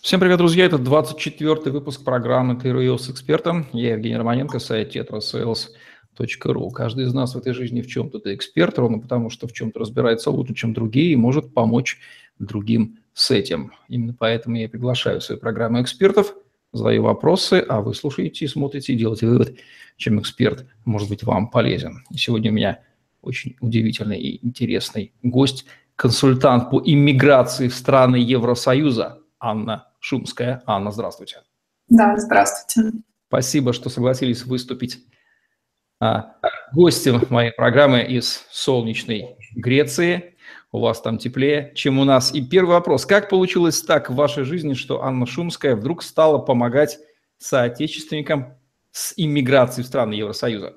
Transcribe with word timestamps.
Всем 0.00 0.20
привет, 0.20 0.38
друзья! 0.38 0.64
Это 0.64 0.76
24-й 0.76 1.70
выпуск 1.72 2.04
программы 2.04 2.54
«Интервью 2.54 2.98
с 2.98 3.10
экспертом». 3.10 3.66
Я 3.72 3.94
Евгений 3.94 4.16
Романенко, 4.16 4.60
сайт 4.60 4.94
tetrasales.ru. 4.94 6.70
Каждый 6.70 7.04
из 7.06 7.12
нас 7.12 7.34
в 7.34 7.38
этой 7.38 7.52
жизни 7.52 7.82
в 7.82 7.88
чем-то 7.88 8.20
эксперт, 8.32 8.78
ровно 8.78 9.00
потому 9.00 9.28
что 9.28 9.48
в 9.48 9.52
чем-то 9.52 9.80
разбирается 9.80 10.30
лучше, 10.30 10.54
чем 10.54 10.72
другие, 10.72 11.12
и 11.12 11.16
может 11.16 11.52
помочь 11.52 11.98
другим 12.38 12.98
с 13.12 13.32
этим. 13.32 13.72
Именно 13.88 14.14
поэтому 14.16 14.56
я 14.56 14.68
приглашаю 14.68 15.20
в 15.20 15.24
свою 15.24 15.40
программу 15.40 15.82
экспертов, 15.82 16.32
задаю 16.72 17.02
вопросы, 17.02 17.64
а 17.68 17.80
вы 17.80 17.92
слушаете, 17.92 18.46
смотрите 18.46 18.92
и 18.92 18.96
делаете 18.96 19.26
вывод, 19.26 19.56
чем 19.96 20.20
эксперт 20.20 20.64
может 20.84 21.08
быть 21.08 21.24
вам 21.24 21.50
полезен. 21.50 22.04
Сегодня 22.14 22.52
у 22.52 22.54
меня 22.54 22.82
очень 23.20 23.56
удивительный 23.60 24.20
и 24.20 24.46
интересный 24.46 25.12
гость, 25.24 25.66
консультант 25.96 26.70
по 26.70 26.80
иммиграции 26.84 27.66
в 27.66 27.74
страны 27.74 28.16
Евросоюза 28.16 29.18
Анна 29.40 29.87
Шумская. 30.00 30.62
Анна, 30.66 30.90
здравствуйте. 30.90 31.42
Да, 31.88 32.16
здравствуйте. 32.16 32.92
Спасибо, 33.28 33.72
что 33.72 33.90
согласились 33.90 34.44
выступить 34.44 34.98
а, 36.00 36.34
гостем 36.72 37.22
моей 37.30 37.52
программы 37.52 38.02
из 38.02 38.46
солнечной 38.50 39.36
Греции. 39.54 40.36
У 40.70 40.80
вас 40.80 41.00
там 41.00 41.18
теплее, 41.18 41.72
чем 41.74 41.98
у 41.98 42.04
нас. 42.04 42.32
И 42.34 42.42
первый 42.42 42.72
вопрос. 42.72 43.06
Как 43.06 43.28
получилось 43.28 43.82
так 43.82 44.10
в 44.10 44.14
вашей 44.14 44.44
жизни, 44.44 44.74
что 44.74 45.02
Анна 45.02 45.26
Шумская 45.26 45.74
вдруг 45.74 46.02
стала 46.02 46.38
помогать 46.38 46.98
соотечественникам 47.38 48.58
с 48.90 49.14
иммиграцией 49.16 49.84
в 49.84 49.88
страны 49.88 50.14
Евросоюза? 50.14 50.76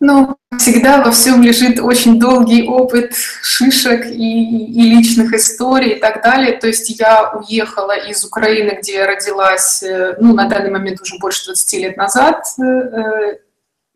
Ну, 0.00 0.34
всегда 0.58 1.02
во 1.02 1.12
всем 1.12 1.42
лежит 1.42 1.78
очень 1.78 2.18
долгий 2.18 2.66
опыт 2.66 3.12
шишек 3.42 4.06
и, 4.06 4.66
и 4.66 4.82
личных 4.96 5.34
историй 5.34 5.90
и 5.90 6.00
так 6.00 6.22
далее. 6.22 6.56
То 6.56 6.68
есть 6.68 6.98
я 6.98 7.32
уехала 7.32 7.94
из 7.96 8.24
Украины, 8.24 8.78
где 8.80 8.94
я 8.94 9.06
родилась, 9.06 9.82
э, 9.82 10.16
ну, 10.18 10.34
на 10.34 10.46
данный 10.48 10.70
момент 10.70 11.02
уже 11.02 11.18
больше 11.18 11.44
20 11.46 11.72
лет 11.74 11.96
назад, 11.98 12.46
э, 12.58 12.62
э, 12.62 13.38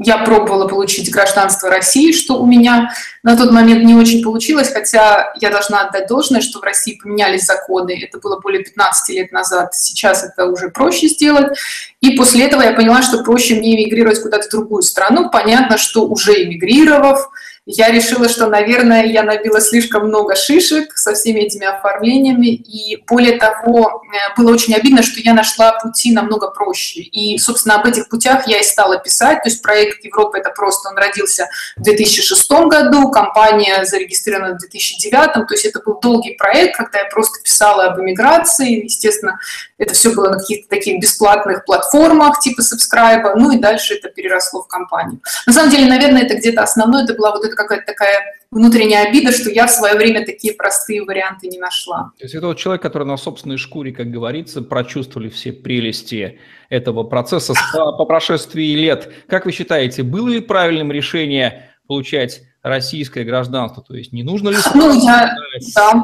я 0.01 0.19
пробовала 0.19 0.67
получить 0.67 1.11
гражданство 1.11 1.71
России, 1.71 2.11
что 2.11 2.43
у 2.43 2.47
меня 2.47 2.93
на 3.23 3.37
тот 3.37 3.53
момент 3.53 3.85
не 3.85 3.95
очень 3.95 4.25
получилось, 4.25 4.73
хотя 4.73 5.33
я 5.41 5.51
должна 5.51 5.83
отдать 5.83 6.09
должное, 6.09 6.41
что 6.41 6.59
в 6.59 6.65
России 6.65 6.99
поменялись 7.01 7.45
законы. 7.45 8.03
Это 8.03 8.19
было 8.19 8.41
более 8.41 8.65
15 8.65 9.15
лет 9.15 9.31
назад, 9.31 9.75
сейчас 9.75 10.25
это 10.25 10.47
уже 10.47 10.71
проще 10.71 11.07
сделать. 11.07 11.57
И 12.01 12.17
после 12.17 12.47
этого 12.47 12.63
я 12.63 12.73
поняла, 12.73 13.03
что 13.03 13.23
проще 13.23 13.55
мне 13.55 13.77
эмигрировать 13.77 14.21
куда-то 14.21 14.49
в 14.49 14.51
другую 14.51 14.83
страну. 14.83 15.31
Понятно, 15.31 15.79
что 15.79 16.07
уже 16.07 16.43
эмигрировав, 16.43 17.31
я 17.67 17.91
решила, 17.91 18.29
что, 18.29 18.47
наверное, 18.49 19.07
я 19.07 19.23
набила 19.23 19.59
слишком 19.59 20.09
много 20.09 20.37
шишек 20.37 20.97
со 20.97 21.15
всеми 21.15 21.41
этими 21.41 21.67
оформлениями, 21.67 22.49
и 22.49 23.03
более 23.09 23.39
того, 23.39 24.03
э, 24.05 24.35
было 24.37 24.53
очень 24.53 24.75
обидно, 24.75 25.03
что 25.03 25.21
я 25.21 25.33
нашла 25.33 25.73
пути 25.79 26.13
намного 26.13 26.49
проще. 26.51 27.01
И, 27.01 27.39
собственно, 27.39 27.77
об 27.77 27.87
этих 27.87 28.11
путях 28.11 28.47
я 28.47 28.61
и 28.61 28.63
стала 28.63 28.99
писать. 28.99 29.43
То 29.43 29.49
есть 29.49 29.63
проект 29.63 30.05
Европа 30.05 30.37
это 30.37 30.51
просто, 30.51 30.91
он 30.91 30.99
родился 30.99 31.49
в 31.77 31.83
2006 31.83 32.51
году, 32.67 33.11
компания 33.11 33.85
зарегистрирована 33.87 34.57
в 34.57 34.59
2009, 34.59 35.33
то 35.33 35.47
есть 35.55 35.65
это 35.65 35.81
был 35.81 35.99
долгий 36.01 36.35
проект, 36.35 36.77
когда 36.77 36.99
я 36.99 37.07
просто 37.07 37.41
писала 37.43 37.85
об 37.85 38.01
иммиграции, 38.01 38.85
естественно, 38.85 39.39
это 39.85 39.95
все 39.95 40.15
было 40.15 40.31
на 40.31 40.39
каких-то 40.39 40.69
таких 40.69 41.01
бесплатных 41.01 41.65
платформах 41.65 42.41
типа 42.41 42.61
Subscribe, 42.61 43.35
ну 43.37 43.53
и 43.53 43.59
дальше 43.59 43.95
это 43.95 44.09
переросло 44.09 44.63
в 44.63 44.69
компанию. 44.69 45.21
На 45.47 45.53
самом 45.53 45.71
деле, 45.71 45.87
наверное, 45.87 46.23
это 46.23 46.35
где-то 46.35 46.63
основное, 46.63 47.05
это 47.05 47.15
была 47.15 47.33
вот 47.33 47.45
эта 47.45 47.55
какая-то 47.55 47.87
такая 47.87 48.35
внутренняя 48.51 49.09
обида, 49.09 49.33
что 49.33 49.51
я 49.51 49.67
в 49.67 49.71
свое 49.71 49.97
время 49.97 50.25
такие 50.25 50.55
простые 50.55 51.03
варианты 51.05 51.49
не 51.49 51.59
нашла. 51.59 52.13
То 52.19 52.25
есть 52.25 52.35
это 52.35 52.47
вот 52.47 52.59
человек, 52.59 52.83
который 52.83 53.07
на 53.07 53.17
собственной 53.17 53.59
шкуре, 53.59 53.93
как 53.93 54.11
говорится, 54.11 54.63
прочувствовали 54.63 55.29
все 55.29 55.53
прелести 55.53 56.39
этого 56.71 57.05
процесса 57.05 57.55
по 57.73 58.05
прошествии 58.05 58.75
лет. 58.75 59.13
Как 59.29 59.45
вы 59.45 59.53
считаете, 59.53 60.03
было 60.03 60.29
ли 60.29 60.41
правильным 60.41 60.93
решение 60.93 61.71
получать 61.87 62.43
российское 62.63 63.25
гражданство? 63.25 63.83
То 63.83 63.95
есть 63.95 64.13
не 64.13 64.23
нужно 64.23 64.51
ли 64.51 64.57
ну, 64.75 64.93
я... 64.93 65.35
да, 65.75 66.03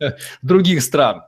да. 0.00 0.16
других 0.42 0.82
стран? 0.82 1.22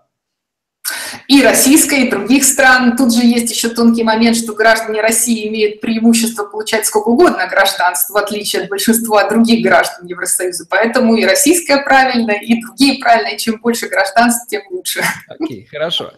И 1.28 1.42
российской, 1.42 2.06
и 2.06 2.10
других 2.10 2.44
стран. 2.44 2.96
Тут 2.96 3.14
же 3.14 3.24
есть 3.24 3.50
еще 3.50 3.68
тонкий 3.70 4.02
момент, 4.02 4.36
что 4.36 4.54
граждане 4.54 5.00
России 5.00 5.48
имеют 5.48 5.80
преимущество 5.80 6.44
получать 6.44 6.86
сколько 6.86 7.08
угодно 7.08 7.46
гражданств, 7.48 8.10
в 8.10 8.16
отличие 8.16 8.62
от 8.62 8.68
большинства 8.68 9.28
других 9.28 9.64
граждан 9.64 10.06
Евросоюза. 10.06 10.66
Поэтому 10.68 11.16
и 11.16 11.24
российское 11.24 11.82
правильно, 11.82 12.32
и 12.32 12.60
другие 12.60 13.00
правильно, 13.00 13.28
и 13.28 13.38
чем 13.38 13.60
больше 13.60 13.88
гражданств, 13.88 14.48
тем 14.48 14.62
лучше. 14.70 15.02
Окей, 15.28 15.62
okay, 15.62 15.66
хорошо. 15.66 16.12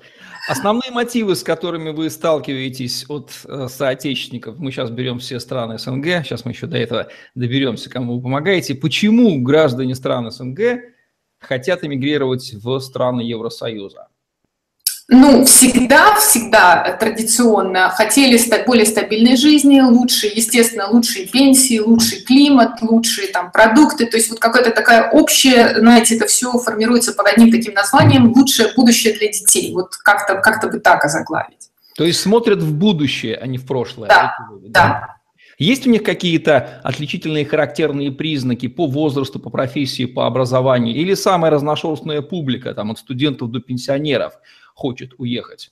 Основные 0.49 0.93
мотивы, 0.93 1.35
с 1.35 1.43
которыми 1.43 1.91
вы 1.91 2.09
сталкиваетесь 2.09 3.05
от 3.09 3.33
э, 3.47 3.67
соотечественников, 3.69 4.59
мы 4.59 4.71
сейчас 4.71 4.91
берем 4.91 5.19
все 5.19 5.41
страны 5.41 5.77
СНГ, 5.77 6.25
сейчас 6.25 6.45
мы 6.45 6.53
еще 6.53 6.69
до 6.69 6.79
этого 6.79 7.09
доберемся, 7.35 7.91
кому 7.91 8.17
вы 8.17 8.23
помогаете. 8.23 8.77
Почему 8.77 9.41
граждане 9.43 9.97
стран 9.97 10.31
СНГ 10.31 10.61
хотят 11.41 11.83
эмигрировать 11.83 12.55
в 12.55 12.79
страны 12.79 13.23
Евросоюза? 13.23 14.07
Ну, 15.09 15.45
всегда, 15.45 16.17
всегда 16.17 16.97
традиционно 16.99 17.91
хотели 17.91 18.37
более 18.67 18.85
стабильной 18.85 19.37
жизни, 19.37 19.81
лучше, 19.81 20.27
естественно, 20.27 20.89
лучшие 20.89 21.29
пенсии, 21.29 21.79
лучший 21.79 22.23
климат, 22.23 22.83
лучшие 22.83 23.29
там 23.29 23.53
продукты. 23.53 24.07
То 24.07 24.17
есть 24.17 24.31
вот 24.31 24.41
какая-то 24.41 24.73
такая 24.73 25.11
общая, 25.13 25.79
знаете, 25.79 26.17
это 26.17 26.27
все 26.27 26.51
формируется 26.59 27.13
под 27.13 27.29
одним 27.29 27.53
таким 27.53 27.75
названием 27.75 28.33
«лучшее 28.33 28.73
будущее 28.75 29.17
для 29.17 29.29
детей». 29.29 29.73
Вот 29.73 29.95
как-то 29.97 30.41
как 30.41 30.73
бы 30.73 30.81
так 30.81 31.05
озаглавить. 31.05 31.71
То 31.95 32.05
есть 32.05 32.21
смотрят 32.21 32.59
в 32.59 32.75
будущее, 32.75 33.37
а 33.37 33.47
не 33.47 33.59
в 33.59 33.67
прошлое. 33.67 34.09
Да, 34.09 34.35
да. 34.65 35.17
Есть 35.57 35.87
у 35.87 35.91
них 35.91 36.03
какие-то 36.03 36.81
отличительные 36.83 37.47
характерные 37.47 38.11
признаки 38.11 38.67
по 38.67 38.89
возрасту, 38.89 39.39
по 39.39 39.51
профессии, 39.51 40.05
по 40.05 40.27
образованию? 40.27 40.97
Или 40.97 41.15
самая 41.15 41.53
разношерстная 41.53 42.23
публика, 42.23 42.75
там, 42.75 42.91
от 42.91 42.99
студентов 42.99 43.53
до 43.53 43.61
пенсионеров– 43.61 44.33
хочет 44.77 45.13
уехать? 45.19 45.71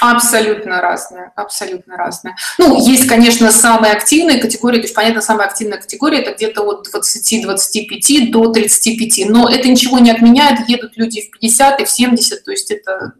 Абсолютно 0.00 0.80
разные, 0.80 1.32
абсолютно 1.36 1.96
разные. 1.96 2.34
Ну, 2.58 2.76
есть, 2.76 3.08
конечно, 3.08 3.50
самые 3.52 3.92
активные 3.92 4.40
категории, 4.40 4.78
то 4.78 4.82
есть, 4.82 4.94
понятно, 4.94 5.22
самая 5.22 5.46
активная 5.46 5.78
категория 5.78 6.18
это 6.18 6.34
где-то 6.34 6.62
от 6.62 6.88
20-25 6.88 8.30
до 8.30 8.52
35, 8.52 9.30
но 9.30 9.48
это 9.48 9.68
ничего 9.68 10.00
не 10.00 10.10
отменяет, 10.10 10.68
едут 10.68 10.96
люди 10.96 11.22
в 11.22 11.30
50 11.38 11.80
и 11.80 11.84
в 11.84 11.90
70, 11.90 12.44
то 12.44 12.50
есть 12.50 12.70
это 12.72 13.12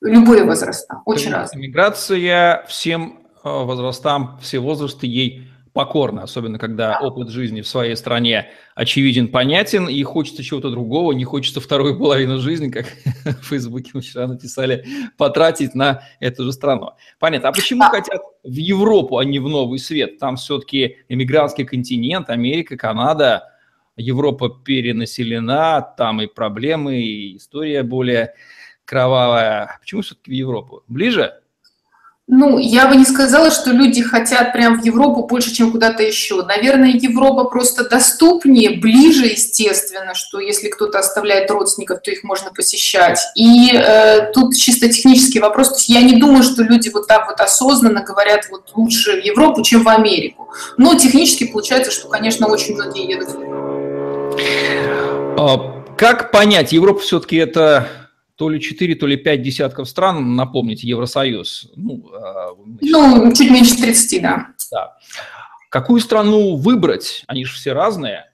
любые 0.00 0.44
возраста, 0.44 1.02
очень 1.04 1.32
разные. 1.32 1.66
Миграция 1.66 2.64
всем 2.68 3.26
э, 3.42 3.48
возрастам, 3.48 4.38
все 4.40 4.60
возрасты 4.60 5.08
ей 5.08 5.49
покорно, 5.72 6.22
особенно 6.22 6.58
когда 6.58 6.98
опыт 7.00 7.28
жизни 7.28 7.60
в 7.60 7.68
своей 7.68 7.96
стране 7.96 8.50
очевиден, 8.74 9.28
понятен, 9.28 9.88
и 9.88 10.02
хочется 10.02 10.42
чего-то 10.42 10.70
другого, 10.70 11.12
не 11.12 11.24
хочется 11.24 11.60
вторую 11.60 11.98
половину 11.98 12.38
жизни, 12.38 12.70
как 12.70 12.86
в 13.24 13.46
Фейсбуке 13.46 13.90
мы 13.94 14.00
вчера 14.00 14.26
написали, 14.26 14.84
потратить 15.16 15.74
на 15.74 16.02
эту 16.18 16.44
же 16.44 16.52
страну. 16.52 16.90
Понятно. 17.18 17.50
А 17.50 17.52
почему 17.52 17.82
хотят 17.84 18.20
в 18.42 18.54
Европу, 18.54 19.18
а 19.18 19.24
не 19.24 19.38
в 19.38 19.48
Новый 19.48 19.78
Свет? 19.78 20.18
Там 20.18 20.36
все-таки 20.36 20.98
эмигрантский 21.08 21.64
континент, 21.64 22.30
Америка, 22.30 22.76
Канада, 22.76 23.44
Европа 23.96 24.48
перенаселена, 24.48 25.82
там 25.96 26.22
и 26.22 26.26
проблемы, 26.26 27.00
и 27.00 27.36
история 27.36 27.82
более 27.82 28.34
кровавая. 28.84 29.78
Почему 29.80 30.02
все-таки 30.02 30.30
в 30.30 30.34
Европу? 30.34 30.82
Ближе? 30.88 31.34
Ну, 32.32 32.58
я 32.58 32.86
бы 32.86 32.94
не 32.94 33.04
сказала, 33.04 33.50
что 33.50 33.72
люди 33.72 34.02
хотят 34.02 34.52
прям 34.52 34.80
в 34.80 34.84
Европу 34.84 35.26
больше, 35.26 35.52
чем 35.52 35.72
куда-то 35.72 36.04
еще. 36.04 36.44
Наверное, 36.44 36.90
Европа 36.90 37.42
просто 37.44 37.88
доступнее, 37.88 38.78
ближе, 38.78 39.26
естественно, 39.26 40.14
что 40.14 40.38
если 40.38 40.68
кто-то 40.68 41.00
оставляет 41.00 41.50
родственников, 41.50 42.02
то 42.02 42.12
их 42.12 42.22
можно 42.22 42.52
посещать. 42.52 43.18
И 43.34 43.72
э, 43.74 44.30
тут 44.32 44.54
чисто 44.54 44.88
технический 44.88 45.40
вопрос. 45.40 45.70
То 45.70 45.74
есть 45.74 45.88
я 45.88 46.02
не 46.02 46.20
думаю, 46.20 46.44
что 46.44 46.62
люди 46.62 46.88
вот 46.90 47.08
так 47.08 47.26
вот 47.26 47.40
осознанно 47.40 48.04
говорят 48.04 48.46
вот 48.48 48.70
лучше 48.76 49.20
в 49.20 49.24
Европу, 49.24 49.62
чем 49.62 49.82
в 49.82 49.88
Америку. 49.88 50.50
Но 50.76 50.94
технически 50.94 51.48
получается, 51.48 51.90
что, 51.90 52.06
конечно, 52.06 52.46
очень 52.46 52.76
многие 52.76 53.10
едут. 53.10 53.30
А, 55.36 55.82
как 55.96 56.30
понять, 56.30 56.70
Европа 56.70 57.00
все-таки 57.00 57.34
это 57.38 57.88
то 58.40 58.48
ли 58.48 58.58
4, 58.58 58.94
то 58.94 59.06
ли 59.06 59.18
5 59.18 59.42
десятков 59.42 59.86
стран, 59.86 60.34
напомните, 60.34 60.88
Евросоюз. 60.88 61.68
Ну, 61.76 62.10
а, 62.14 62.52
ну 62.80 63.30
чуть 63.34 63.50
меньше 63.50 63.76
30, 63.76 64.22
да. 64.22 64.46
да. 64.72 64.96
Какую 65.68 66.00
страну 66.00 66.56
выбрать? 66.56 67.22
Они 67.26 67.44
же 67.44 67.52
все 67.52 67.74
разные. 67.74 68.32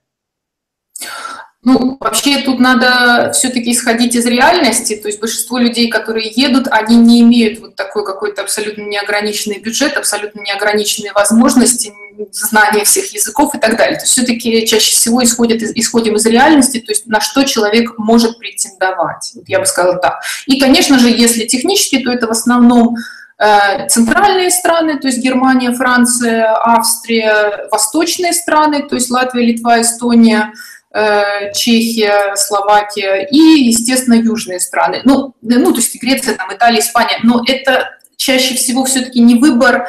Ну, 1.65 1.97
вообще 1.99 2.43
тут 2.43 2.61
надо 2.61 3.33
все-таки 3.33 3.73
исходить 3.73 4.15
из 4.15 4.25
реальности, 4.27 4.95
то 4.95 5.09
есть 5.09 5.19
большинство 5.19 5.59
людей, 5.59 5.91
которые 5.91 6.31
едут, 6.31 6.69
они 6.71 6.97
не 6.97 7.23
имеют 7.23 7.59
вот 7.59 7.75
такой 7.75 8.07
какой-то 8.07 8.43
абсолютно 8.43 8.83
неограниченный 8.83 9.59
бюджет, 9.59 9.97
абсолютно 9.97 10.41
неограниченные 10.41 11.13
возможности, 11.15 11.93
знание 12.31 12.85
всех 12.85 13.13
языков 13.13 13.55
и 13.55 13.59
так 13.59 13.77
далее. 13.77 13.97
То 13.97 14.05
есть 14.05 14.13
все-таки 14.13 14.67
чаще 14.67 14.93
всего 14.93 15.23
исходят, 15.23 15.63
исходим 15.63 16.17
из 16.17 16.27
реальности, 16.27 16.79
то 16.81 16.93
есть 16.93 17.07
на 17.07 17.21
что 17.21 17.45
человек 17.45 17.99
может 17.99 18.39
претендовать. 18.39 19.33
Вот 19.35 19.49
я 19.49 19.61
бы 19.61 19.67
сказала 19.67 19.99
так. 19.99 20.21
И, 20.47 20.59
конечно 20.59 20.99
же, 20.99 21.09
если 21.09 21.47
технически, 21.47 21.99
то 21.99 22.11
это 22.11 22.27
в 22.27 22.31
основном 22.31 22.97
э, 23.39 23.89
центральные 23.89 24.51
страны, 24.51 24.99
то 24.99 25.09
есть 25.09 25.19
Германия, 25.19 25.73
Франция, 25.73 26.55
Австрия, 26.55 27.69
восточные 27.71 28.33
страны, 28.33 28.83
то 28.89 28.95
есть 28.95 29.11
Латвия, 29.11 29.45
Литва, 29.45 29.81
Эстония, 29.81 30.53
э, 30.95 31.53
Чехия, 31.53 32.35
Словакия 32.37 33.27
и, 33.31 33.65
естественно, 33.65 34.15
южные 34.15 34.61
страны. 34.61 35.03
Ну, 35.05 35.35
ну, 35.43 35.73
то 35.73 35.79
есть 35.79 36.01
Греция, 36.01 36.35
там, 36.35 36.53
Италия, 36.55 36.81
Испания. 36.81 37.19
Но 37.23 37.43
это 37.47 37.91
чаще 38.17 38.55
всего 38.55 38.85
все-таки 38.85 39.21
не 39.21 39.37
выбор 39.37 39.87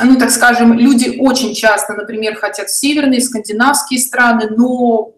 ну, 0.00 0.18
так 0.18 0.30
скажем, 0.30 0.78
люди 0.78 1.16
очень 1.18 1.54
часто, 1.54 1.94
например, 1.94 2.36
хотят 2.36 2.68
в 2.68 2.76
северные, 2.76 3.20
скандинавские 3.20 4.00
страны, 4.00 4.48
но 4.50 5.12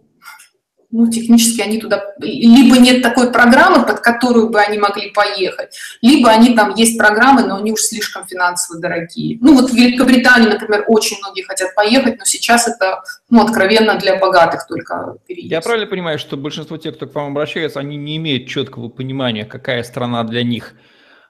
ну, 0.96 1.10
технически 1.10 1.60
они 1.60 1.80
туда... 1.80 2.14
Либо 2.18 2.78
нет 2.78 3.02
такой 3.02 3.32
программы, 3.32 3.84
под 3.84 3.98
которую 3.98 4.50
бы 4.50 4.60
они 4.60 4.78
могли 4.78 5.10
поехать, 5.10 5.76
либо 6.00 6.30
они 6.30 6.54
там 6.54 6.72
есть 6.76 6.96
программы, 6.96 7.42
но 7.42 7.56
они 7.56 7.72
уж 7.72 7.80
слишком 7.80 8.24
финансово 8.26 8.78
дорогие. 8.78 9.36
Ну, 9.40 9.54
вот 9.54 9.70
в 9.70 9.74
Великобританию, 9.74 10.50
например, 10.50 10.84
очень 10.86 11.16
многие 11.18 11.42
хотят 11.42 11.74
поехать, 11.74 12.18
но 12.18 12.24
сейчас 12.24 12.68
это, 12.68 13.02
ну, 13.28 13.42
откровенно 13.42 13.96
для 13.98 14.20
богатых 14.20 14.68
только 14.68 15.16
переезд. 15.26 15.50
Я 15.50 15.60
правильно 15.60 15.88
понимаю, 15.88 16.20
что 16.20 16.36
большинство 16.36 16.76
тех, 16.76 16.94
кто 16.94 17.08
к 17.08 17.14
вам 17.16 17.32
обращается, 17.32 17.80
они 17.80 17.96
не 17.96 18.16
имеют 18.16 18.48
четкого 18.48 18.88
понимания, 18.88 19.44
какая 19.44 19.82
страна 19.82 20.22
для 20.22 20.44
них 20.44 20.74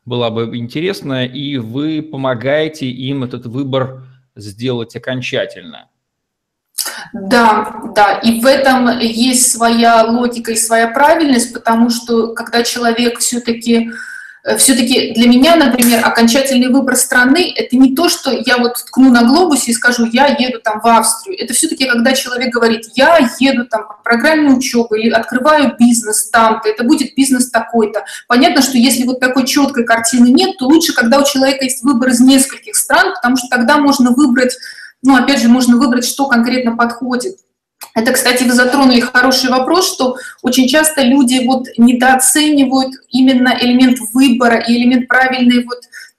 была 0.05 0.31
бы 0.31 0.57
интересна, 0.57 1.27
и 1.27 1.57
вы 1.57 2.03
помогаете 2.03 2.87
им 2.87 3.25
этот 3.25 3.47
выбор 3.47 4.05
сделать 4.37 4.95
окончательно? 4.97 5.89
Да, 7.13 7.83
да, 7.95 8.19
и 8.19 8.41
в 8.41 8.47
этом 8.47 8.99
есть 8.99 9.51
своя 9.51 10.05
логика 10.05 10.53
и 10.53 10.57
своя 10.57 10.89
правильность, 10.89 11.53
потому 11.53 11.91
что 11.91 12.35
когда 12.35 12.63
человек 12.63 13.19
все-таки 13.19 13.91
Э, 13.91 14.14
все-таки 14.59 15.15
для 15.15 15.27
меня, 15.27 15.57
например, 15.57 16.05
окончательный 16.05 16.69
выбор 16.69 16.97
страны– 16.97 17.51
это 17.57 17.77
не 17.77 17.95
то, 17.95 18.11
что 18.11 18.31
я 18.31 18.59
вот 18.59 18.75
ткну 18.75 19.11
на 19.11 19.25
глобусе 19.25 19.71
и 19.71 19.75
скажу, 19.75 20.05
я 20.13 20.27
еду 20.27 20.61
там 20.63 20.81
в 20.81 20.87
Австрию. 20.87 21.43
Это 21.43 21.55
все-таки, 21.55 21.87
когда 21.87 22.13
человек 22.13 22.53
говорит, 22.53 22.83
я 22.95 23.19
еду 23.39 23.65
там 23.65 23.89
по 23.89 23.95
программе 24.05 24.51
учебы 24.51 25.01
или 25.01 25.11
открываю 25.11 25.75
бизнес 25.79 26.29
там-то, 26.29 26.69
это 26.69 26.85
будет 26.85 27.15
бизнес 27.15 27.51
такой-то. 27.51 28.05
Понятно, 28.29 28.61
что 28.61 28.77
если 28.77 29.05
вот 29.05 29.19
такой 29.19 29.47
четкой 29.47 29.85
картины 29.85 30.27
нет, 30.29 30.59
то 30.59 30.67
лучше, 30.67 30.93
когда 30.93 31.21
у 31.21 31.25
человека 31.25 31.65
есть 31.65 31.83
выбор 31.83 32.11
из 32.11 32.21
нескольких 32.21 32.77
стран, 32.77 33.15
потому 33.15 33.37
что 33.39 33.49
тогда 33.49 33.79
можно 33.79 34.11
выбрать, 34.11 34.59
ну, 35.03 35.17
опять 35.17 35.41
же, 35.41 35.49
можно 35.49 35.79
выбрать, 35.79 36.05
что 36.05 36.27
конкретно 36.27 36.77
подходит. 36.77 37.37
Это, 37.95 38.13
кстати, 38.13 38.43
вы 38.43 38.53
затронули 38.53 39.01
хороший 39.01 39.51
вопрос, 39.51 39.93
что 39.93 40.17
очень 40.43 40.69
часто 40.69 41.03
люди 41.03 41.45
вот 41.47 41.67
недооценивают 41.79 42.95
именно 43.09 43.57
элемент 43.61 43.99
выбора 44.13 44.59
и 44.59 44.77
элемент 44.77 45.07
правильной 45.07 45.65
вот 45.65 45.79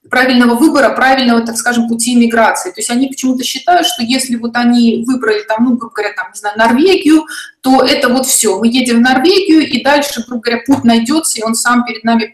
правильного 0.09 0.55
выбора, 0.55 0.91
правильного, 0.91 1.45
так 1.45 1.57
скажем, 1.57 1.87
пути 1.87 2.13
иммиграции. 2.13 2.69
То 2.69 2.79
есть 2.79 2.89
они 2.89 3.07
почему-то 3.07 3.43
считают, 3.43 3.87
что 3.87 4.03
если 4.03 4.35
вот 4.35 4.55
они 4.55 5.03
выбрали 5.05 5.41
там, 5.43 5.65
ну, 5.65 5.75
грубо 5.75 5.93
говоря, 5.95 6.13
там, 6.15 6.27
не 6.31 6.39
знаю, 6.39 6.57
Норвегию, 6.57 7.25
то 7.61 7.83
это 7.83 8.09
вот 8.09 8.25
все. 8.25 8.59
Мы 8.59 8.67
едем 8.67 8.97
в 8.97 9.01
Норвегию, 9.01 9.67
и 9.67 9.83
дальше, 9.83 10.23
грубо 10.27 10.43
говоря, 10.43 10.61
путь 10.65 10.83
найдется, 10.83 11.39
и 11.39 11.43
он 11.43 11.55
сам 11.55 11.83
перед 11.85 12.03
нами, 12.03 12.33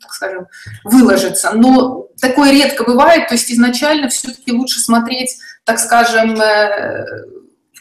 так 0.00 0.12
скажем, 0.12 0.46
выложится. 0.84 1.52
Но 1.52 2.08
такое 2.20 2.50
редко 2.50 2.84
бывает, 2.84 3.28
то 3.28 3.34
есть 3.34 3.52
изначально 3.52 4.08
все-таки 4.08 4.52
лучше 4.52 4.80
смотреть, 4.80 5.36
так 5.64 5.78
скажем, 5.78 6.40
э, 6.40 7.04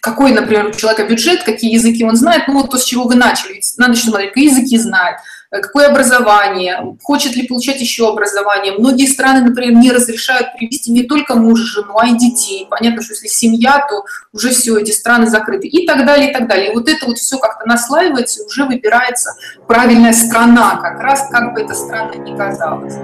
какой, 0.01 0.31
например, 0.31 0.65
у 0.65 0.71
человека 0.71 1.05
бюджет, 1.07 1.43
какие 1.43 1.73
языки 1.73 2.03
он 2.03 2.15
знает, 2.15 2.47
ну 2.47 2.55
вот 2.55 2.71
то, 2.71 2.77
с 2.79 2.83
чего 2.83 3.03
вы 3.03 3.13
начали. 3.13 3.53
Ведь 3.53 3.73
надо 3.77 3.95
смотреть, 3.95 4.29
какие 4.29 4.49
языки 4.49 4.75
знает, 4.79 5.17
э, 5.51 5.59
какое 5.61 5.89
образование, 5.89 6.97
хочет 7.03 7.35
ли 7.35 7.47
получать 7.47 7.79
еще 7.79 8.09
образование. 8.09 8.73
Многие 8.73 9.05
страны, 9.05 9.47
например, 9.47 9.75
не 9.75 9.91
разрешают 9.91 10.53
привести 10.57 10.91
не 10.91 11.03
только 11.03 11.35
мужа, 11.35 11.63
жену, 11.63 11.99
а 11.99 12.07
и 12.07 12.17
детей. 12.17 12.65
Понятно, 12.67 13.03
что 13.03 13.13
если 13.13 13.27
семья, 13.27 13.85
то 13.87 14.03
уже 14.33 14.49
все, 14.49 14.75
эти 14.79 14.89
страны 14.89 15.27
закрыты. 15.27 15.67
И 15.67 15.85
так 15.85 16.03
далее, 16.03 16.31
и 16.31 16.33
так 16.33 16.47
далее. 16.47 16.71
И 16.71 16.75
вот 16.75 16.89
это 16.89 17.05
вот 17.05 17.19
все 17.19 17.37
как-то 17.37 17.67
наслаивается, 17.67 18.41
и 18.41 18.45
уже 18.47 18.65
выбирается 18.65 19.35
правильная 19.67 20.13
страна, 20.13 20.77
как 20.77 20.99
раз 20.99 21.29
как 21.31 21.53
бы 21.53 21.61
эта 21.61 21.75
страна 21.75 22.15
ни 22.15 22.35
казалась. 22.35 22.95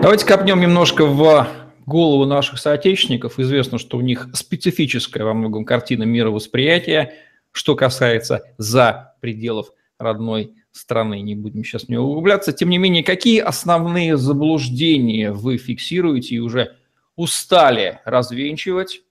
Давайте 0.00 0.24
копнем 0.26 0.60
немножко 0.60 1.06
в 1.06 1.65
голову 1.86 2.26
наших 2.26 2.58
соотечественников. 2.58 3.38
Известно, 3.38 3.78
что 3.78 3.96
у 3.96 4.00
них 4.00 4.28
специфическая 4.34 5.24
во 5.24 5.34
многом 5.34 5.64
картина 5.64 6.02
мировосприятия, 6.02 7.14
что 7.52 7.74
касается 7.76 8.42
за 8.58 9.14
пределов 9.20 9.72
родной 9.98 10.54
страны. 10.72 11.22
Не 11.22 11.34
будем 11.34 11.64
сейчас 11.64 11.84
в 11.84 11.88
нее 11.88 12.00
углубляться. 12.00 12.52
Тем 12.52 12.68
не 12.68 12.78
менее, 12.78 13.02
какие 13.02 13.40
основные 13.40 14.16
заблуждения 14.16 15.32
вы 15.32 15.56
фиксируете 15.56 16.34
и 16.34 16.40
уже 16.40 16.76
устали 17.14 18.00
развенчивать 18.04 19.02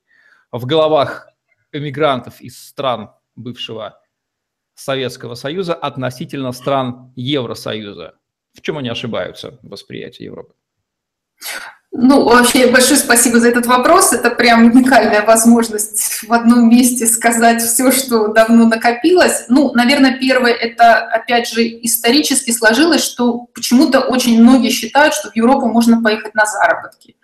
в 0.52 0.66
головах 0.66 1.30
эмигрантов 1.72 2.40
из 2.42 2.58
стран 2.62 3.12
бывшего 3.36 4.00
Советского 4.76 5.36
Союза 5.36 5.74
относительно 5.74 6.52
стран 6.52 7.12
Евросоюза? 7.16 8.16
В 8.54 8.62
чем 8.62 8.78
они 8.78 8.90
ошибаются 8.90 9.60
в 9.64 9.70
восприятии 9.70 10.24
Европы? 10.24 10.54
Ну, 11.98 12.26
вообще, 12.26 12.68
большое 12.68 13.00
спасибо 13.00 13.40
за 13.40 13.48
этот 13.48 13.68
вопрос. 13.68 14.12
Это 14.12 14.30
прям 14.30 14.66
уникальная 14.66 15.22
возможность 15.22 16.24
в 16.28 16.34
одном 16.34 16.70
месте 16.70 17.06
сказать 17.06 17.62
все, 17.62 17.90
что 17.94 18.28
давно 18.28 18.68
накопилось. 18.68 19.46
Ну, 19.48 19.72
наверное, 19.74 20.18
первое, 20.20 20.52
это, 20.52 20.98
опять 20.98 21.48
же, 21.48 21.62
исторически 21.64 22.52
сложилось, 22.52 23.02
что 23.02 23.48
почему-то 23.54 24.02
очень 24.02 24.42
многие 24.42 24.72
считают, 24.72 25.14
что 25.14 25.32
в 25.32 25.38
Европу 25.38 25.68
можно 25.68 26.02
поехать 26.02 26.36
на 26.36 26.46
заработки 26.46 27.16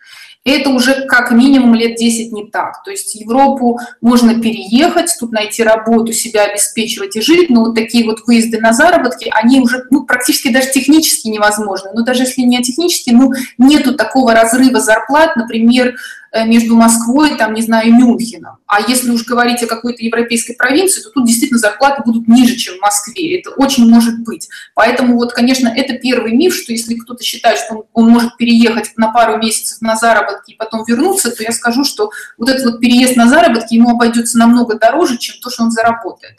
это 0.43 0.71
уже 0.71 1.05
как 1.05 1.31
минимум 1.31 1.75
лет 1.75 1.97
10 1.97 2.31
не 2.31 2.49
так. 2.49 2.83
То 2.83 2.91
есть 2.91 3.13
Европу 3.15 3.79
можно 4.01 4.41
переехать, 4.41 5.15
тут 5.19 5.31
найти 5.31 5.63
работу, 5.63 6.13
себя 6.13 6.45
обеспечивать 6.45 7.15
и 7.15 7.21
жить, 7.21 7.49
но 7.49 7.65
вот 7.65 7.75
такие 7.75 8.05
вот 8.05 8.21
выезды 8.25 8.59
на 8.59 8.73
заработки, 8.73 9.31
они 9.33 9.59
уже 9.59 9.85
ну, 9.91 10.03
практически 10.03 10.51
даже 10.51 10.71
технически 10.71 11.27
невозможны. 11.27 11.91
Но 11.93 12.03
даже 12.03 12.23
если 12.23 12.41
не 12.41 12.61
технически, 12.61 13.11
ну, 13.11 13.31
нету 13.57 13.95
такого 13.95 14.33
разрыва 14.33 14.79
зарплат, 14.79 15.35
например, 15.35 15.95
между 16.45 16.75
Москвой, 16.75 17.35
там, 17.35 17.53
не 17.53 17.61
знаю, 17.61 17.93
Мюнхеном. 17.93 18.57
А 18.65 18.79
если 18.81 19.11
уж 19.11 19.25
говорить 19.25 19.61
о 19.63 19.67
какой-то 19.67 20.03
европейской 20.03 20.53
провинции, 20.53 21.01
то 21.01 21.09
тут 21.09 21.25
действительно 21.25 21.59
зарплаты 21.59 22.03
будут 22.05 22.27
ниже, 22.27 22.55
чем 22.55 22.77
в 22.77 22.81
Москве. 22.81 23.39
Это 23.39 23.51
очень 23.51 23.89
может 23.89 24.19
быть. 24.19 24.47
Поэтому 24.73 25.15
вот, 25.15 25.33
конечно, 25.33 25.67
это 25.67 25.93
первый 25.93 26.31
миф, 26.31 26.55
что 26.55 26.71
если 26.71 26.95
кто-то 26.95 27.23
считает, 27.23 27.59
что 27.59 27.75
он, 27.75 27.83
он 27.93 28.09
может 28.09 28.37
переехать 28.37 28.91
на 28.95 29.11
пару 29.11 29.37
месяцев 29.37 29.81
на 29.81 29.95
заработки 29.97 30.51
и 30.51 30.55
потом 30.55 30.85
вернуться, 30.85 31.35
то 31.35 31.43
я 31.43 31.51
скажу, 31.51 31.83
что 31.83 32.11
вот 32.37 32.49
этот 32.49 32.65
вот 32.65 32.79
переезд 32.79 33.17
на 33.17 33.27
заработки 33.27 33.75
ему 33.75 33.89
обойдется 33.91 34.37
намного 34.37 34.79
дороже, 34.79 35.17
чем 35.17 35.35
то, 35.41 35.49
что 35.49 35.63
он 35.63 35.71
заработает. 35.71 36.37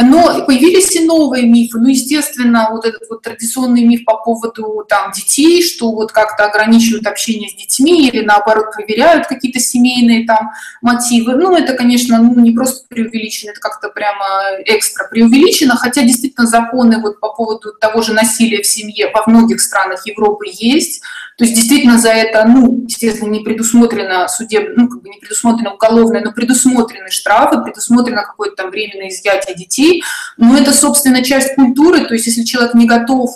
Но 0.00 0.44
появились 0.46 0.96
и 0.96 1.04
новые 1.04 1.46
мифы. 1.46 1.78
Ну, 1.78 1.88
естественно, 1.88 2.68
вот 2.70 2.86
этот 2.86 3.02
вот 3.10 3.22
традиционный 3.22 3.84
миф 3.84 4.04
по 4.06 4.16
поводу 4.16 4.86
там 4.88 5.12
детей, 5.12 5.62
что 5.62 5.92
вот 5.92 6.12
как-то 6.12 6.46
ограничивают 6.46 7.06
общение 7.06 7.50
с 7.50 7.54
детьми 7.54 8.08
или 8.08 8.24
наоборот 8.24 8.72
проверяют 8.74 9.26
какие-то 9.26 9.60
семейные 9.60 10.26
там 10.26 10.50
мотивы. 10.80 11.34
Ну, 11.34 11.54
это, 11.54 11.74
конечно, 11.74 12.18
ну, 12.22 12.40
не 12.40 12.52
просто 12.52 12.86
преувеличено, 12.88 13.50
это 13.50 13.60
как-то 13.60 13.90
прямо 13.90 14.24
экстра 14.64 15.06
преувеличено, 15.08 15.76
хотя 15.76 16.02
действительно 16.02 16.46
законы 16.46 16.98
вот 16.98 17.20
по 17.20 17.28
поводу 17.28 17.72
того 17.78 18.00
же 18.00 18.14
насилия 18.14 18.62
в 18.62 18.66
семье 18.66 19.10
во 19.12 19.30
многих 19.30 19.60
странах 19.60 20.06
Европы 20.06 20.46
есть. 20.50 21.02
То 21.38 21.44
есть 21.44 21.56
действительно 21.56 21.98
за 21.98 22.10
это, 22.10 22.44
ну, 22.44 22.84
естественно, 22.86 23.30
не 23.30 23.40
предусмотрено 23.40 24.28
судебное, 24.28 24.74
ну, 24.76 24.88
как 24.88 25.02
бы 25.02 25.08
не 25.08 25.18
предусмотрено 25.18 25.74
уголовное, 25.74 26.22
но 26.22 26.32
предусмотрены 26.32 27.10
штрафы, 27.10 27.62
предусмотрено 27.62 28.22
какое-то 28.22 28.56
там 28.56 28.70
временное 28.70 29.08
изъятие 29.08 29.56
детей. 29.56 30.02
Но 30.36 30.56
это, 30.56 30.72
собственно, 30.72 31.22
часть 31.22 31.54
культуры. 31.54 32.04
То 32.06 32.14
есть 32.14 32.26
если 32.26 32.42
человек 32.42 32.74
не 32.74 32.86
готов, 32.86 33.30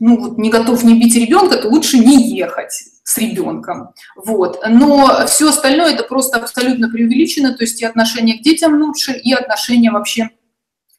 ну, 0.00 0.18
вот 0.18 0.38
не 0.38 0.50
готов 0.50 0.82
не 0.84 0.98
бить 0.98 1.16
ребенка, 1.16 1.56
то 1.56 1.68
лучше 1.68 1.98
не 1.98 2.36
ехать 2.36 2.84
с 3.02 3.18
ребенком. 3.18 3.94
Вот. 4.16 4.60
Но 4.68 5.24
все 5.26 5.48
остальное 5.48 5.94
это 5.94 6.04
просто 6.04 6.38
абсолютно 6.38 6.90
преувеличено, 6.90 7.54
то 7.54 7.64
есть 7.64 7.80
и 7.80 7.86
отношение 7.86 8.38
к 8.38 8.42
детям 8.42 8.80
лучше, 8.80 9.12
и 9.12 9.32
отношение 9.32 9.90
вообще 9.90 10.30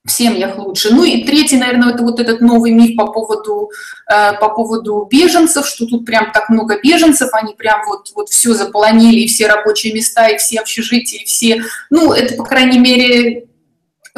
в 0.06 0.12
семьях 0.12 0.58
лучше. 0.58 0.94
Ну 0.94 1.04
и 1.04 1.24
третий, 1.24 1.58
наверное, 1.58 1.94
это 1.94 2.04
вот 2.04 2.20
этот 2.20 2.40
новый 2.40 2.72
миф 2.72 2.96
по 2.96 3.08
поводу, 3.08 3.70
э, 4.10 4.34
по 4.40 4.50
поводу 4.50 5.08
беженцев, 5.10 5.68
что 5.68 5.86
тут 5.86 6.06
прям 6.06 6.32
так 6.32 6.50
много 6.50 6.80
беженцев, 6.82 7.30
они 7.34 7.54
прям 7.54 7.82
вот, 7.86 8.12
вот 8.16 8.30
все 8.30 8.54
заполонили, 8.54 9.20
и 9.20 9.28
все 9.28 9.48
рабочие 9.48 9.94
места, 9.94 10.30
и 10.30 10.38
все 10.38 10.60
общежития, 10.60 11.22
и 11.22 11.26
все... 11.26 11.64
Ну, 11.90 12.14
это, 12.14 12.36
по 12.36 12.46
крайней 12.46 12.80
мере, 12.80 13.49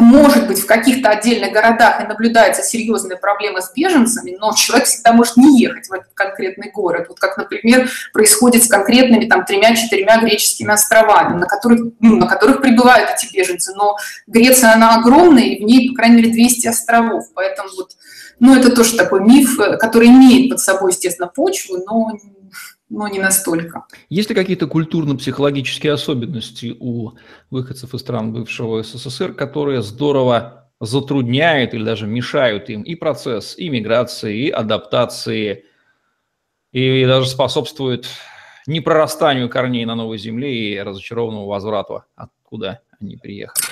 может 0.01 0.47
быть, 0.47 0.59
в 0.59 0.65
каких-то 0.65 1.09
отдельных 1.09 1.51
городах 1.51 2.03
и 2.03 2.07
наблюдается 2.07 2.63
серьезная 2.63 3.17
проблема 3.17 3.61
с 3.61 3.71
беженцами, 3.73 4.35
но 4.39 4.53
человек 4.53 4.87
всегда 4.87 5.13
может 5.13 5.37
не 5.37 5.59
ехать 5.59 5.87
в 5.87 5.93
этот 5.93 6.11
конкретный 6.13 6.71
город. 6.71 7.05
Вот 7.09 7.19
как, 7.19 7.37
например, 7.37 7.89
происходит 8.11 8.63
с 8.63 8.67
конкретными 8.67 9.25
там 9.25 9.45
тремя-четырьмя 9.45 10.21
греческими 10.21 10.71
островами, 10.71 11.37
на 11.37 11.45
которых, 11.45 11.93
ну, 11.99 12.17
на 12.17 12.27
которых 12.27 12.61
прибывают 12.61 13.11
эти 13.11 13.31
беженцы. 13.33 13.73
Но 13.75 13.95
Греция, 14.27 14.73
она 14.73 14.95
огромная, 14.95 15.43
и 15.43 15.61
в 15.61 15.65
ней, 15.65 15.89
по 15.89 15.95
крайней 15.95 16.17
мере, 16.17 16.31
200 16.31 16.67
островов. 16.67 17.25
Поэтому 17.35 17.69
вот, 17.77 17.91
ну, 18.39 18.55
это 18.55 18.75
тоже 18.75 18.97
такой 18.97 19.21
миф, 19.21 19.57
который 19.79 20.07
имеет 20.07 20.49
под 20.49 20.59
собой, 20.59 20.91
естественно, 20.91 21.27
почву, 21.27 21.77
но 21.85 22.11
но 22.91 23.07
не 23.07 23.19
настолько. 23.19 23.85
Есть 24.09 24.29
ли 24.29 24.35
какие-то 24.35 24.67
культурно-психологические 24.67 25.93
особенности 25.93 26.75
у 26.79 27.13
выходцев 27.49 27.93
из 27.93 28.01
стран 28.01 28.33
бывшего 28.33 28.83
СССР, 28.83 29.33
которые 29.33 29.81
здорово 29.81 30.69
затрудняют 30.81 31.73
или 31.73 31.83
даже 31.83 32.05
мешают 32.05 32.69
им 32.69 32.81
и 32.81 32.95
процесс 32.95 33.55
иммиграции, 33.57 34.47
и 34.47 34.49
адаптации, 34.49 35.65
и 36.73 37.05
даже 37.05 37.29
способствуют 37.29 38.07
непрорастанию 38.67 39.49
корней 39.49 39.85
на 39.85 39.95
новой 39.95 40.17
земле 40.17 40.73
и 40.73 40.79
разочарованному 40.79 41.47
возврату, 41.47 42.03
откуда 42.15 42.81
они 42.99 43.15
приехали? 43.15 43.63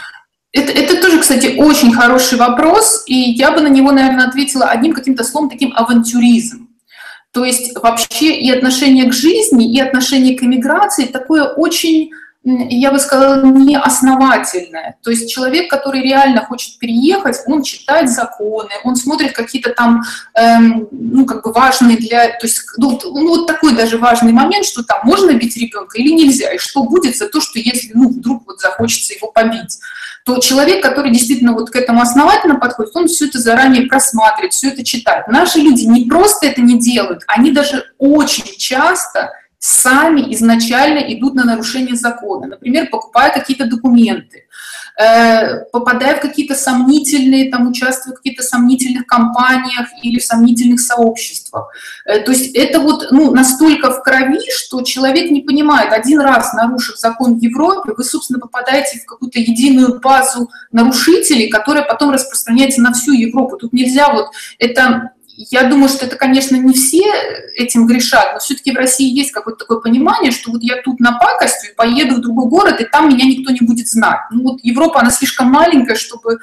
Это, 0.52 0.72
это 0.72 1.02
тоже, 1.02 1.20
кстати, 1.20 1.58
очень 1.58 1.94
хороший 1.94 2.38
вопрос, 2.38 3.04
и 3.06 3.14
я 3.14 3.52
бы 3.52 3.62
на 3.62 3.68
него, 3.68 3.92
наверное, 3.92 4.28
ответила 4.28 4.66
одним 4.66 4.94
каким-то 4.94 5.24
словом, 5.24 5.50
таким 5.50 5.74
авантюризм. 5.76 6.69
То 7.32 7.46
есть 7.46 7.78
вообще 7.78 8.36
и 8.36 8.50
отношение 8.50 9.10
к 9.10 9.14
жизни, 9.14 9.72
и 9.72 9.80
отношение 9.80 10.38
к 10.38 10.44
эмиграции 10.44 11.06
такое 11.06 11.46
очень 11.46 12.12
я 12.44 12.92
бы 12.92 13.00
сказала, 13.00 13.44
неосновательное. 13.44 14.98
То 15.04 15.12
есть 15.12 15.30
человек, 15.30 15.70
который 15.70 16.02
реально 16.02 16.46
хочет 16.46 16.80
переехать, 16.80 17.38
он 17.46 17.64
читает 17.64 18.10
законы, 18.10 18.72
он 18.84 18.96
смотрит 18.96 19.34
какие-то 19.34 19.72
там, 19.72 20.04
эм, 20.36 20.88
ну, 20.92 21.26
как 21.26 21.44
бы 21.44 21.52
важные 21.52 21.98
для... 21.98 22.30
То 22.30 22.48
есть, 22.48 22.62
ну, 22.78 23.00
ну, 23.04 23.28
вот 23.28 23.48
такой 23.48 23.76
даже 23.76 23.98
важный 23.98 24.32
момент, 24.32 24.66
что 24.66 24.84
там 24.84 25.02
можно 25.04 25.34
бить 25.34 25.58
ребенка 25.58 25.98
или 25.98 26.14
нельзя, 26.14 26.54
и 26.54 26.58
что 26.58 26.84
будет 26.84 27.18
за 27.18 27.28
то, 27.28 27.42
что 27.42 27.60
если, 27.60 27.92
ну, 27.94 28.10
вдруг 28.10 28.44
вот 28.48 28.60
захочется 28.60 29.14
его 29.14 29.32
побить 29.32 29.80
то 30.26 30.38
человек, 30.40 30.84
который 30.84 31.12
действительно 31.12 31.54
вот 31.54 31.72
к 31.72 31.76
этому 31.76 32.02
основательно 32.02 32.60
подходит, 32.60 32.96
он 32.96 33.08
все 33.08 33.26
это 33.26 33.40
заранее 33.40 33.88
просматривает, 33.88 34.54
все 34.54 34.68
это 34.68 34.84
читает. 34.84 35.28
Наши 35.28 35.58
люди 35.58 35.86
не 35.86 36.06
просто 36.06 36.46
это 36.46 36.62
не 36.62 36.78
делают, 36.78 37.24
они 37.26 37.52
даже 37.52 37.86
очень 37.98 38.46
часто 38.58 39.32
сами 39.60 40.34
изначально 40.34 41.00
идут 41.14 41.36
на 41.36 41.44
нарушение 41.44 41.96
закона. 41.96 42.48
Например, 42.48 42.88
покупая 42.90 43.32
какие-то 43.32 43.66
документы, 43.66 44.46
э, 44.98 45.66
попадая 45.72 46.16
в 46.16 46.22
какие-то 46.22 46.56
сомнительные, 46.56 47.52
там, 47.52 47.68
участвуя 47.68 48.14
в 48.16 48.18
каких-то 48.18 48.42
сомнительных 48.42 49.06
компаниях 49.06 49.90
или 50.02 50.20
в 50.20 50.26
сомнительных 50.26 50.80
сообществах. 50.80 51.68
Э, 52.06 52.20
то 52.20 52.32
есть 52.32 52.56
это 52.56 52.80
вот 52.80 53.08
ну, 53.12 53.32
настолько 53.34 53.92
в 53.92 54.02
крови, 54.02 54.40
что 54.50 54.82
человек 54.82 55.30
не 55.30 55.42
понимает, 55.42 55.92
один 55.92 56.22
раз 56.22 56.54
нарушив 56.54 56.98
закон 56.98 57.38
в 57.38 57.44
Европе, 57.44 57.92
вы, 57.98 58.04
собственно, 58.06 58.40
попадаете 58.40 59.00
в 59.00 59.06
какую-то 59.06 59.40
единую 59.40 60.00
базу 60.00 60.50
нарушителей, 60.72 61.50
которая 61.50 61.84
потом 61.84 62.12
распространяется 62.12 62.82
на 62.82 62.94
всю 62.94 63.12
Европу. 63.12 63.58
Тут 63.58 63.74
нельзя 63.74 64.10
вот 64.14 64.28
это 64.58 65.12
я 65.42 65.64
думаю, 65.64 65.88
что 65.88 66.06
это, 66.06 66.18
конечно, 66.18 66.58
не 66.58 66.74
все 66.74 67.02
этим 67.56 67.88
грешат, 67.88 68.34
но 68.34 68.40
все-таки 68.40 68.74
в 68.74 68.76
России 68.76 69.10
есть 69.10 69.32
какое-то 69.32 69.60
такое 69.60 69.80
понимание, 69.80 70.32
что 70.32 70.52
вот 70.52 70.62
я 70.62 70.82
тут 70.82 71.00
напакостью, 71.00 71.74
поеду 71.78 72.16
в 72.16 72.20
другой 72.20 72.50
город, 72.50 72.82
и 72.82 72.84
там 72.84 73.08
меня 73.08 73.24
никто 73.24 73.52
не 73.52 73.66
будет 73.66 73.88
знать. 73.88 74.20
Ну 74.32 74.44
вот 74.44 74.60
Европа, 74.64 75.00
она 75.00 75.12
слишком 75.12 75.48
маленькая, 75.48 75.96
чтобы, 75.96 76.40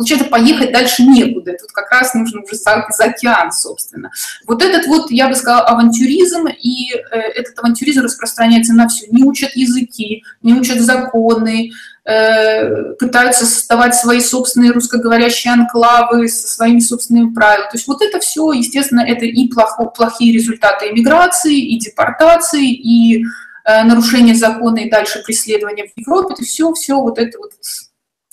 получается, 0.00 0.28
поехать 0.28 0.72
дальше 0.72 1.02
некуда. 1.02 1.52
Тут 1.60 1.72
как 1.72 1.90
раз 1.90 2.14
нужно 2.14 2.42
уже 2.42 2.56
за, 2.56 2.86
за 2.90 3.04
океан, 3.04 3.52
собственно. 3.52 4.10
Вот 4.46 4.62
этот 4.62 4.86
вот, 4.86 5.10
я 5.10 5.28
бы 5.28 5.34
сказала, 5.34 5.62
авантюризм, 5.62 6.46
и 6.46 6.92
э, 6.92 7.16
этот 7.16 7.58
авантюризм 7.58 8.02
распространяется 8.02 8.72
на 8.72 8.88
все. 8.88 9.06
Не 9.10 9.24
учат 9.24 9.54
языки, 9.54 10.22
не 10.42 10.54
учат 10.54 10.80
законы, 10.80 11.70
Э, 12.10 12.94
пытаются 12.98 13.44
создавать 13.44 13.94
свои 13.94 14.20
собственные 14.20 14.72
русскоговорящие 14.72 15.52
анклавы 15.52 16.28
со 16.28 16.48
своими 16.48 16.80
собственными 16.80 17.32
правилами. 17.34 17.70
То 17.70 17.76
есть 17.76 17.86
вот 17.86 18.00
это 18.00 18.18
все, 18.20 18.52
естественно, 18.52 19.00
это 19.06 19.26
и 19.26 19.48
плохо, 19.48 19.84
плохие 19.84 20.32
результаты 20.32 20.88
иммиграции, 20.88 21.58
и 21.58 21.78
депортации, 21.78 22.72
и 22.72 23.22
э, 23.64 23.84
нарушение 23.84 24.34
закона, 24.34 24.78
и 24.78 24.90
дальше 24.90 25.22
преследование 25.24 25.86
в 25.86 26.00
Европе. 26.00 26.34
Это 26.34 26.42
все, 26.42 26.72
все 26.72 26.94
вот 26.94 27.18
это 27.18 27.38
вот 27.38 27.52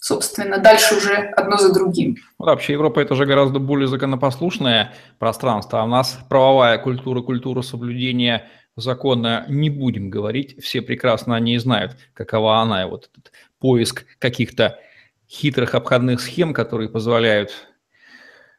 собственно, 0.08 0.58
дальше 0.58 0.96
уже 0.96 1.16
одно 1.36 1.58
за 1.58 1.74
другим. 1.74 2.16
Вообще 2.40 2.74
Европа 2.74 3.02
это 3.02 3.14
же 3.16 3.26
гораздо 3.26 3.60
более 3.60 3.88
законопослушное 3.90 4.94
пространство, 5.20 5.82
а 5.82 5.84
у 5.84 5.88
нас 5.88 6.18
правовая 6.30 6.78
культура, 6.78 7.22
культура 7.22 7.62
соблюдения 7.62 8.48
закона 8.78 9.46
не 9.50 9.70
будем 9.70 10.10
говорить, 10.10 10.64
все 10.64 10.82
прекрасно 10.82 11.36
о 11.36 11.40
ней 11.42 11.58
знают, 11.58 11.98
какова 12.14 12.60
она, 12.60 12.84
и 12.84 12.90
вот 12.90 13.10
этот 13.12 13.34
поиск 13.60 14.06
каких-то 14.18 14.80
хитрых 15.30 15.76
обходных 15.76 16.22
схем, 16.22 16.54
которые 16.54 16.88
позволяют 16.88 17.52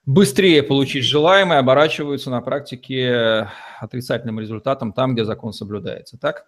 быстрее 0.05 0.63
получить 0.63 1.05
желаемое, 1.05 1.61
оборачиваются 1.61 2.29
на 2.29 2.43
практике 2.43 3.49
отрицательным 3.81 4.39
результатом 4.39 4.93
там, 4.93 5.15
где 5.15 5.25
закон 5.25 5.55
соблюдается. 5.55 6.19
Так? 6.19 6.47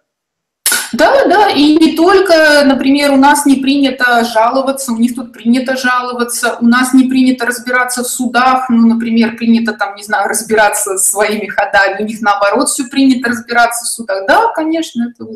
Да, 0.93 1.25
да, 1.25 1.49
и 1.49 1.77
не 1.77 1.95
только, 1.95 2.63
например, 2.65 3.11
у 3.11 3.15
нас 3.15 3.45
не 3.45 3.55
принято 3.55 4.25
жаловаться, 4.25 4.91
у 4.91 4.97
них 4.97 5.15
тут 5.15 5.31
принято 5.31 5.77
жаловаться, 5.77 6.57
у 6.59 6.65
нас 6.65 6.93
не 6.93 7.05
принято 7.05 7.45
разбираться 7.45 8.03
в 8.03 8.07
судах, 8.07 8.69
ну, 8.69 8.87
например, 8.87 9.37
принято 9.37 9.73
там, 9.73 9.95
не 9.95 10.03
знаю, 10.03 10.27
разбираться 10.27 10.97
своими 10.97 11.47
ходами, 11.47 12.03
у 12.03 12.05
них 12.05 12.19
наоборот 12.21 12.67
все 12.67 12.85
принято 12.89 13.29
разбираться 13.29 13.85
в 13.85 13.87
судах. 13.87 14.27
Да, 14.27 14.51
конечно, 14.53 15.09
это 15.09 15.31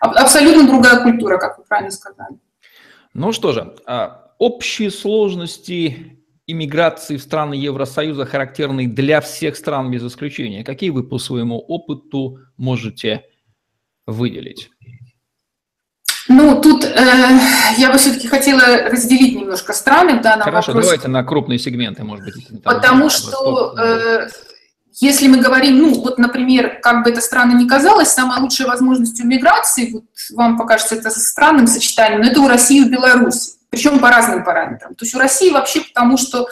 абсолютно 0.00 0.68
другая 0.68 1.02
культура, 1.02 1.38
как 1.38 1.58
вы 1.58 1.64
правильно 1.64 1.90
сказали. 1.90 2.38
Ну 3.12 3.32
что 3.32 3.52
же, 3.52 3.74
а, 3.86 4.30
общие 4.38 4.92
сложности 4.92 6.20
иммиграции 6.46 7.16
в 7.16 7.22
страны 7.22 7.54
Евросоюза 7.54 8.26
характерны 8.26 8.86
для 8.86 9.20
всех 9.20 9.56
стран 9.56 9.90
без 9.90 10.04
исключения. 10.04 10.64
Какие 10.64 10.90
вы 10.90 11.02
по 11.02 11.18
своему 11.18 11.58
опыту 11.58 12.38
можете 12.56 13.24
выделить? 14.06 14.70
Ну, 16.32 16.60
тут 16.60 16.84
э, 16.84 17.40
я 17.76 17.90
бы 17.90 17.98
все-таки 17.98 18.28
хотела 18.28 18.88
разделить 18.88 19.36
немножко 19.36 19.72
страны 19.72 20.20
в 20.20 20.22
данном 20.22 20.44
Хорошо, 20.44 20.68
вопросе. 20.68 20.86
давайте 20.86 21.08
на 21.08 21.24
крупные 21.24 21.58
сегменты, 21.58 22.04
может 22.04 22.24
быть. 22.24 22.62
Потому 22.62 23.10
что 23.10 23.74
э, 23.76 24.28
если 25.00 25.26
мы 25.26 25.38
говорим, 25.38 25.78
ну, 25.78 25.92
вот, 25.92 26.18
например, 26.18 26.78
как 26.82 27.02
бы 27.02 27.10
это 27.10 27.20
странно 27.20 27.58
ни 27.58 27.66
казалось, 27.66 28.10
самая 28.10 28.38
лучшая 28.38 28.68
возможность 28.68 29.20
у 29.20 29.26
миграции, 29.26 29.90
вот 29.90 30.04
вам 30.36 30.56
покажется 30.56 30.94
это 30.94 31.10
странным 31.10 31.66
сочетанием, 31.66 32.20
но 32.20 32.30
это 32.30 32.40
у 32.40 32.46
России 32.46 32.78
и 32.80 32.84
у 32.84 32.88
Беларуси, 32.88 33.54
причем 33.68 33.98
по 33.98 34.08
разным 34.08 34.44
параметрам. 34.44 34.94
То 34.94 35.04
есть 35.04 35.16
у 35.16 35.18
России 35.18 35.50
вообще 35.50 35.80
потому, 35.80 36.16
что 36.16 36.46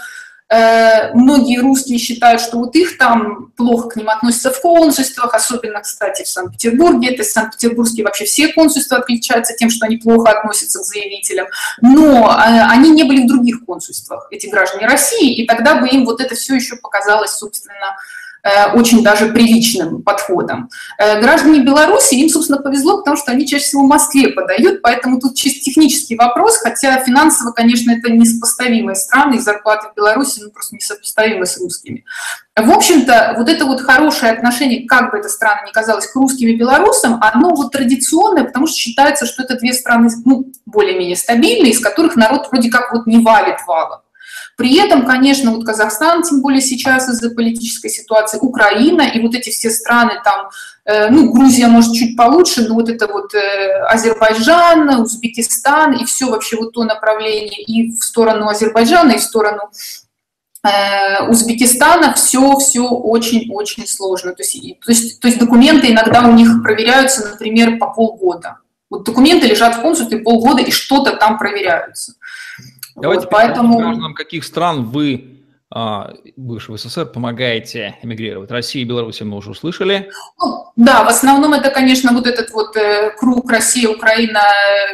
многие 0.50 1.60
русские 1.60 1.98
считают, 1.98 2.40
что 2.40 2.58
вот 2.58 2.74
их 2.74 2.96
там 2.96 3.52
плохо 3.56 3.90
к 3.90 3.96
ним 3.96 4.08
относятся 4.08 4.50
в 4.50 4.60
консульствах, 4.62 5.34
особенно, 5.34 5.80
кстати, 5.80 6.24
в 6.24 6.28
Санкт-Петербурге. 6.28 7.10
Это 7.14 7.22
Санкт-Петербургские 7.22 8.04
вообще 8.04 8.24
все 8.24 8.52
консульства 8.52 8.98
отличаются 8.98 9.54
тем, 9.54 9.68
что 9.68 9.86
они 9.86 9.98
плохо 9.98 10.30
относятся 10.30 10.78
к 10.78 10.84
заявителям. 10.84 11.48
Но 11.82 12.30
э, 12.30 12.62
они 12.70 12.90
не 12.90 13.04
были 13.04 13.24
в 13.24 13.28
других 13.28 13.64
консульствах, 13.66 14.28
эти 14.30 14.46
граждане 14.46 14.86
России, 14.86 15.34
и 15.34 15.46
тогда 15.46 15.74
бы 15.74 15.88
им 15.88 16.06
вот 16.06 16.20
это 16.20 16.34
все 16.34 16.54
еще 16.54 16.76
показалось, 16.76 17.32
собственно, 17.32 17.96
Э, 17.96 18.27
очень 18.74 19.02
даже 19.02 19.26
приличным 19.26 20.02
подходом. 20.02 20.68
Э, 20.98 21.20
граждане 21.20 21.60
Беларуси, 21.60 22.14
им, 22.14 22.28
собственно, 22.28 22.60
повезло, 22.60 22.98
потому 22.98 23.16
что 23.16 23.32
они 23.32 23.46
чаще 23.46 23.64
всего 23.64 23.82
в 23.82 23.88
Москве 23.88 24.28
подают, 24.28 24.82
поэтому 24.82 25.20
тут 25.20 25.34
чисто 25.34 25.60
технический 25.60 26.16
вопрос, 26.16 26.58
хотя 26.58 26.98
финансово, 27.04 27.52
конечно, 27.52 27.90
это 27.90 28.10
несопоставимые 28.10 28.96
страны, 28.96 29.36
и 29.36 29.38
зарплаты 29.38 29.88
в 29.88 29.96
Беларуси 29.96 30.40
ну, 30.42 30.50
просто 30.50 30.76
несопоставимы 30.76 31.46
с 31.46 31.58
русскими. 31.58 32.04
В 32.56 32.70
общем-то, 32.70 33.34
вот 33.36 33.48
это 33.48 33.64
вот 33.66 33.80
хорошее 33.80 34.32
отношение, 34.32 34.86
как 34.86 35.12
бы 35.12 35.18
эта 35.18 35.28
страна 35.28 35.62
ни 35.66 35.72
казалась, 35.72 36.06
к 36.06 36.16
русским 36.16 36.48
и 36.48 36.56
белорусам, 36.56 37.18
оно 37.20 37.54
вот 37.54 37.72
традиционное, 37.72 38.44
потому 38.44 38.66
что 38.66 38.76
считается, 38.76 39.26
что 39.26 39.42
это 39.42 39.56
две 39.56 39.72
страны 39.72 40.10
ну, 40.24 40.50
более-менее 40.66 41.16
стабильные, 41.16 41.72
из 41.72 41.80
которых 41.80 42.16
народ 42.16 42.48
вроде 42.50 42.70
как 42.70 42.92
вот 42.92 43.06
не 43.06 43.18
валит 43.18 43.58
валом. 43.66 44.00
При 44.58 44.76
этом, 44.76 45.06
конечно, 45.06 45.52
вот 45.52 45.64
Казахстан, 45.64 46.24
тем 46.24 46.42
более 46.42 46.60
сейчас 46.60 47.08
из-за 47.08 47.30
политической 47.30 47.88
ситуации, 47.88 48.38
Украина 48.40 49.02
и 49.02 49.20
вот 49.22 49.36
эти 49.36 49.50
все 49.50 49.70
страны 49.70 50.14
там, 50.24 50.48
э, 50.84 51.10
ну, 51.10 51.30
Грузия, 51.30 51.68
может, 51.68 51.94
чуть 51.94 52.16
получше, 52.16 52.66
но 52.66 52.74
вот 52.74 52.88
это 52.88 53.06
вот 53.06 53.32
э, 53.34 53.84
Азербайджан, 53.88 55.00
Узбекистан 55.00 55.92
и 55.92 56.04
все 56.04 56.28
вообще 56.28 56.56
вот 56.56 56.72
то 56.72 56.82
направление 56.82 57.62
и 57.62 57.92
в 57.92 58.02
сторону 58.02 58.48
Азербайджана, 58.48 59.12
и 59.12 59.18
в 59.18 59.22
сторону 59.22 59.70
э, 60.64 61.28
Узбекистана 61.28 62.12
все 62.14 62.56
все 62.56 62.82
очень-очень 62.82 63.86
сложно. 63.86 64.32
То 64.32 64.42
есть, 64.42 64.80
то, 64.80 64.90
есть, 64.90 65.20
то 65.20 65.28
есть 65.28 65.38
документы 65.38 65.92
иногда 65.92 66.26
у 66.26 66.32
них 66.32 66.64
проверяются, 66.64 67.28
например, 67.28 67.78
по 67.78 67.90
полгода. 67.90 68.56
Вот 68.90 69.04
документы 69.04 69.46
лежат 69.46 69.76
в 69.76 69.82
консульстве 69.82 70.18
полгода 70.18 70.62
и 70.62 70.72
что-то 70.72 71.14
там 71.14 71.38
проверяются. 71.38 72.14
Давайте 73.00 73.24
вот, 73.24 73.30
поэтому... 73.30 73.78
гражданам 73.78 74.14
каких 74.14 74.44
стран 74.44 74.84
вы 74.84 75.38
а, 75.70 76.14
бывшего 76.36 76.78
СССР 76.78 77.06
помогаете 77.06 77.96
эмигрировать? 78.02 78.50
Россия 78.50 78.82
и 78.82 78.86
Беларусь 78.86 79.20
мы 79.20 79.36
уже 79.36 79.50
услышали. 79.50 80.10
Ну, 80.38 80.58
да, 80.76 81.02
в 81.02 81.08
основном 81.08 81.54
это, 81.54 81.70
конечно, 81.70 82.12
вот 82.12 82.26
этот 82.26 82.52
вот 82.52 82.76
э, 82.76 83.10
круг 83.18 83.50
Россия, 83.50 83.88
Украина, 83.88 84.40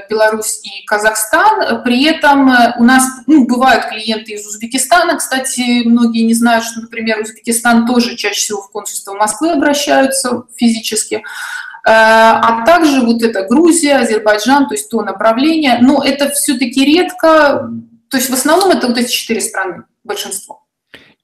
Беларусь 0.09 0.63
и 0.65 0.85
Казахстан. 0.87 1.83
При 1.85 2.05
этом 2.05 2.51
э, 2.51 2.75
у 2.79 2.85
нас 2.85 3.05
ну, 3.27 3.47
бывают 3.47 3.85
клиенты 3.85 4.33
из 4.33 4.47
Узбекистана. 4.47 5.17
Кстати, 5.19 5.87
многие 5.87 6.23
не 6.23 6.33
знают, 6.33 6.65
что, 6.65 6.81
например, 6.81 7.21
Узбекистан 7.21 7.87
тоже 7.87 8.17
чаще 8.17 8.41
всего 8.41 8.63
в 8.63 8.71
консульство 8.71 9.13
Москвы 9.13 9.53
обращаются 9.53 10.45
физически. 10.57 11.17
Э, 11.17 11.21
а 11.85 12.65
также 12.65 13.03
вот 13.03 13.23
это 13.23 13.47
Грузия, 13.47 13.99
Азербайджан, 13.99 14.67
то 14.67 14.75
есть 14.75 14.89
то 14.89 15.03
направление. 15.03 15.79
Но 15.83 16.03
это 16.03 16.31
все-таки 16.31 16.85
редко. 16.85 17.71
То 18.15 18.19
есть 18.19 18.31
в 18.31 18.35
основном 18.35 18.71
это 18.71 18.87
вот 18.87 18.97
эти 18.97 19.11
четыре 19.11 19.41
страны, 19.41 19.87
большинство. 20.05 20.63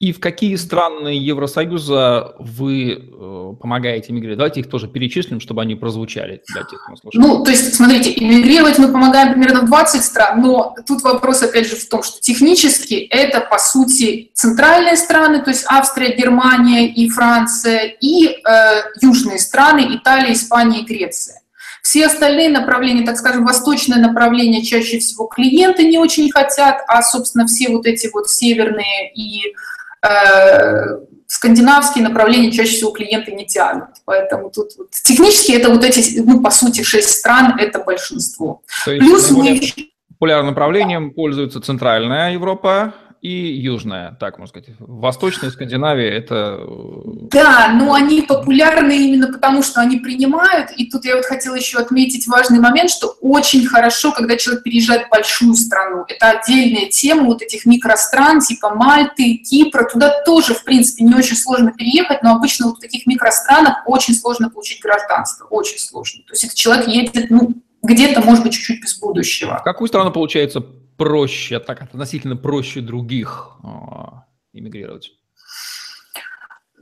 И 0.00 0.12
в 0.12 0.18
какие 0.18 0.56
страны 0.56 1.10
Евросоюза 1.10 2.34
вы 2.40 2.94
э, 2.94 3.52
помогаете 3.60 4.10
эмигрировать? 4.10 4.38
Давайте 4.38 4.58
их 4.58 4.68
тоже 4.68 4.88
перечислим, 4.88 5.38
чтобы 5.38 5.62
они 5.62 5.76
прозвучали 5.76 6.42
для 6.48 6.64
тех, 6.64 6.84
кто 6.84 6.96
слушает. 6.96 7.24
Ну, 7.24 7.44
то 7.44 7.50
есть, 7.52 7.76
смотрите, 7.76 8.12
эмигрировать 8.16 8.78
мы 8.78 8.88
помогаем 8.88 9.34
примерно 9.34 9.60
в 9.60 9.66
20 9.66 10.02
стран, 10.02 10.42
но 10.42 10.74
тут 10.84 11.02
вопрос, 11.02 11.44
опять 11.44 11.68
же, 11.68 11.76
в 11.76 11.88
том, 11.88 12.02
что 12.02 12.20
технически 12.20 12.94
это, 12.94 13.40
по 13.40 13.60
сути, 13.60 14.32
центральные 14.34 14.96
страны, 14.96 15.44
то 15.44 15.50
есть 15.50 15.64
Австрия, 15.68 16.16
Германия 16.16 16.92
и 16.92 17.08
Франция, 17.08 17.94
и 18.00 18.26
э, 18.26 18.82
южные 19.00 19.38
страны, 19.38 19.94
Италия, 19.94 20.32
Испания 20.32 20.80
и 20.80 20.84
Греция. 20.84 21.40
Все 21.82 22.06
остальные 22.06 22.50
направления, 22.50 23.04
так 23.04 23.16
скажем, 23.16 23.44
восточное 23.44 23.98
направление 23.98 24.62
чаще 24.62 24.98
всего 24.98 25.26
клиенты 25.26 25.84
не 25.84 25.98
очень 25.98 26.30
хотят, 26.30 26.82
а, 26.88 27.02
собственно, 27.02 27.46
все 27.46 27.70
вот 27.70 27.86
эти 27.86 28.08
вот 28.12 28.28
северные 28.28 29.12
и 29.14 29.54
Э, 30.02 30.96
скандинавские 31.26 32.02
направления 32.02 32.50
чаще 32.50 32.72
всего 32.72 32.90
клиенты 32.90 33.32
не 33.32 33.46
тянут. 33.46 33.90
Поэтому 34.04 34.50
тут 34.50 34.70
вот, 34.78 34.90
технически 34.90 35.52
это 35.52 35.70
вот 35.70 35.84
эти, 35.84 36.20
ну, 36.20 36.42
по 36.42 36.50
сути, 36.50 36.82
шесть 36.82 37.10
стран, 37.10 37.56
это 37.58 37.80
большинство. 37.80 38.62
То 38.84 38.92
есть 38.92 39.06
Плюс 39.06 39.30
мы... 39.30 39.60
Популярным 40.08 40.48
направлением 40.48 41.12
пользуется 41.12 41.60
Центральная 41.60 42.32
Европа, 42.32 42.94
и 43.20 43.52
южная, 43.54 44.16
так 44.18 44.38
можно 44.38 44.60
сказать. 44.60 44.76
Восточная 44.78 45.50
Скандинавия– 45.50 46.10
это… 46.18 46.58
Э, 46.60 47.02
да, 47.30 47.68
но 47.74 47.92
они 47.92 48.22
популярны 48.22 48.96
именно 48.96 49.30
потому, 49.30 49.62
что 49.62 49.82
они 49.82 49.98
принимают. 49.98 50.70
И 50.70 50.90
тут 50.90 51.04
я 51.04 51.16
вот 51.16 51.26
хотела 51.26 51.54
еще 51.54 51.78
отметить 51.78 52.26
важный 52.26 52.60
момент, 52.60 52.88
что 52.88 53.14
очень 53.20 53.66
хорошо, 53.66 54.12
когда 54.12 54.36
человек 54.36 54.62
переезжает 54.62 55.06
в 55.06 55.10
большую 55.10 55.54
страну. 55.54 56.04
Это 56.08 56.30
отдельная 56.30 56.86
тема 56.88 57.24
вот 57.24 57.42
этих 57.42 57.66
микростран, 57.66 58.40
типа 58.40 58.74
Мальты, 58.74 59.34
Кипра. 59.36 59.84
Туда 59.84 60.22
тоже, 60.24 60.54
в 60.54 60.64
принципе, 60.64 61.04
не 61.04 61.14
очень 61.14 61.36
сложно 61.36 61.72
переехать, 61.72 62.22
но 62.22 62.36
обычно 62.36 62.68
вот 62.68 62.78
в 62.78 62.80
таких 62.80 63.06
микространах 63.06 63.82
очень 63.84 64.14
сложно 64.14 64.48
получить 64.48 64.80
гражданство. 64.80 65.44
Очень 65.50 65.78
сложно. 65.78 66.22
То 66.26 66.32
есть 66.32 66.44
этот 66.44 66.56
человек 66.56 66.88
едет, 66.88 67.30
ну, 67.30 67.52
где-то, 67.82 68.22
может 68.22 68.44
быть, 68.44 68.54
чуть-чуть 68.54 68.80
без 68.80 68.98
будущего. 68.98 69.58
В 69.58 69.62
какую 69.62 69.88
страну, 69.88 70.10
получается, 70.10 70.64
проще, 71.00 71.60
так 71.60 71.80
относительно 71.80 72.36
проще 72.36 72.82
других 72.82 73.58
а, 73.64 74.26
иммигрировать? 74.52 75.12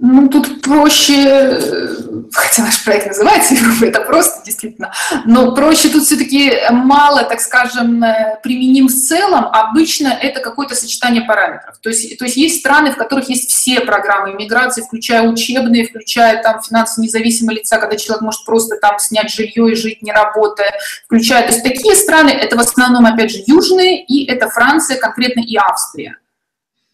Ну, 0.01 0.29
тут 0.29 0.63
проще, 0.63 1.61
хотя 2.33 2.63
наш 2.63 2.85
проект 2.85 3.09
называется 3.09 3.55
это 3.83 4.01
просто 4.03 4.45
действительно, 4.45 4.93
но 5.25 5.57
проще 5.57 5.89
тут 5.89 6.05
все-таки 6.05 6.53
мало, 6.71 7.25
так 7.25 7.41
скажем, 7.41 8.05
применим 8.45 8.87
в 8.87 8.95
целом. 8.95 9.47
Обычно 9.47 10.09
это 10.09 10.39
какое-то 10.39 10.77
сочетание 10.77 11.23
параметров. 11.23 11.79
То 11.83 11.89
есть, 11.89 12.17
то 12.17 12.27
есть 12.27 12.37
есть 12.37 12.61
страны, 12.61 12.93
в 12.93 12.97
которых 12.97 13.29
есть 13.29 13.51
все 13.51 13.81
программы 13.81 14.33
иммиграции, 14.33 14.83
включая 14.83 15.29
учебные, 15.29 15.89
включая 15.89 16.41
там 16.45 16.63
финансово 16.63 17.05
независимые 17.05 17.59
лица, 17.59 17.79
когда 17.79 17.97
человек 17.97 18.23
может 18.23 18.45
просто 18.45 18.77
там 18.77 19.01
снять 19.01 19.33
жилье 19.33 19.73
и 19.73 19.75
жить 19.75 20.03
не 20.03 20.13
работая, 20.13 20.79
включая, 21.07 21.43
то 21.43 21.53
есть 21.53 21.65
такие 21.65 21.97
страны, 21.97 22.31
это 22.31 22.57
в 22.57 22.61
основном, 22.61 23.05
опять 23.05 23.33
же, 23.33 23.39
южные, 23.47 24.05
и 24.05 24.31
это 24.31 24.49
Франция 24.49 24.97
конкретно 24.97 25.41
и 25.41 25.57
Австрия. 25.57 26.19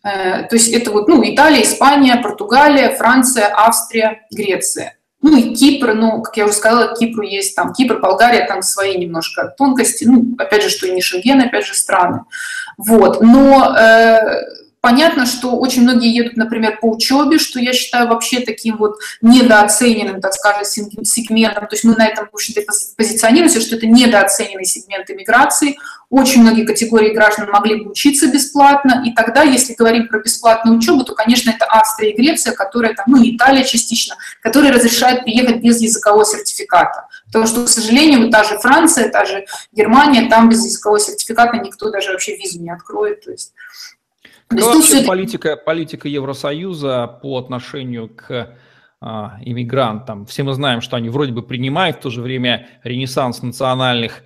Э, 0.04 0.42
то 0.44 0.54
есть 0.54 0.73
это 0.73 0.90
вот, 0.90 1.08
ну, 1.08 1.23
Италия, 1.25 1.62
Испания, 1.62 2.16
Португалия, 2.16 2.94
Франция, 2.94 3.50
Австрия, 3.54 4.26
Греция. 4.30 4.96
Ну 5.23 5.37
и 5.38 5.54
Кипр, 5.54 5.94
ну, 5.94 6.20
как 6.20 6.37
я 6.37 6.44
уже 6.44 6.52
сказала, 6.52 6.94
Кипру 6.94 7.22
есть 7.22 7.57
там, 7.57 7.72
Кипр, 7.72 7.98
Болгария, 7.98 8.46
там 8.46 8.61
свои 8.61 8.98
немножко 8.98 9.55
тонкости, 9.57 10.05
ну, 10.05 10.35
опять 10.37 10.62
же, 10.62 10.68
что 10.68 10.87
и 10.87 10.92
не 10.92 11.00
Шенген, 11.00 11.40
опять 11.40 11.66
же, 11.66 11.74
страны. 11.74 12.24
Вот, 12.76 13.22
но 13.22 13.74
э, 13.74 14.42
Понятно, 14.85 15.24
что 15.24 15.57
очень 15.57 15.81
многие 15.81 16.14
едут, 16.14 16.37
например, 16.37 16.79
по 16.79 16.90
учебе, 16.90 17.38
что 17.38 17.59
я 17.59 17.72
считаю 17.72 18.07
вообще 18.07 18.40
таким 18.40 18.76
вот 18.76 18.98
недооцененным, 19.22 20.20
так 20.20 20.35
скажем, 20.35 20.66
сегментом. 20.66 21.66
То 21.68 21.74
есть 21.74 21.85
мы 21.85 21.94
на 21.94 22.07
этом, 22.07 22.29
в 22.31 22.35
общем-то, 22.35 22.61
позиционируемся, 22.94 23.62
что 23.62 23.76
это 23.76 23.87
недооцененный 23.87 24.66
сегмент 24.66 25.09
иммиграции. 25.09 25.79
Очень 26.14 26.42
многие 26.42 26.64
категории 26.64 27.12
граждан 27.12 27.50
могли 27.50 27.83
бы 27.83 27.90
учиться 27.90 28.31
бесплатно. 28.31 29.03
И 29.05 29.12
тогда, 29.14 29.42
если 29.42 29.74
говорим 29.74 30.07
про 30.07 30.20
бесплатную 30.20 30.79
учебу, 30.79 31.03
то, 31.03 31.12
конечно, 31.12 31.50
это 31.50 31.66
Австрия 31.68 32.12
и 32.12 32.16
Греция, 32.16 32.55
которые 32.55 32.94
там, 32.94 33.07
ну, 33.09 33.18
Италия 33.20 33.64
частично, 33.64 34.14
которые 34.40 34.70
разрешают 34.72 35.24
приехать 35.24 35.61
без 35.61 35.83
языкового 35.83 36.24
сертификата. 36.24 37.09
Потому 37.27 37.48
что, 37.48 37.64
к 37.64 37.68
сожалению, 37.68 38.20
вот 38.20 38.31
та 38.31 38.44
же 38.44 38.57
Франция, 38.61 39.11
та 39.11 39.24
же 39.24 39.44
Германия, 39.72 40.29
там 40.29 40.48
без 40.48 40.64
языкового 40.64 41.00
сертификата 41.00 41.57
никто 41.57 41.90
даже 41.90 42.12
вообще 42.12 42.37
визу 42.37 42.62
не 42.62 42.70
откроет. 42.70 43.24
То 43.24 43.33
есть 43.33 43.53
Какова 44.46 44.74
вообще 44.74 44.98
все... 44.98 45.05
политика, 45.05 45.57
политика 45.57 46.07
Евросоюза 46.07 47.09
по 47.22 47.38
отношению 47.38 48.09
к 48.09 48.57
а, 49.00 49.37
иммигрантам? 49.40 50.27
Все 50.27 50.44
мы 50.44 50.55
знаем, 50.55 50.81
что 50.81 50.94
они 50.94 51.09
вроде 51.09 51.33
бы 51.33 51.42
принимают, 51.42 51.96
в 51.96 52.00
то 52.03 52.11
же 52.11 52.22
время 52.22 52.68
ренессанс 52.85 53.42
национальных 53.42 54.22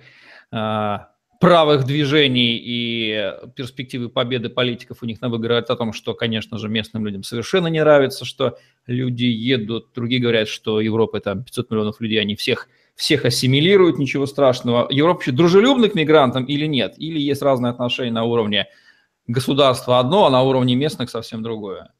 а, 0.51 1.09
правых 1.39 1.85
движений 1.85 2.61
и 2.61 3.33
перспективы 3.55 4.09
победы 4.09 4.49
политиков 4.49 4.97
у 5.01 5.05
них 5.05 5.21
на 5.21 5.29
говорят 5.29 5.69
о 5.69 5.75
том, 5.75 5.93
что, 5.93 6.13
конечно 6.13 6.57
же, 6.57 6.67
местным 6.67 7.05
людям 7.05 7.23
совершенно 7.23 7.67
не 7.67 7.79
нравится, 7.79 8.25
что 8.25 8.57
люди 8.85 9.23
едут. 9.23 9.87
Другие 9.95 10.21
говорят, 10.21 10.49
что 10.49 10.81
Европа 10.81 11.21
там 11.21 11.43
500 11.43 11.71
миллионов 11.71 12.01
людей, 12.01 12.19
они 12.19 12.35
всех 12.35 12.67
всех 12.95 13.23
ассимилируют, 13.23 13.97
ничего 13.97 14.25
страшного. 14.25 14.85
Европа 14.89 15.19
вообще 15.19 15.31
дружелюбна 15.31 15.87
к 15.87 15.95
мигрантам 15.95 16.43
или 16.43 16.65
нет? 16.65 16.95
Или 16.97 17.17
есть 17.17 17.41
разные 17.41 17.69
отношения 17.69 18.11
на 18.11 18.25
уровне 18.25 18.67
государство 19.25 19.99
одно, 19.99 20.25
а 20.25 20.29
на 20.29 20.43
уровне 20.43 20.75
местных 20.75 21.09
совсем 21.09 21.41
другое? 21.41 21.93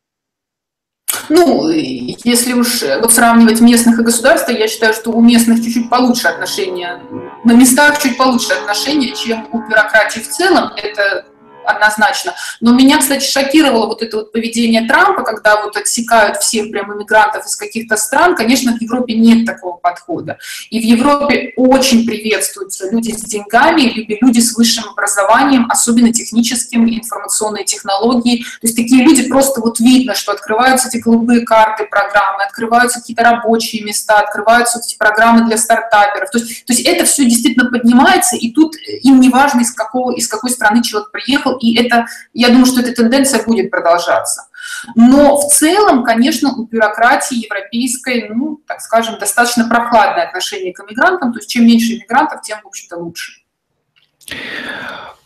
Ну, 1.28 1.70
если 1.70 2.54
уж 2.54 2.84
вот 3.02 3.14
сравнивать 3.14 3.62
местных 3.62 4.00
и 4.00 4.04
государства, 4.04 4.52
я 4.52 4.68
считаю, 4.68 4.94
что 4.94 5.12
у 5.12 5.22
местных 5.22 5.64
чуть-чуть 5.64 5.90
получше 5.90 6.28
отношения, 6.28 7.02
на 7.44 7.54
местах 7.54 8.02
чуть 8.02 8.18
получше 8.18 8.54
отношения, 8.54 9.14
чем 9.16 9.48
у 9.52 9.60
бюрократии 9.60 10.20
в 10.20 10.30
целом. 10.30 10.72
Это 10.76 11.26
однозначно. 11.66 12.34
Но 12.62 12.74
меня, 12.74 13.00
кстати, 13.00 13.26
шокировало 13.26 13.88
вот 13.88 14.02
это 14.02 14.18
вот 14.18 14.32
поведение 14.32 14.88
Трампа, 14.88 15.24
когда 15.24 15.62
вот 15.64 15.78
отсекают 15.78 16.38
всех 16.38 16.72
прям 16.72 16.94
иммигрантов 16.94 17.46
из 17.46 17.56
каких-то 17.56 17.98
стран. 17.98 18.36
Конечно, 18.36 18.76
в 18.78 18.82
Европе 18.82 19.16
нет 19.16 19.46
такого 19.46 19.78
подхода. 19.78 20.38
И 20.70 20.80
в 20.80 20.84
Европе 20.84 21.54
очень 21.56 22.06
приветствуются 22.06 22.90
люди 22.90 23.12
с 23.12 23.22
деньгами, 23.22 23.82
люди 24.22 24.40
с 24.40 24.56
высшим 24.56 24.90
образованием, 24.90 25.68
особенно 25.70 26.12
техническим, 26.12 26.88
информационные 26.88 27.66
технологии. 27.66 28.44
То 28.62 28.68
есть 28.68 28.76
такие 28.76 29.04
люди 29.04 29.28
просто 29.28 29.62
вот 29.62 29.80
видно, 29.80 30.16
что 30.16 30.32
открываются 30.32 30.90
эти 30.90 30.98
голубые 30.98 31.42
карты 31.42 31.86
программы, 31.86 32.44
открываются 32.44 33.00
какие-то 33.00 33.24
рабочие 33.24 33.84
места, 33.84 34.20
открываются 34.20 34.80
эти 34.80 34.98
программы 34.98 35.46
для 35.46 35.58
стартаперов. 35.58 36.30
То 36.32 36.40
есть, 36.40 36.66
то 36.66 36.74
есть 36.74 36.86
это 36.86 37.06
все 37.06 37.26
действительно 37.26 37.70
поднимается, 37.70 38.36
и 38.36 38.52
тут 38.52 38.76
им 39.02 39.20
не 39.20 39.30
важно, 39.30 39.62
из, 39.62 39.72
какого, 39.72 40.12
из 40.12 40.28
какой 40.28 40.50
страны 40.50 40.84
человек 40.84 41.12
приехал, 41.12 41.59
и 41.60 41.78
это, 41.78 42.08
я 42.34 42.50
думаю, 42.50 42.66
что 42.66 42.82
эта 42.82 42.94
тенденция 42.94 43.44
будет 43.46 43.72
продолжаться. 43.72 44.48
Но 44.96 45.38
в 45.38 45.50
целом, 45.50 46.04
конечно, 46.04 46.54
у 46.54 46.66
бюрократии 46.66 47.44
европейской, 47.44 48.30
ну, 48.30 48.62
так 48.68 48.82
скажем, 48.82 49.20
достаточно 49.20 49.68
прохладное 49.68 50.28
отношение 50.28 50.74
к 50.74 50.80
иммигрантам, 50.82 51.34
то 51.34 51.40
есть 51.40 51.50
чем 51.50 51.66
меньше 51.66 51.94
иммигрантов, 51.94 52.42
тем, 52.42 52.60
в 52.64 52.68
общем-то, 52.68 52.98
лучше. 52.98 53.42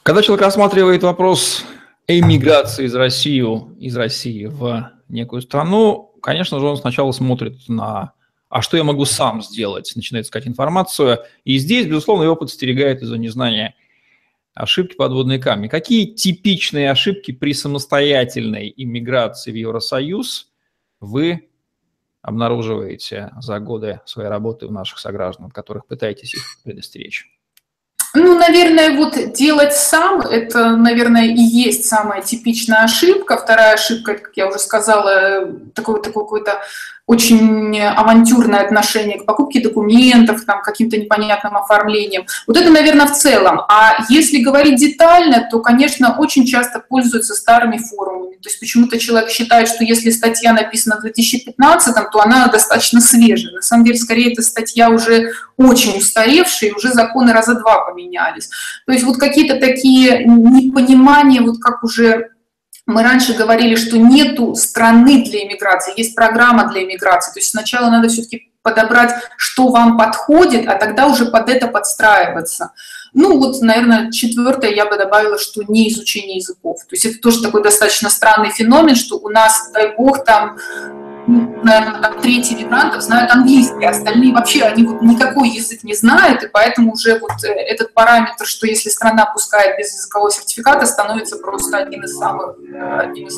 Когда 0.03 0.21
человек 0.21 0.45
рассматривает 0.45 1.03
вопрос 1.03 1.63
эмиграции 2.07 2.85
из 2.85 2.95
России, 2.95 3.43
из 3.79 3.95
России 3.95 4.45
в 4.45 4.91
некую 5.09 5.41
страну, 5.41 6.13
конечно 6.21 6.59
же, 6.59 6.65
он 6.65 6.77
сначала 6.77 7.11
смотрит 7.11 7.67
на 7.67 8.13
а 8.53 8.61
что 8.61 8.77
я 8.77 8.83
могу 8.83 9.03
сам 9.05 9.41
сделать, 9.41 9.91
начинает 9.95 10.27
искать 10.27 10.47
информацию. 10.47 11.21
И 11.43 11.57
здесь, 11.57 11.87
безусловно, 11.87 12.21
его 12.21 12.35
подстерегает 12.35 13.01
из-за 13.01 13.17
незнания 13.17 13.73
Ошибки 14.53 14.95
подводные 14.95 15.39
камни. 15.39 15.67
Какие 15.67 16.05
типичные 16.05 16.91
ошибки 16.91 17.31
при 17.31 17.53
самостоятельной 17.53 18.71
иммиграции 18.75 19.51
в 19.51 19.55
Евросоюз 19.55 20.51
вы 20.99 21.49
обнаруживаете 22.21 23.31
за 23.39 23.59
годы 23.59 24.01
своей 24.05 24.29
работы 24.29 24.67
у 24.67 24.71
наших 24.71 24.99
сограждан, 24.99 25.47
от 25.47 25.53
которых 25.53 25.87
пытаетесь 25.87 26.35
их 26.35 26.43
предостеречь? 26.63 27.27
Ну, 28.15 28.37
наверное, 28.37 28.95
вот 28.95 29.33
делать 29.33 29.73
сам, 29.73 30.21
это, 30.21 30.75
наверное, 30.75 31.25
и 31.25 31.41
есть 31.41 31.85
самая 31.85 32.21
типичная 32.21 32.83
ошибка. 32.83 33.37
Вторая 33.37 33.73
ошибка, 33.73 34.13
как 34.13 34.37
я 34.37 34.47
уже 34.47 34.59
сказала, 34.59 35.51
такое, 35.73 35.99
такое 35.99 36.23
какое-то 36.23 36.61
очень 37.05 37.79
авантюрное 37.81 38.61
отношение 38.61 39.19
к 39.19 39.25
покупке 39.25 39.59
документов, 39.59 40.45
там, 40.45 40.61
каким-то 40.61 40.97
непонятным 40.97 41.57
оформлением. 41.57 42.25
Вот 42.47 42.55
это, 42.55 42.69
наверное, 42.69 43.07
в 43.07 43.13
целом. 43.13 43.61
А 43.67 44.05
если 44.09 44.41
говорить 44.41 44.79
детально, 44.79 45.47
то, 45.51 45.59
конечно, 45.59 46.15
очень 46.17 46.45
часто 46.45 46.79
пользуются 46.79 47.35
старыми 47.35 47.77
формами. 47.77 48.35
То 48.35 48.49
есть 48.49 48.59
почему-то 48.59 48.99
человек 48.99 49.29
считает, 49.29 49.67
что 49.67 49.83
если 49.83 50.11
статья 50.11 50.53
написана 50.53 50.97
в 50.97 51.01
2015, 51.01 51.95
то 52.11 52.21
она 52.21 52.47
достаточно 52.47 53.01
свежая. 53.01 53.53
На 53.53 53.61
самом 53.61 53.85
деле, 53.85 53.97
скорее, 53.97 54.31
эта 54.31 54.41
статья 54.41 54.89
уже 54.89 55.31
очень 55.57 55.97
устаревшая, 55.97 56.69
и 56.69 56.73
уже 56.73 56.91
законы 56.93 57.33
раза 57.33 57.55
два 57.55 57.85
поменялись. 57.85 58.49
То 58.85 58.91
есть 58.93 59.03
вот 59.03 59.17
какие-то 59.17 59.59
такие 59.59 60.25
непонимания, 60.25 61.41
вот 61.41 61.59
как 61.59 61.83
уже 61.83 62.29
мы 62.85 63.03
раньше 63.03 63.33
говорили, 63.33 63.75
что 63.75 63.97
нету 63.97 64.55
страны 64.55 65.23
для 65.23 65.45
иммиграции, 65.45 65.93
есть 65.95 66.15
программа 66.15 66.69
для 66.69 66.83
иммиграции. 66.83 67.33
То 67.33 67.39
есть 67.39 67.51
сначала 67.51 67.89
надо 67.89 68.09
все-таки 68.09 68.51
подобрать, 68.61 69.13
что 69.37 69.67
вам 69.69 69.97
подходит, 69.97 70.67
а 70.67 70.75
тогда 70.75 71.07
уже 71.07 71.25
под 71.25 71.49
это 71.49 71.67
подстраиваться. 71.67 72.71
Ну 73.13 73.37
вот, 73.37 73.61
наверное, 73.61 74.11
четвертое 74.11 74.71
я 74.71 74.85
бы 74.85 74.97
добавила, 74.97 75.37
что 75.37 75.61
не 75.67 75.89
изучение 75.89 76.37
языков. 76.37 76.79
То 76.81 76.95
есть 76.95 77.05
это 77.05 77.19
тоже 77.19 77.41
такой 77.41 77.61
достаточно 77.61 78.09
странный 78.09 78.49
феномен, 78.49 78.95
что 78.95 79.17
у 79.17 79.29
нас, 79.29 79.69
дай 79.73 79.95
бог, 79.95 80.25
там 80.25 80.57
наверное, 81.63 82.01
там 82.01 82.21
треть 82.21 82.51
мигрантов 82.51 83.01
знают 83.01 83.31
английский, 83.31 83.85
остальные 83.85 84.33
вообще, 84.33 84.63
они 84.63 84.83
вот 84.83 85.01
никакой 85.01 85.49
язык 85.49 85.83
не 85.83 85.93
знают, 85.93 86.43
и 86.43 86.47
поэтому 86.47 86.93
уже 86.93 87.19
вот 87.19 87.43
э, 87.43 87.47
этот 87.47 87.93
параметр, 87.93 88.45
что 88.45 88.67
если 88.67 88.89
страна 88.89 89.25
пускает 89.25 89.77
без 89.77 89.93
языкового 89.93 90.31
сертификата, 90.31 90.85
становится 90.85 91.37
просто 91.37 91.77
один 91.77 92.03
из 92.03 92.17
самых, 92.17 92.55
э, 92.59 92.99
одним 92.99 93.27
из 93.27 93.37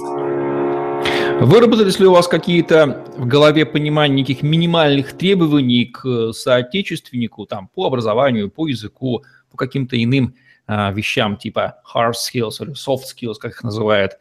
Выработались 1.40 2.00
ли 2.00 2.08
у 2.08 2.14
вас 2.14 2.28
какие-то 2.28 3.04
в 3.18 3.28
голове 3.28 3.66
понимания 3.66 4.16
неких 4.16 4.42
минимальных 4.42 5.14
требований 5.14 5.86
к 5.86 6.32
соотечественнику 6.32 7.46
там, 7.46 7.68
по 7.68 7.86
образованию, 7.86 8.50
по 8.50 8.68
языку, 8.68 9.24
по 9.52 9.58
каким-то 9.58 10.02
иным 10.02 10.36
а, 10.68 10.92
вещам, 10.92 11.38
типа 11.38 11.76
hard 11.94 12.14
skills 12.14 12.56
или 12.62 12.72
soft 12.72 13.04
skills, 13.14 13.36
как 13.40 13.52
их 13.52 13.64
называют, 13.64 14.14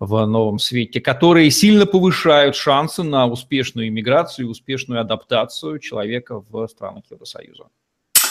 в 0.00 0.26
новом 0.26 0.58
свете, 0.58 1.00
которые 1.00 1.50
сильно 1.50 1.84
повышают 1.84 2.56
шансы 2.56 3.02
на 3.02 3.26
успешную 3.26 3.88
иммиграцию 3.88 4.46
и 4.46 4.50
успешную 4.50 5.00
адаптацию 5.02 5.78
человека 5.78 6.42
в 6.48 6.66
странах 6.68 7.04
Евросоюза. 7.10 7.64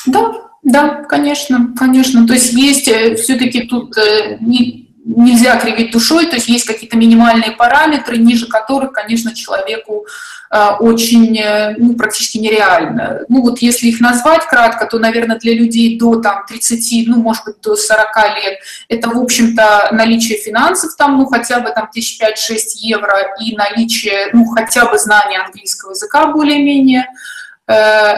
Да, 0.07 0.49
да, 0.63 1.03
конечно, 1.03 1.73
конечно. 1.77 2.25
То 2.25 2.33
есть 2.33 2.53
есть 2.53 2.87
э, 2.87 3.15
все-таки 3.15 3.67
тут 3.67 3.95
э, 3.97 4.37
не, 4.41 4.88
нельзя 5.05 5.57
кривить 5.57 5.91
душой, 5.91 6.27
то 6.27 6.35
есть 6.35 6.47
есть 6.47 6.65
какие-то 6.65 6.97
минимальные 6.97 7.51
параметры, 7.51 8.17
ниже 8.17 8.47
которых, 8.47 8.91
конечно, 8.91 9.33
человеку 9.33 10.05
э, 10.51 10.69
очень, 10.79 11.37
э, 11.37 11.75
ну, 11.77 11.95
практически 11.95 12.37
нереально. 12.37 13.21
Ну, 13.29 13.41
вот 13.41 13.59
если 13.59 13.87
их 13.87 14.01
назвать 14.01 14.45
кратко, 14.45 14.85
то, 14.85 14.99
наверное, 14.99 15.37
для 15.37 15.53
людей 15.53 15.97
до 15.97 16.15
там 16.21 16.45
30, 16.47 17.07
ну, 17.07 17.21
может 17.21 17.45
быть, 17.45 17.61
до 17.61 17.75
40 17.75 18.07
лет, 18.43 18.59
это, 18.87 19.09
в 19.09 19.17
общем-то, 19.17 19.89
наличие 19.91 20.37
финансов 20.37 20.95
там, 20.97 21.17
ну, 21.17 21.25
хотя 21.25 21.59
бы 21.59 21.71
там 21.71 21.89
1005-6 21.95 22.57
евро 22.79 23.35
и 23.41 23.55
наличие, 23.55 24.29
ну, 24.33 24.45
хотя 24.45 24.85
бы 24.85 24.97
знания 24.97 25.39
английского 25.39 25.91
языка 25.91 26.27
более-менее, 26.27 27.07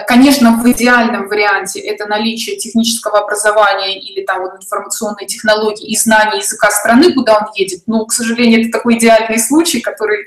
конечно, 0.07 0.61
в 0.61 0.71
идеальном 0.71 1.27
варианте 1.27 1.81
это 1.81 2.05
наличие 2.05 2.55
технического 2.55 3.19
образования 3.19 3.99
или 3.99 4.23
там 4.23 4.43
вот 4.43 4.55
информационной 4.55 5.25
технологии 5.25 5.87
и 5.87 5.97
знания 5.97 6.37
языка 6.37 6.71
страны, 6.71 7.13
куда 7.13 7.37
он 7.37 7.47
едет. 7.55 7.81
Но, 7.85 8.05
к 8.05 8.13
сожалению, 8.13 8.61
это 8.61 8.71
такой 8.71 8.97
идеальный 8.97 9.39
случай, 9.39 9.81
который, 9.81 10.25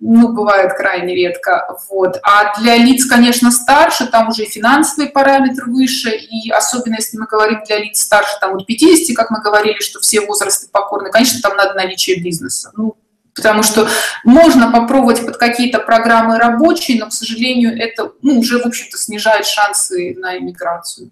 ну, 0.00 0.32
бывает 0.32 0.72
крайне 0.74 1.14
редко. 1.14 1.78
Вот. 1.88 2.18
А 2.24 2.60
для 2.60 2.76
лиц, 2.76 3.04
конечно, 3.04 3.52
старше, 3.52 4.06
там 4.06 4.30
уже 4.30 4.42
и 4.42 4.50
финансовый 4.50 5.08
параметр 5.08 5.66
выше, 5.66 6.10
и 6.10 6.50
особенно 6.50 6.96
если 6.96 7.16
мы 7.16 7.26
говорим 7.26 7.62
для 7.64 7.78
лиц 7.78 8.00
старше, 8.00 8.36
там 8.40 8.54
вот 8.54 8.66
50, 8.66 9.14
как 9.14 9.30
мы 9.30 9.40
говорили, 9.40 9.78
что 9.78 10.00
все 10.00 10.20
возрасты 10.22 10.66
покорны, 10.72 11.12
конечно, 11.12 11.40
там 11.40 11.56
надо 11.56 11.74
наличие 11.74 12.20
бизнеса. 12.20 12.72
Ну, 12.76 12.96
потому 13.34 13.62
что 13.62 13.88
можно 14.24 14.70
попробовать 14.70 15.26
под 15.26 15.36
какие-то 15.36 15.80
программы 15.80 16.38
рабочие, 16.38 16.98
но, 17.00 17.08
к 17.08 17.12
сожалению, 17.12 17.76
это 17.76 18.12
ну, 18.22 18.38
уже, 18.38 18.58
в 18.58 18.66
общем-то, 18.66 18.96
снижает 18.96 19.46
шансы 19.46 20.14
на 20.16 20.38
иммиграцию. 20.38 21.10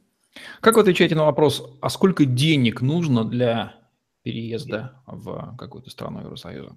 Как 0.61 0.77
вы 0.77 0.83
отвечаете 0.83 1.15
на 1.15 1.25
вопрос, 1.25 1.63
а 1.81 1.91
сколько 1.91 2.25
денег 2.25 2.81
нужно 2.81 3.25
для 3.25 3.75
переезда 4.23 4.95
в 5.07 5.57
какую-то 5.59 5.91
страну 5.91 6.21
Евросоюза? 6.21 6.77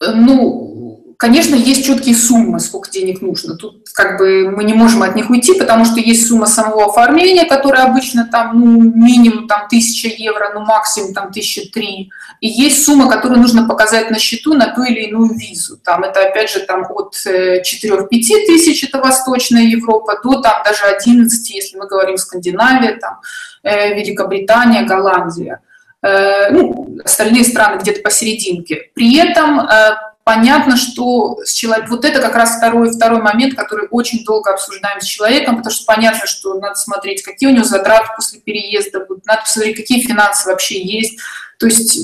Ну, 0.00 1.14
конечно, 1.18 1.54
есть 1.54 1.84
четкие 1.84 2.14
суммы, 2.14 2.58
сколько 2.58 2.90
денег 2.90 3.20
нужно. 3.20 3.54
Тут 3.54 3.86
как 3.92 4.16
бы 4.18 4.50
мы 4.50 4.64
не 4.64 4.72
можем 4.72 5.02
от 5.02 5.14
них 5.14 5.28
уйти, 5.28 5.52
потому 5.58 5.84
что 5.84 6.00
есть 6.00 6.26
сумма 6.26 6.46
самого 6.46 6.86
оформления, 6.86 7.44
которая 7.44 7.84
обычно 7.84 8.24
там 8.24 8.58
ну, 8.58 8.80
минимум 8.80 9.46
там, 9.46 9.66
1000 9.66 10.08
евро, 10.16 10.52
ну 10.54 10.60
максимум 10.60 11.12
там 11.12 11.26
1003. 11.26 12.10
И 12.40 12.48
есть 12.48 12.82
сумма, 12.82 13.10
которую 13.10 13.40
нужно 13.40 13.68
показать 13.68 14.10
на 14.10 14.18
счету 14.18 14.54
на 14.54 14.74
ту 14.74 14.84
или 14.84 15.08
иную 15.08 15.34
визу. 15.34 15.76
Там 15.76 16.04
это 16.04 16.26
опять 16.26 16.50
же 16.50 16.60
там 16.60 16.86
от 16.88 17.14
4-5 17.14 17.60
э, 17.60 18.46
тысяч, 18.46 18.82
это 18.82 18.98
Восточная 18.98 19.64
Европа, 19.64 20.18
до 20.24 20.40
там 20.40 20.62
даже 20.64 20.84
11, 20.84 21.50
если 21.50 21.76
мы 21.76 21.86
говорим 21.86 22.16
Скандинавия, 22.16 22.98
там, 22.98 23.20
э, 23.62 23.94
Великобритания, 23.94 24.84
Голландия. 24.84 25.60
Э, 26.02 26.50
ну, 26.50 26.98
остальные 27.04 27.44
страны 27.44 27.80
где-то 27.80 28.00
посерединке. 28.00 28.90
При 28.94 29.18
этом 29.18 29.60
э, 29.60 29.96
понятно, 30.24 30.76
что 30.76 31.38
с 31.44 31.52
человек... 31.52 31.90
вот 31.90 32.04
это 32.06 32.20
как 32.20 32.34
раз 32.34 32.56
второй, 32.56 32.90
второй 32.90 33.20
момент, 33.20 33.54
который 33.54 33.86
очень 33.90 34.24
долго 34.24 34.52
обсуждаем 34.52 35.00
с 35.00 35.04
человеком, 35.04 35.58
потому 35.58 35.74
что 35.74 35.84
понятно, 35.84 36.26
что 36.26 36.54
надо 36.54 36.76
смотреть, 36.76 37.22
какие 37.22 37.50
у 37.50 37.52
него 37.52 37.64
затраты 37.64 38.08
после 38.16 38.40
переезда 38.40 39.04
будут, 39.04 39.26
надо 39.26 39.42
посмотреть, 39.42 39.76
какие 39.76 40.00
финансы 40.00 40.48
вообще 40.48 40.82
есть. 40.82 41.18
То 41.58 41.66
есть, 41.66 42.00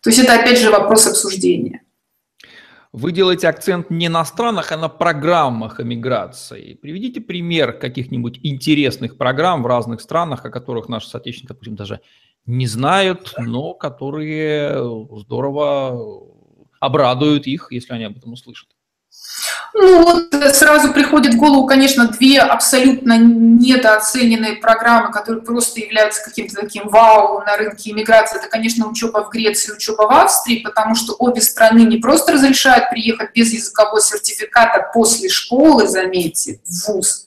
то 0.00 0.08
есть 0.08 0.18
это 0.18 0.34
опять 0.34 0.58
же 0.58 0.70
вопрос 0.70 1.06
обсуждения. 1.06 1.82
Вы 2.92 3.10
делаете 3.10 3.48
акцент 3.48 3.90
не 3.90 4.08
на 4.08 4.24
странах, 4.24 4.70
а 4.70 4.76
на 4.76 4.88
программах 4.88 5.80
эмиграции. 5.80 6.74
Приведите 6.74 7.20
пример 7.20 7.72
каких-нибудь 7.72 8.38
интересных 8.44 9.18
программ 9.18 9.64
в 9.64 9.66
разных 9.66 10.00
странах, 10.00 10.44
о 10.44 10.50
которых 10.50 10.88
наши 10.88 11.08
соотечественники, 11.08 11.48
допустим, 11.48 11.74
даже 11.74 12.00
не 12.46 12.66
знают, 12.66 13.34
но 13.38 13.74
которые 13.74 14.84
здорово 15.20 16.24
обрадуют 16.80 17.46
их, 17.46 17.68
если 17.70 17.92
они 17.92 18.04
об 18.04 18.16
этом 18.16 18.32
услышат. 18.32 18.68
Ну 19.76 20.04
вот 20.04 20.32
э, 20.32 20.52
сразу 20.52 20.92
приходит 20.92 21.34
в 21.34 21.36
голову, 21.36 21.66
конечно, 21.66 22.06
две 22.06 22.38
абсолютно 22.38 23.18
недооцененные 23.18 24.56
программы, 24.56 25.10
которые 25.10 25.42
просто 25.42 25.80
являются 25.80 26.22
каким-то 26.22 26.54
таким 26.54 26.88
вау 26.88 27.40
на 27.40 27.56
рынке 27.56 27.90
иммиграции. 27.90 28.38
Это, 28.38 28.48
конечно, 28.48 28.88
учеба 28.88 29.24
в 29.24 29.30
Греции, 29.30 29.72
учеба 29.72 30.02
в 30.02 30.12
Австрии, 30.12 30.60
потому 30.60 30.94
что 30.94 31.14
обе 31.14 31.40
страны 31.40 31.80
не 31.80 31.96
просто 31.96 32.32
разрешают 32.32 32.88
приехать 32.90 33.34
без 33.34 33.52
языкового 33.52 34.00
сертификата 34.00 34.90
после 34.94 35.28
школы, 35.28 35.88
заметьте, 35.88 36.60
в 36.64 36.86
ВУЗ, 36.86 37.26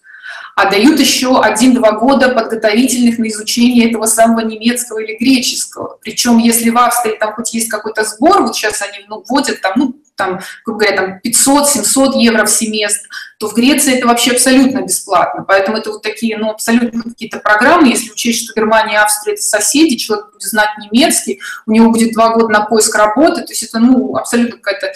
а 0.57 0.71
дают 0.71 0.99
еще 0.99 1.39
один-два 1.39 1.91
года 1.91 2.29
подготовительных 2.29 3.19
на 3.19 3.27
изучение 3.27 3.91
этого 3.91 4.07
самого 4.07 4.39
немецкого 4.39 4.97
или 4.97 5.15
греческого. 5.15 5.99
Причем, 6.01 6.39
если 6.39 6.71
в 6.71 6.77
Австрии 6.79 7.15
там 7.15 7.33
хоть 7.33 7.53
есть 7.53 7.69
какой-то 7.69 8.03
сбор, 8.03 8.41
вот 8.41 8.55
сейчас 8.55 8.81
они 8.81 9.05
ну, 9.07 9.23
вводят 9.29 9.61
там, 9.61 9.73
ну, 9.75 9.95
там, 10.15 10.39
грубо 10.65 10.79
говоря, 10.79 10.97
там 10.97 11.19
500-700 11.23 12.17
евро 12.17 12.43
в 12.43 12.49
семестр, 12.49 13.07
то 13.37 13.49
в 13.49 13.53
Греции 13.53 13.97
это 13.97 14.07
вообще 14.07 14.31
абсолютно 14.31 14.81
бесплатно. 14.81 15.45
Поэтому 15.47 15.77
это 15.77 15.91
вот 15.91 16.01
такие, 16.01 16.39
ну, 16.39 16.49
абсолютно 16.49 17.03
какие-то 17.03 17.37
программы. 17.37 17.89
Если 17.89 18.09
учесть, 18.09 18.45
что 18.45 18.59
Германия 18.59 18.93
и 18.93 18.97
Австрия– 18.97 19.33
это 19.35 19.43
соседи, 19.43 19.97
человек 19.97 20.31
будет 20.33 20.41
знать 20.41 20.71
немецкий, 20.79 21.39
у 21.67 21.71
него 21.71 21.91
будет 21.91 22.13
два 22.13 22.33
года 22.33 22.49
на 22.49 22.61
поиск 22.61 22.95
работы, 22.95 23.43
то 23.43 23.51
есть 23.51 23.61
это, 23.61 23.77
ну, 23.77 24.15
абсолютно 24.15 24.57
какая-то 24.57 24.91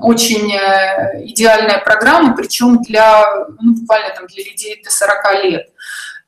очень 0.00 0.52
э, 0.54 1.24
идеальная 1.24 1.78
программа, 1.78 2.36
причем 2.36 2.82
для, 2.82 3.24
ну, 3.60 3.74
буквально 3.74 4.14
там 4.14 4.26
для 4.26 4.44
людей 4.44 4.80
до 4.82 4.90
40 4.90 5.44
лет. 5.44 5.68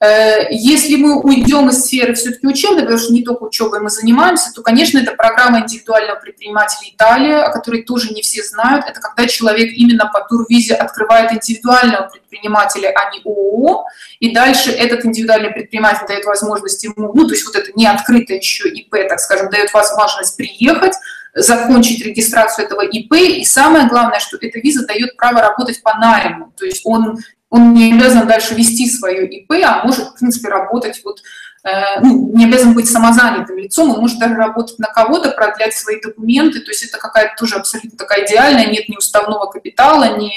Э, 0.01 0.47
если 0.51 0.95
мы 0.97 1.21
уйдем 1.21 1.69
из 1.69 1.85
сферы 1.85 2.15
все-таки 2.15 2.47
учебной, 2.47 2.83
потому 2.83 2.99
что 2.99 3.13
не 3.13 3.25
только 3.25 3.43
учебой 3.45 3.81
мы 3.81 3.91
занимаемся, 3.91 4.53
то, 4.55 4.63
конечно, 4.63 4.99
это 4.99 5.13
программа 5.13 5.61
индивидуального 5.61 6.19
предпринимателя 6.21 6.89
Италия, 6.93 7.43
о 7.43 7.51
которой 7.51 7.83
тоже 7.83 8.13
не 8.15 8.23
все 8.23 8.43
знают. 8.45 8.87
Это 8.87 9.01
когда 9.01 9.27
человек 9.27 9.73
именно 9.73 10.07
по 10.07 10.21
турвизе 10.21 10.75
открывает 10.75 11.33
индивидуального 11.33 12.09
предпринимателя, 12.09 12.93
а 12.95 13.11
не 13.11 13.21
ООО, 13.25 13.87
и 14.21 14.33
дальше 14.33 14.71
этот 14.71 15.05
индивидуальный 15.05 15.51
предприниматель 15.51 16.07
дает 16.07 16.25
возможность 16.25 16.83
ему, 16.85 17.13
ну, 17.13 17.27
то 17.27 17.35
есть 17.35 17.45
вот 17.47 17.57
это 17.57 17.71
не 17.75 17.87
открытое 17.87 18.39
еще 18.39 18.69
ИП, 18.69 18.95
так 19.09 19.19
скажем, 19.19 19.51
дает 19.51 19.73
возможность 19.75 20.37
приехать, 20.37 20.95
закончить 21.35 22.05
регистрацию 22.05 22.67
этого 22.67 22.83
ИП, 22.83 23.13
и 23.15 23.45
самое 23.45 23.87
главное, 23.89 24.21
что 24.21 24.37
эта 24.41 24.59
виза 24.59 24.87
дает 24.87 25.17
право 25.17 25.41
работать 25.41 25.83
по 25.83 25.95
найму, 25.95 26.53
то 26.57 26.65
есть 26.65 26.83
он 26.85 27.19
Он 27.51 27.73
не 27.73 27.95
обязан 27.95 28.27
дальше 28.27 28.55
вести 28.55 28.87
свое 28.91 29.27
ИП, 29.27 29.53
а 29.65 29.83
может, 29.85 30.09
в 30.09 30.19
принципе, 30.19 30.49
работать 30.49 31.01
вот 31.05 31.21
Э, 31.65 32.01
ну, 32.01 32.31
не 32.35 32.45
обязан 32.45 32.73
быть 32.73 32.89
самозанятым 32.89 33.59
лицом, 33.59 33.91
он 33.91 34.01
может 34.01 34.19
даже 34.19 34.35
работать 34.35 34.79
на 34.79 34.87
кого-то, 34.87 35.33
продлять 35.33 35.75
свои 35.75 36.01
документы, 36.01 36.61
то 36.61 36.71
есть 36.71 36.85
это 36.85 36.99
какая-то 36.99 37.35
тоже 37.37 37.57
абсолютно 37.57 37.99
такая 37.99 38.25
идеальная, 38.25 38.67
нет 38.67 38.89
ни 38.89 38.97
уставного 38.97 39.47
капитала, 39.47 40.17
ни 40.17 40.31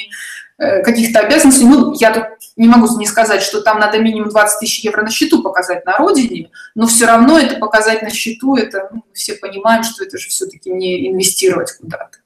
каких-то 0.62 1.22
обязанностей. 1.22 1.66
Ну, 1.66 1.94
я 2.00 2.14
тут 2.14 2.24
не 2.56 2.68
могу 2.68 2.88
не 3.00 3.08
сказать, 3.08 3.42
что 3.42 3.62
там 3.62 3.80
надо 3.80 3.98
минимум 3.98 4.30
20 4.30 4.60
тысяч 4.60 4.84
евро 4.84 5.02
на 5.02 5.10
счету 5.10 5.42
показать 5.42 5.86
на 5.86 5.98
родине, 5.98 6.52
но 6.76 6.86
все 6.86 7.08
равно 7.08 7.40
это 7.40 7.58
показать 7.58 8.04
на 8.04 8.12
счету, 8.12 8.56
это 8.56 8.90
ну, 8.94 9.04
все 9.14 9.36
понимаем, 9.36 9.84
что 9.84 10.04
это 10.04 10.20
же 10.20 10.30
все-таки 10.30 10.70
не 10.70 11.10
инвестировать 11.10 11.72
куда-то. 11.80 12.20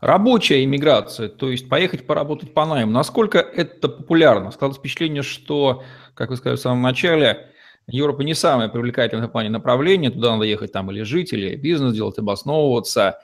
Рабочая 0.00 0.64
иммиграция, 0.64 1.28
то 1.28 1.50
есть 1.50 1.68
поехать 1.68 2.06
поработать 2.06 2.54
по 2.54 2.64
найму, 2.64 2.92
насколько 2.92 3.38
это 3.38 3.88
популярно? 3.88 4.50
Складывается 4.50 4.80
впечатление, 4.80 5.22
что, 5.22 5.84
как 6.14 6.30
вы 6.30 6.36
сказали 6.36 6.56
в 6.56 6.62
самом 6.62 6.82
начале, 6.82 7.50
Европа 7.86 8.22
не 8.22 8.34
самое 8.34 8.70
привлекательное 8.70 9.28
в 9.28 9.32
плане 9.32 9.50
направления, 9.50 10.10
туда 10.10 10.32
надо 10.32 10.44
ехать 10.44 10.72
там 10.72 10.90
или 10.90 11.02
жить, 11.02 11.32
или 11.32 11.56
бизнес 11.56 11.94
делать, 11.94 12.18
обосновываться. 12.18 13.20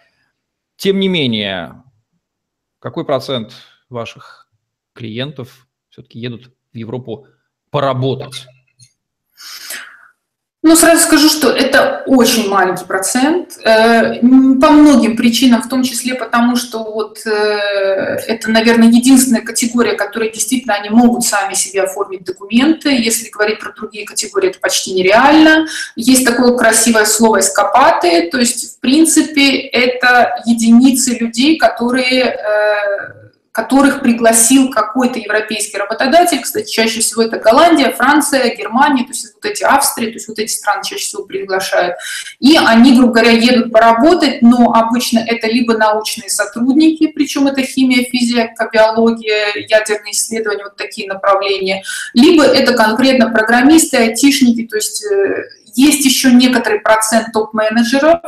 Тем 0.77 1.01
не 1.01 1.09
менее, 1.09 1.83
какой 2.81 3.05
процент 3.05 3.55
ваших 3.89 4.49
клиентов 4.95 5.67
все-таки 5.91 6.19
едут 6.19 6.53
в 6.73 6.77
Европу 6.77 7.27
поработать? 7.71 8.47
Ну, 10.61 10.77
сразу 10.77 11.03
скажу, 11.03 11.29
что 11.29 11.51
это 11.51 12.03
очень 12.07 12.49
маленький 12.49 12.85
процент, 12.85 13.57
э, 13.65 14.21
по 14.21 14.71
многим 14.71 15.17
причинам, 15.17 15.63
в 15.63 15.69
том 15.69 15.85
числе 15.85 16.15
потому, 16.15 16.57
что 16.57 16.83
вот 16.83 17.25
э, 17.27 17.31
это, 17.31 18.51
наверное, 18.51 18.89
единственная 18.89 19.41
категория, 19.41 19.93
которая 19.93 20.31
действительно 20.31 20.75
они 20.75 20.91
могут 20.91 21.25
сами 21.25 21.55
себе 21.55 21.85
оформить 21.85 22.25
документы. 22.25 22.91
Если 22.91 23.31
говорить 23.31 23.61
про 23.61 23.73
другие 23.73 24.05
категории, 24.05 24.51
это 24.51 24.59
почти 24.59 24.93
нереально. 24.93 25.69
Есть 25.95 26.27
такое 26.27 26.55
красивое 26.55 27.07
слово 27.07 27.39
«эскапаты», 27.39 28.29
то 28.29 28.39
есть, 28.39 28.77
в 28.77 28.81
принципе, 28.81 29.59
это 29.61 30.43
единицы 30.45 31.17
людей, 31.19 31.57
которые 31.57 32.25
э, 32.25 33.18
которых 33.53 34.03
пригласил 34.03 34.71
какой-то 34.71 35.19
европейский 35.19 35.79
работодатель, 35.79 36.41
кстати, 36.41 36.71
чаще 36.71 37.01
всего 37.01 37.23
это 37.23 37.39
Голландия, 37.39 37.91
Франция, 37.91 38.55
Германия, 38.55 39.05
то 39.05 39.11
есть 39.11 39.35
вот 39.35 39.45
эти 39.45 39.65
Австрии, 39.65 40.07
то 40.07 40.15
есть 40.15 40.29
вот 40.29 40.39
эти 40.39 40.53
страны 40.53 40.83
чаще 40.85 41.03
всего 41.05 41.25
приглашают. 41.25 41.97
И 42.41 42.57
они, 42.57 42.97
грубо 42.97 43.15
говоря, 43.15 43.33
едут 43.33 43.73
поработать, 43.73 44.43
но 44.43 44.73
обычно 44.73 45.21
это 45.27 45.47
либо 45.49 45.77
научные 45.77 46.31
сотрудники, 46.31 47.09
причем 47.09 47.47
это 47.47 47.63
химия, 47.63 48.05
физика, 48.05 48.69
биология, 48.73 49.55
ядерные 49.69 50.13
исследования, 50.13 50.65
вот 50.65 50.77
такие 50.77 51.09
направления, 51.09 51.83
либо 52.15 52.45
это 52.45 52.75
конкретно 52.75 53.31
программисты, 53.31 53.97
айтишники, 53.97 54.67
то 54.67 54.77
есть 54.77 55.05
э, 55.05 55.45
есть 55.79 56.05
еще 56.05 56.33
некоторый 56.33 56.81
процент 56.81 57.33
топ-менеджеров, 57.33 58.21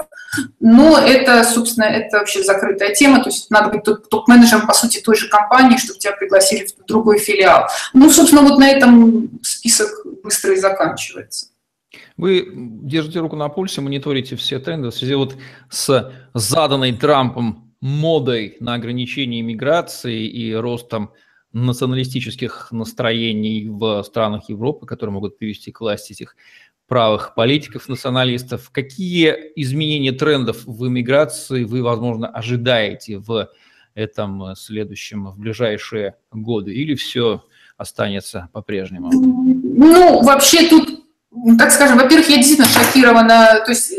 но 0.60 0.98
это, 0.98 1.42
собственно, 1.44 1.84
это 1.84 2.18
вообще 2.18 2.42
закрытая 2.42 2.94
тема, 2.94 3.22
то 3.22 3.30
есть 3.30 3.50
надо 3.50 3.70
быть 3.70 3.82
топ-менеджером, 3.84 4.66
по 4.66 4.72
сути, 4.72 5.00
той 5.00 5.16
же 5.16 5.28
компании, 5.28 5.76
чтобы 5.76 5.98
тебя 5.98 6.12
пригласили 6.12 6.66
в 6.66 6.86
другой 6.86 7.18
филиал. 7.18 7.68
Ну, 7.92 8.10
собственно, 8.10 8.42
вот 8.42 8.58
на 8.58 8.68
этом 8.70 9.40
список 9.42 9.90
быстро 10.22 10.54
и 10.54 10.56
заканчивается. 10.56 11.48
Вы 12.16 12.48
держите 12.54 13.18
руку 13.18 13.34
на 13.36 13.48
пульсе, 13.48 13.80
мониторите 13.80 14.36
все 14.36 14.60
тренды 14.60 14.90
в 14.90 14.94
связи 14.94 15.14
вот 15.14 15.36
с 15.70 16.12
заданной 16.34 16.92
Трампом 16.92 17.74
модой 17.80 18.56
на 18.60 18.74
ограничение 18.74 19.42
миграции 19.42 20.26
и 20.26 20.54
ростом 20.54 21.12
националистических 21.52 22.68
настроений 22.70 23.66
в 23.68 24.02
странах 24.04 24.48
Европы, 24.48 24.86
которые 24.86 25.14
могут 25.14 25.38
привести 25.38 25.72
к 25.72 25.80
власти 25.80 26.12
этих 26.12 26.36
правых 26.90 27.34
политиков, 27.36 27.88
националистов. 27.88 28.70
Какие 28.72 29.52
изменения 29.54 30.10
трендов 30.10 30.64
в 30.66 30.88
иммиграции 30.88 31.62
вы, 31.62 31.84
возможно, 31.84 32.26
ожидаете 32.26 33.18
в 33.18 33.48
этом 33.94 34.56
следующем, 34.56 35.28
в 35.28 35.38
ближайшие 35.38 36.16
годы? 36.32 36.74
Или 36.74 36.96
все 36.96 37.44
останется 37.76 38.48
по-прежнему? 38.52 39.12
Ну, 39.12 40.20
вообще 40.24 40.68
тут, 40.68 41.04
так 41.56 41.70
скажем, 41.70 41.96
во-первых, 41.96 42.28
я 42.28 42.38
действительно 42.38 42.68
шокирована, 42.68 43.62
то 43.64 43.70
есть 43.70 43.92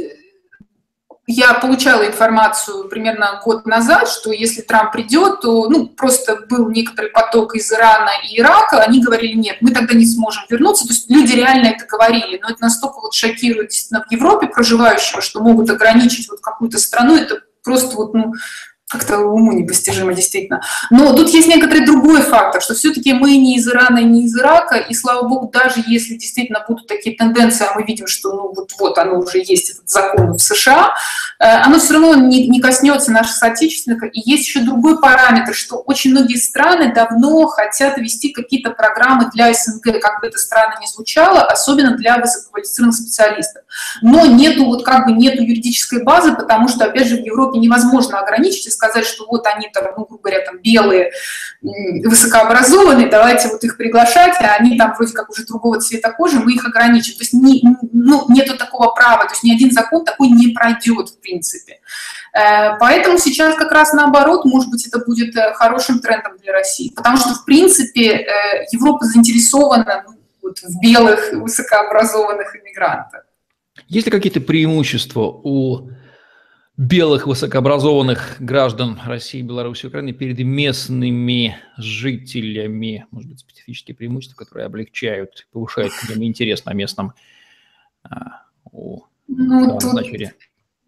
я 1.32 1.54
получала 1.54 2.06
информацию 2.06 2.88
примерно 2.89 3.41
год 3.44 3.65
назад, 3.65 4.08
что 4.10 4.32
если 4.32 4.62
Трамп 4.62 4.91
придет, 4.91 5.41
то 5.41 5.70
ну, 5.70 5.88
просто 5.88 6.46
был 6.50 6.70
некоторый 6.70 7.10
поток 7.10 7.56
из 7.56 7.72
Ирана 7.72 8.12
и 8.30 8.39
Ирака, 8.39 8.82
они 8.82 9.02
говорили, 9.02 9.34
нет, 9.34 9.58
мы 9.62 9.72
тогда 9.72 9.94
не 9.94 10.06
сможем 10.06 10.44
вернуться. 10.50 10.86
То 10.86 10.94
есть 10.94 11.10
люди 11.10 11.34
реально 11.34 11.67
это 11.67 11.86
говорили, 11.86 12.39
но 12.41 12.50
это 12.50 12.62
настолько 12.62 13.00
вот 13.02 13.13
шокирует 13.13 13.70
действительно 13.70 14.04
в 14.08 14.12
Европе 14.12 14.48
проживающего, 14.48 15.22
что 15.22 15.41
могут 15.41 15.70
ограничить 15.70 16.30
вот 16.30 16.41
какую-то 16.41 16.78
страну, 16.78 17.15
это 17.15 17.41
просто 17.63 17.96
вот, 17.96 18.13
ну, 18.13 18.34
как-то 18.91 19.19
уму 19.19 19.54
непостижимо, 19.54 20.13
действительно. 20.13 20.62
Но 20.89 21.13
тут 21.13 21.30
есть 21.30 21.47
некоторый 21.47 21.86
другой 21.86 22.21
фактор, 22.21 22.62
что 22.62 22.73
все-таки 22.73 23.13
мы 23.13 23.38
не 23.38 23.56
из 23.56 23.67
Ирана 23.67 23.99
не 23.99 24.25
из 24.25 24.38
Ирака, 24.38 24.75
и, 24.75 24.93
слава 24.93 25.27
богу, 25.27 25.49
даже 25.51 25.82
если 25.88 26.15
действительно 26.15 26.63
будут 26.67 26.88
такие 26.88 27.15
тенденции, 27.15 27.65
а 27.65 27.73
мы 27.73 27.84
видим, 27.84 28.08
что 28.08 28.34
ну, 28.34 28.54
вот, 28.54 28.71
вот 28.77 28.97
оно 28.97 29.19
уже 29.19 29.38
есть, 29.38 29.69
этот 29.69 29.89
закон 29.89 30.34
в 30.34 30.39
США, 30.39 30.93
э, 31.39 31.45
оно 31.45 31.80
все 31.80 31.93
равно 31.93 32.15
не, 32.15 32.49
не 32.49 32.60
коснется 32.60 33.12
наших 33.12 33.36
соотечественников. 33.38 34.10
И 34.12 34.30
есть 34.30 34.47
еще 34.47 34.60
другой 34.60 34.99
параметр, 34.99 35.54
что 35.54 35.77
очень 35.77 36.12
многие 36.12 36.36
страны 36.36 36.93
давно 36.93 37.47
хотят 37.47 37.97
вести 37.97 38.34
какие-то 38.34 38.71
программы 38.71 39.30
для 39.34 39.54
СНГ, 39.54 40.01
как 40.01 40.19
бы 40.19 40.27
это 40.27 40.38
странно 40.38 40.75
ни 40.82 40.86
звучало, 40.86 41.43
особенно 41.43 41.95
для 41.95 42.17
высококвалифицированных 42.17 42.95
специалистов. 42.95 43.63
Но 44.01 44.25
нету, 44.25 44.65
вот 44.65 44.84
как 44.84 45.06
бы 45.06 45.13
нету 45.13 45.43
юридической 45.43 46.04
базы, 46.04 46.36
потому 46.36 46.67
что, 46.67 46.86
опять 46.86 47.08
же, 47.08 47.15
в 47.15 47.25
Европе 47.25 47.58
невозможно 47.60 48.19
ограничить 48.19 48.67
сказать, 48.82 49.06
что 49.06 49.26
вот 49.28 49.46
они 49.46 49.70
там, 49.70 49.86
ну, 49.96 50.06
грубо 50.06 50.24
говоря, 50.24 50.44
там 50.44 50.58
белые, 50.60 51.12
высокообразованные, 51.62 53.08
давайте 53.08 53.50
вот 53.50 53.63
их 53.63 53.78
приглашать, 53.78 54.36
а 54.39 54.56
они 54.60 54.78
там 54.78 54.94
вроде 54.96 55.13
как 55.13 55.30
уже 55.30 55.46
другого 55.46 55.80
цвета 55.80 56.12
кожи, 56.12 56.39
мы 56.39 56.54
их 56.54 56.65
ограничим. 56.65 57.13
То 57.13 57.22
есть 57.22 57.34
не, 57.34 57.63
ну, 57.94 58.26
нету 58.30 58.58
такого 58.58 58.91
права, 58.91 59.26
то 59.26 59.32
есть 59.32 59.44
ни 59.44 59.54
один 59.54 59.72
закон 59.72 60.04
такой 60.04 60.30
не 60.30 60.50
пройдет, 60.50 61.10
в 61.10 61.20
принципе. 61.20 61.80
Э, 62.34 62.78
поэтому 62.80 63.17
сейчас 63.17 63.56
как 63.56 63.72
раз 63.72 63.94
наоборот, 63.94 64.46
может 64.46 64.70
быть, 64.72 64.88
это 64.88 65.00
будет 65.06 65.36
э, 65.36 65.54
хорошим 65.54 66.00
трендом 66.00 66.38
для 66.38 66.54
России, 66.54 66.91
потому 66.96 67.17
что, 67.17 67.36
в 67.36 67.46
принципе, 67.46 68.08
э, 68.10 68.65
Европа 68.72 69.06
заинтересована 69.06 70.04
ну, 70.08 70.15
вот, 70.41 70.58
в 70.60 70.82
белых 70.82 71.34
высокообразованных 71.34 72.56
иммигрантах. 72.56 73.26
Есть 73.88 74.08
ли 74.08 74.12
какие-то 74.12 74.41
преимущества 74.41 75.22
у 75.44 75.89
белых 76.82 77.28
высокообразованных 77.28 78.38
граждан 78.39 79.00
России, 79.06 79.44
Беларуси, 79.44 79.86
Украины 79.86 80.13
перед 80.13 80.39
местными 80.39 81.56
жителями, 81.78 83.06
может 83.12 83.30
быть, 83.30 83.39
специфические 83.39 83.96
преимущества, 83.96 84.36
которые 84.36 84.65
облегчают, 84.65 85.48
повышают 85.52 85.94
к 85.94 86.10
ним 86.10 86.24
интерес 86.24 86.65
на 86.65 86.74
местном 86.74 87.13
а, 88.04 88.46
у 88.72 89.02
ну, 89.28 89.78
тут, 89.80 89.94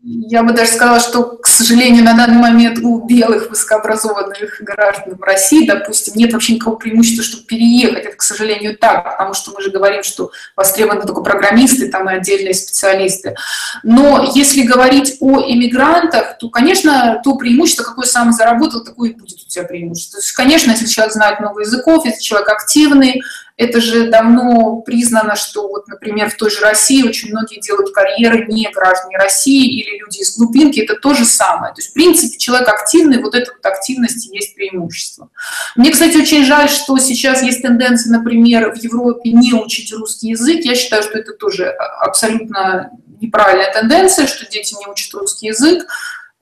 я 0.06 0.44
бы 0.44 0.52
даже 0.52 0.72
сказала, 0.72 1.00
что, 1.00 1.24
к 1.38 1.48
сожалению, 1.48 2.04
на 2.04 2.14
данный 2.14 2.38
момент 2.38 2.80
у 2.80 3.06
белых 3.06 3.50
высокообразованных 3.50 4.60
граждан 4.60 5.18
России, 5.22 5.66
допустим, 5.66 6.16
нет 6.18 6.34
вообще 6.34 6.56
никакого 6.56 6.76
преимущества, 6.76 7.24
чтобы 7.24 7.46
переехать. 7.46 8.06
Это, 8.06 8.18
к 8.18 8.22
сожалению, 8.22 8.78
так, 8.78 9.12
потому 9.12 9.34
что 9.34 9.52
мы 9.52 9.62
же 9.62 9.72
говорим, 9.72 10.04
что 10.04 10.32
востребованы 10.58 11.06
только 11.06 11.22
программисты 11.22 11.90
там 11.90 12.10
и 12.10 12.16
отдельные 12.16 12.54
специалисты. 12.54 13.36
Но 13.84 14.34
если 14.36 14.64
говорить 14.64 15.16
о 15.22 15.40
иммигрантах, 15.40 16.38
то, 16.38 16.50
конечно, 16.50 17.22
то 17.24 17.38
преимущество, 17.38 17.84
какое 17.84 18.06
сам 18.06 18.34
заработал, 18.34 18.84
такое 18.84 19.12
и 19.12 19.14
будет 19.14 19.40
у 19.40 19.48
тебя 19.48 19.64
преимущество. 19.64 20.20
То 20.20 20.26
есть, 20.26 20.34
конечно, 20.34 20.72
если 20.72 20.86
человек 20.86 21.14
знает 21.14 21.40
много 21.40 21.62
языков, 21.62 22.06
если 22.06 22.22
человек 22.22 22.50
активный, 22.50 23.22
это 23.56 23.82
же 23.82 24.10
давно 24.10 24.78
признано, 24.82 25.36
что 25.36 25.68
вот, 25.68 25.88
например, 25.88 26.30
в 26.30 26.38
той 26.38 26.50
же 26.50 26.62
России 26.62 27.08
очень 27.08 27.30
многие 27.30 27.60
делают 27.60 27.94
карьеры 27.94 28.46
не 28.48 28.70
граждане 28.72 29.18
России 29.18 29.68
или 29.68 30.00
люди 30.00 30.20
из 30.20 30.36
глубинки, 30.36 30.80
это 30.80 30.96
то 30.96 31.14
же 31.14 31.26
самое. 31.26 31.74
То 31.74 31.80
есть, 31.80 31.92
в 31.92 31.94
принципе, 31.94 32.38
человек 32.38 32.68
активный, 32.68 33.22
вот 33.22 33.36
эта 33.36 33.52
вот 33.52 33.66
активность 33.66 34.26
есть 34.34 34.56
преимущество. 34.56 35.30
Мне, 35.76 35.92
кстати, 35.92 36.18
очень 36.18 36.46
жаль, 36.46 36.70
что 36.70 36.98
сейчас 36.98 37.44
есть 37.44 37.62
тенденция, 37.62 38.12
например, 38.12 38.74
в 38.74 38.78
Европе 38.78 39.32
не 39.32 39.54
учить 39.54 39.94
русский 39.94 40.30
язык. 40.30 40.66
Я 40.66 40.76
считаю, 40.76 41.04
что 41.04 41.18
это 41.20 41.34
тоже 41.34 41.70
абсолютно 41.70 42.92
неправильная 43.22 43.72
тенденция, 43.72 44.28
что 44.28 44.50
дети 44.50 44.76
не 44.80 44.88
учат 44.88 45.14
русский 45.14 45.48
язык. 45.48 45.86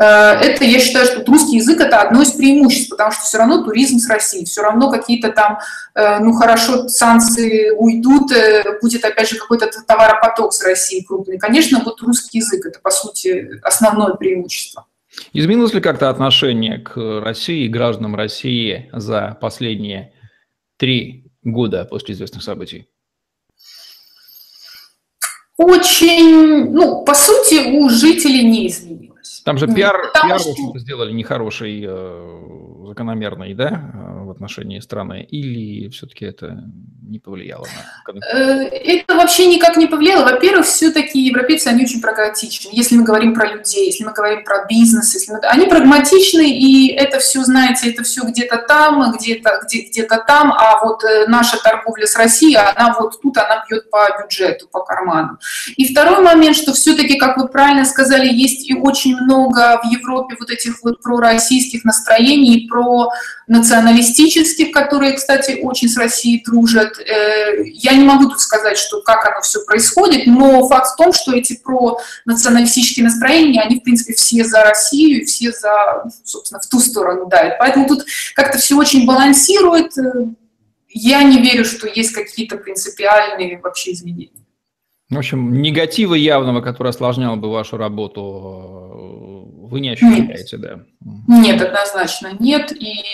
Э, 0.02 0.40
это, 0.42 0.64
я 0.64 0.80
считаю, 0.80 1.06
что 1.06 1.24
русский 1.26 1.58
язык– 1.58 1.80
это 1.82 2.02
одно 2.02 2.24
из 2.24 2.32
преимуществ, 2.32 2.90
потому 2.90 3.12
что 3.12 3.22
все 3.22 3.38
равно 3.38 3.64
туризм 3.64 4.00
с 4.00 4.10
Россией, 4.10 4.46
все 4.46 4.64
равно 4.64 4.90
какие-то 4.90 5.32
там, 5.32 5.60
э, 5.94 6.20
ну 6.20 6.34
хорошо, 6.34 6.88
санкции 6.88 7.70
уйдут, 7.70 8.32
э, 8.32 8.80
будет 8.82 9.06
опять 9.06 9.30
же 9.30 9.38
какой-то 9.38 9.70
товаропоток 9.86 10.54
с 10.54 10.64
Россией 10.64 11.06
крупный. 11.06 11.38
Конечно, 11.38 11.82
вот 11.86 12.02
русский 12.02 12.40
язык– 12.40 12.66
это, 12.68 12.80
по 12.80 12.90
сути, 12.90 13.60
основное 13.62 14.16
преимущество. 14.16 14.88
Изменилось 15.34 15.74
ли 15.74 15.82
как-то 15.82 16.10
отношение 16.10 16.80
к 16.80 17.22
России 17.22 17.66
и 17.66 17.70
гражданам 17.70 18.16
России 18.16 18.90
за 18.94 19.38
последние 19.40 20.14
три 20.78 21.26
года 21.44 21.86
после 21.86 22.16
известных 22.16 22.42
событий? 22.42 22.88
Очень, 25.58 26.72
ну, 26.72 27.04
по 27.04 27.14
сути, 27.14 27.78
у 27.78 27.88
жителей 27.90 28.44
не 28.44 28.68
изменилось. 28.68 29.11
Там 29.44 29.58
же 29.58 29.68
пиар, 29.68 30.12
пиар 30.14 30.40
что... 30.40 30.78
сделали 30.78 31.12
нехороший, 31.12 31.84
э, 31.88 32.88
закономерный, 32.88 33.54
да, 33.54 33.92
э, 33.94 34.24
в 34.26 34.32
отношении 34.32 34.80
страны, 34.80 35.24
или 35.24 35.90
все-таки 35.90 36.26
это 36.26 36.64
не 37.12 37.20
повлияло 37.20 37.66
на... 37.66 38.20
Э, 38.34 38.64
это 38.68 39.16
вообще 39.16 39.48
никак 39.48 39.78
не 39.78 39.88
повлияло. 39.88 40.24
Во-первых, 40.24 40.66
все-таки 40.66 41.20
европейцы, 41.20 41.68
они 41.68 41.84
очень 41.84 42.02
прагматичны. 42.02 42.70
Если 42.72 42.96
мы 42.96 43.04
говорим 43.04 43.34
про 43.34 43.48
людей, 43.48 43.88
если 43.88 44.04
мы 44.04 44.14
говорим 44.14 44.44
про 44.44 44.66
бизнес, 44.66 45.14
если 45.14 45.34
мы... 45.34 45.40
они 45.40 45.66
прагматичны, 45.66 46.50
и 46.50 46.88
это 46.94 47.20
все, 47.20 47.44
знаете, 47.44 47.90
это 47.92 48.04
все 48.04 48.22
где-то 48.24 48.58
там, 48.68 49.12
где-то 49.14 49.62
где, 49.66 49.82
где-то 49.82 50.24
там, 50.28 50.54
а 50.54 50.84
вот 50.84 51.04
э, 51.04 51.28
наша 51.28 51.62
торговля 51.62 52.06
с 52.06 52.16
Россией, 52.16 52.56
она 52.56 52.96
вот 52.98 53.22
тут, 53.22 53.38
она 53.38 53.64
бьет 53.70 53.90
по 53.90 54.08
бюджету, 54.22 54.68
по 54.72 54.82
карману. 54.82 55.38
И 55.76 55.92
второй 55.92 56.24
момент, 56.24 56.56
что 56.56 56.74
все-таки, 56.74 57.18
как 57.18 57.38
вы 57.38 57.48
правильно 57.48 57.86
сказали, 57.86 58.28
есть 58.32 58.70
и 58.70 58.76
очень 58.76 59.16
много 59.22 59.80
в 59.84 59.92
Европе 59.92 60.36
вот 60.40 60.50
этих 60.50 60.82
вот 60.84 61.02
пророссийских 61.02 61.84
настроений, 61.84 62.68
про 62.70 63.10
националистических, 63.48 64.72
которые, 64.72 65.14
кстати, 65.14 65.60
очень 65.62 65.90
с 65.90 65.98
Россией 65.98 66.44
дружат. 66.44 66.98
Э, 67.00 67.64
я 67.66 67.94
не 67.94 68.06
могу 68.06 68.30
тут 68.30 68.40
сказать, 68.40 68.78
что 68.78 69.02
как 69.02 69.26
оно 69.26 69.42
все 69.42 69.64
происходит, 69.66 70.28
но 70.28 70.68
факт 70.68 70.94
в 70.94 70.96
том, 70.96 71.14
что 71.14 71.34
эти 71.34 71.60
про-националистические 71.64 73.06
настроения, 73.06 73.62
они, 73.62 73.80
в 73.80 73.84
принципе, 73.84 74.14
все 74.14 74.44
за 74.46 74.64
Россию, 74.64 75.26
все 75.26 75.52
за, 75.52 76.06
собственно, 76.24 76.62
в 76.62 76.68
ту 76.68 76.80
сторону 76.80 77.28
давят. 77.28 77.58
Поэтому 77.60 77.88
тут 77.88 78.06
как-то 78.36 78.58
все 78.58 78.78
очень 78.78 79.06
балансирует. 79.06 79.94
Я 80.90 81.24
не 81.24 81.42
верю, 81.42 81.66
что 81.66 81.88
есть 81.88 82.14
какие-то 82.14 82.58
принципиальные 82.58 83.60
вообще 83.62 83.92
изменения. 83.92 84.42
В 85.12 85.18
общем, 85.18 85.62
негатива 85.62 86.14
явного, 86.14 86.62
который 86.62 86.88
осложнял 86.88 87.36
бы 87.36 87.52
вашу 87.52 87.76
работу, 87.76 88.81
вы 89.72 89.80
не 89.80 89.90
ощущаете, 89.90 90.58
нет. 90.58 90.62
да? 90.62 90.80
Нет, 91.28 91.62
однозначно 91.62 92.34
нет. 92.40 92.74
И, 92.74 93.06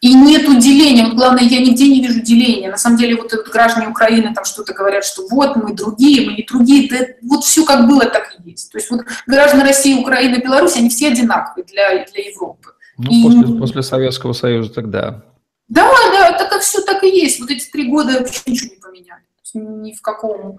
и 0.00 0.12
нет 0.12 0.42
деления. 0.60 1.04
Вот 1.04 1.14
главное, 1.14 1.44
я 1.44 1.60
нигде 1.60 1.88
не 1.88 2.00
вижу 2.00 2.20
деления. 2.20 2.68
На 2.68 2.76
самом 2.76 2.98
деле, 2.98 3.14
вот 3.14 3.32
этот 3.32 3.48
граждане 3.48 3.86
Украины 3.86 4.34
там 4.34 4.44
что-то 4.44 4.74
говорят, 4.74 5.04
что 5.04 5.26
вот 5.30 5.54
мы 5.54 5.72
другие, 5.72 6.26
мы 6.28 6.36
не 6.36 6.42
другие. 6.42 6.90
Да 6.90 7.06
вот 7.22 7.44
все 7.44 7.64
как 7.64 7.86
было, 7.86 8.04
так 8.04 8.34
и 8.38 8.50
есть. 8.50 8.72
То 8.72 8.78
есть 8.78 8.90
вот 8.90 9.02
граждане 9.28 9.62
России, 9.62 10.00
Украины, 10.00 10.42
Беларуси, 10.42 10.78
они 10.78 10.90
все 10.90 11.08
одинаковые 11.08 11.64
для, 11.64 12.04
для 12.04 12.28
Европы. 12.28 12.70
Ну, 12.98 13.10
и... 13.10 13.22
после, 13.22 13.58
после 13.58 13.82
Советского 13.82 14.32
Союза 14.32 14.74
тогда. 14.74 15.22
Да, 15.68 15.88
да, 16.12 16.32
так 16.32 16.60
все 16.60 16.82
так 16.82 17.04
и 17.04 17.08
есть. 17.08 17.38
Вот 17.38 17.50
эти 17.50 17.70
три 17.70 17.88
года 17.88 18.18
вообще 18.18 18.40
ничего 18.46 18.74
не 18.74 18.80
поменяли. 18.80 19.22
Ни 19.54 19.92
в 19.92 20.02
каком 20.02 20.58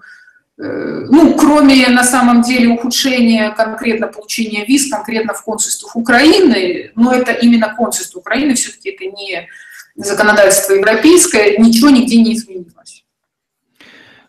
ну, 0.58 1.34
кроме 1.36 1.88
на 1.88 2.04
самом 2.04 2.42
деле 2.42 2.68
ухудшения 2.68 3.50
конкретно 3.54 4.06
получения 4.06 4.64
виз, 4.64 4.90
конкретно 4.90 5.32
в 5.32 5.42
консульствах 5.42 5.96
Украины, 5.96 6.92
но 6.94 7.12
это 7.12 7.32
именно 7.32 7.74
консульство 7.74 8.20
Украины, 8.20 8.54
все-таки 8.54 8.90
это 8.90 9.04
не 9.04 9.48
законодательство 9.96 10.74
европейское, 10.74 11.56
ничего 11.58 11.90
нигде 11.90 12.20
не 12.20 12.34
изменилось. 12.34 13.04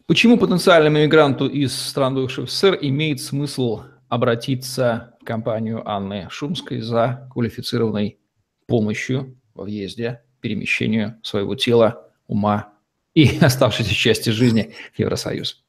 Почему 0.05 0.37
потенциальному 0.37 0.97
иммигранту 0.97 1.47
из 1.47 1.73
стран 1.73 2.15
бывших 2.15 2.49
СССР 2.49 2.77
имеет 2.81 3.21
смысл 3.21 3.83
обратиться 4.09 5.15
в 5.21 5.25
компанию 5.25 5.87
Анны 5.89 6.27
Шумской 6.29 6.81
за 6.81 7.29
квалифицированной 7.31 8.19
помощью 8.67 9.37
во 9.53 9.63
въезде, 9.63 10.21
перемещению 10.41 11.19
своего 11.23 11.55
тела, 11.55 12.09
ума 12.27 12.73
и 13.13 13.37
оставшейся 13.41 13.93
части 13.93 14.29
жизни 14.29 14.73
в 14.93 14.99
Евросоюз? 14.99 15.63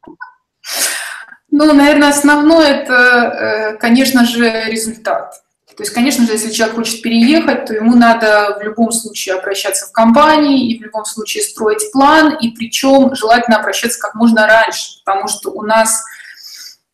Ну, 1.57 1.73
наверное, 1.73 2.09
основное 2.09 2.67
это, 2.67 2.95
э, 2.95 3.77
конечно 3.77 4.25
же, 4.25 4.65
результат. 4.67 5.35
То 5.77 5.85
есть, 5.85 5.95
конечно 5.95 6.27
же, 6.27 6.33
если 6.33 6.51
человек 6.51 6.75
хочет 6.75 7.01
переехать, 7.01 7.67
то 7.67 7.75
ему 7.75 7.95
надо 7.95 8.57
в 8.59 8.63
любом 8.65 8.91
случае 8.91 9.37
обращаться 9.37 9.87
в 9.87 9.93
компании 9.93 10.69
и 10.69 10.81
в 10.81 10.83
любом 10.83 11.05
случае 11.05 11.45
строить 11.45 11.93
план, 11.93 12.37
и 12.41 12.49
причем 12.51 13.15
желательно 13.15 13.59
обращаться 13.59 14.01
как 14.01 14.17
можно 14.17 14.49
раньше, 14.49 14.99
потому 15.05 15.29
что 15.29 15.51
у 15.51 15.63
нас, 15.63 16.03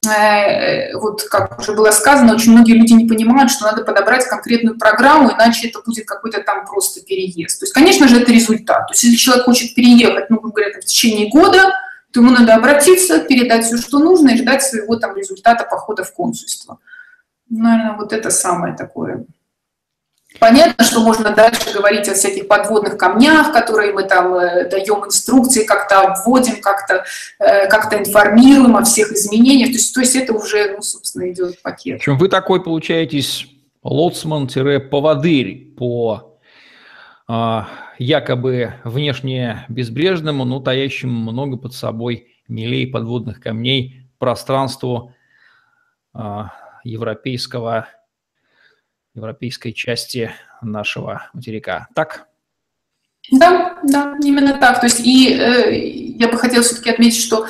э, 0.06 0.94
вот 0.94 1.22
как 1.22 1.58
уже 1.58 1.72
было 1.72 1.90
сказано, 1.90 2.34
очень 2.34 2.52
многие 2.52 2.74
люди 2.74 2.92
не 2.92 3.08
понимают, 3.08 3.50
что 3.50 3.64
надо 3.64 3.82
подобрать 3.82 4.26
конкретную 4.26 4.76
программу, 4.76 5.32
иначе 5.32 5.68
это 5.68 5.80
будет 5.80 6.04
какой-то 6.04 6.42
там 6.42 6.66
просто 6.66 7.00
переезд. 7.00 7.60
То 7.60 7.64
есть, 7.64 7.72
конечно 7.72 8.08
же, 8.08 8.20
это 8.20 8.30
результат. 8.30 8.88
То 8.88 8.92
есть, 8.92 9.04
если 9.04 9.16
человек 9.16 9.46
хочет 9.46 9.74
переехать, 9.74 10.28
ну, 10.28 10.38
грубо 10.38 10.56
говоря, 10.56 10.78
в 10.78 10.84
течение 10.84 11.30
года, 11.30 11.72
то 12.12 12.20
ему 12.20 12.30
надо 12.30 12.54
обратиться, 12.54 13.20
передать 13.20 13.64
все, 13.64 13.76
что 13.76 13.98
нужно, 13.98 14.30
и 14.30 14.36
ждать 14.36 14.62
своего 14.62 14.96
там 14.96 15.16
результата 15.16 15.64
похода 15.64 16.04
в 16.04 16.12
консульство. 16.12 16.78
Наверное, 17.48 17.96
вот 17.96 18.12
это 18.12 18.30
самое 18.30 18.76
такое. 18.76 19.24
Понятно, 20.38 20.84
что 20.84 21.00
можно 21.00 21.30
дальше 21.30 21.72
говорить 21.74 22.08
о 22.08 22.14
всяких 22.14 22.46
подводных 22.46 22.96
камнях, 22.96 23.52
которые 23.52 23.92
мы 23.92 24.04
там 24.04 24.32
э, 24.34 24.68
даем 24.68 25.04
инструкции, 25.04 25.64
как-то 25.64 26.02
обводим, 26.02 26.60
как-то 26.60 27.04
э, 27.40 27.66
как 27.68 27.92
информируем 27.92 28.76
о 28.76 28.84
всех 28.84 29.10
изменениях. 29.10 29.70
То 29.70 29.74
есть, 29.74 29.94
то 29.94 30.00
есть 30.00 30.14
это 30.14 30.32
уже, 30.32 30.74
ну, 30.76 30.82
собственно, 30.82 31.30
идет 31.30 31.60
пакет. 31.62 31.94
В 31.94 32.02
общем, 32.02 32.16
вы 32.16 32.28
такой 32.28 32.62
получаетесь 32.62 33.48
лоцман-поводырь 33.82 35.74
по 35.76 36.38
а, 37.26 37.68
якобы 38.00 38.72
внешне 38.82 39.66
безбрежному, 39.68 40.46
но 40.46 40.58
таящему 40.58 41.30
много 41.30 41.58
под 41.58 41.74
собой 41.74 42.34
милей 42.48 42.86
подводных 42.86 43.40
камней 43.40 44.08
пространству 44.18 45.14
а, 46.14 46.52
европейского, 46.82 47.88
европейской 49.14 49.72
части 49.72 50.30
нашего 50.62 51.28
материка. 51.34 51.88
Так? 51.94 52.26
Да, 53.30 53.78
да, 53.84 54.16
именно 54.24 54.58
так. 54.58 54.80
То 54.80 54.86
есть 54.86 55.00
и 55.00 55.34
э, 55.34 55.86
я 56.18 56.28
бы 56.28 56.38
хотела 56.38 56.64
все-таки 56.64 56.88
отметить, 56.88 57.22
что 57.22 57.46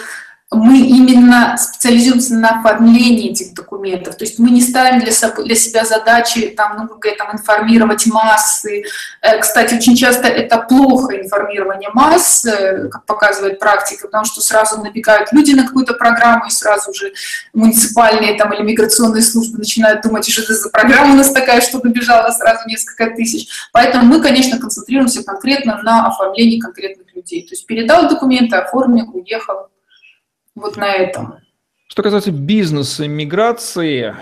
мы 0.53 0.79
именно 0.79 1.57
специализируемся 1.57 2.35
на 2.35 2.59
оформлении 2.59 3.31
этих 3.31 3.55
документов. 3.55 4.17
То 4.17 4.25
есть 4.25 4.41
мы 4.41 4.51
не 4.51 4.61
ставим 4.61 4.99
для, 4.99 5.13
для 5.13 5.55
себя 5.55 5.85
задачи 5.85 6.49
там, 6.57 6.77
ну, 6.77 7.01
там, 7.17 7.33
информировать 7.33 8.07
массы. 8.07 8.83
Э, 9.23 9.39
кстати, 9.39 9.75
очень 9.75 9.95
часто 9.95 10.27
это 10.27 10.59
плохо 10.59 11.21
информирование 11.21 11.91
масс, 11.95 12.45
э, 12.45 12.89
как 12.89 13.05
показывает 13.05 13.61
практика, 13.61 14.09
потому 14.09 14.25
что 14.25 14.41
сразу 14.41 14.83
набегают 14.83 15.33
люди 15.33 15.53
на 15.53 15.65
какую-то 15.65 15.95
программу, 15.95 16.49
и 16.49 16.51
сразу 16.51 16.93
же 16.93 17.13
муниципальные 17.55 18.37
там, 18.37 18.53
или 18.53 18.63
миграционные 18.63 19.23
службы 19.23 19.59
начинают 19.59 20.03
думать, 20.03 20.29
что 20.29 20.43
это 20.43 20.55
за 20.55 20.69
программа 20.69 21.13
у 21.13 21.17
нас 21.17 21.31
такая, 21.31 21.61
что 21.61 21.81
добежала 21.81 22.29
сразу 22.33 22.67
несколько 22.67 23.15
тысяч. 23.15 23.49
Поэтому 23.73 24.05
мы, 24.05 24.21
конечно, 24.21 24.59
концентрируемся 24.59 25.23
конкретно 25.23 25.81
на 25.85 26.09
оформлении 26.09 26.59
конкретных 26.59 27.15
людей. 27.15 27.43
То 27.43 27.53
есть 27.53 27.67
передал 27.67 28.09
документы, 28.09 28.57
оформил, 28.57 29.09
уехал 29.15 29.69
вот 30.55 30.77
на 30.77 30.93
этом. 30.93 31.35
Что 31.89 32.03
касается 32.03 32.33
бизнеса, 32.33 33.09
миграции, 33.09 34.15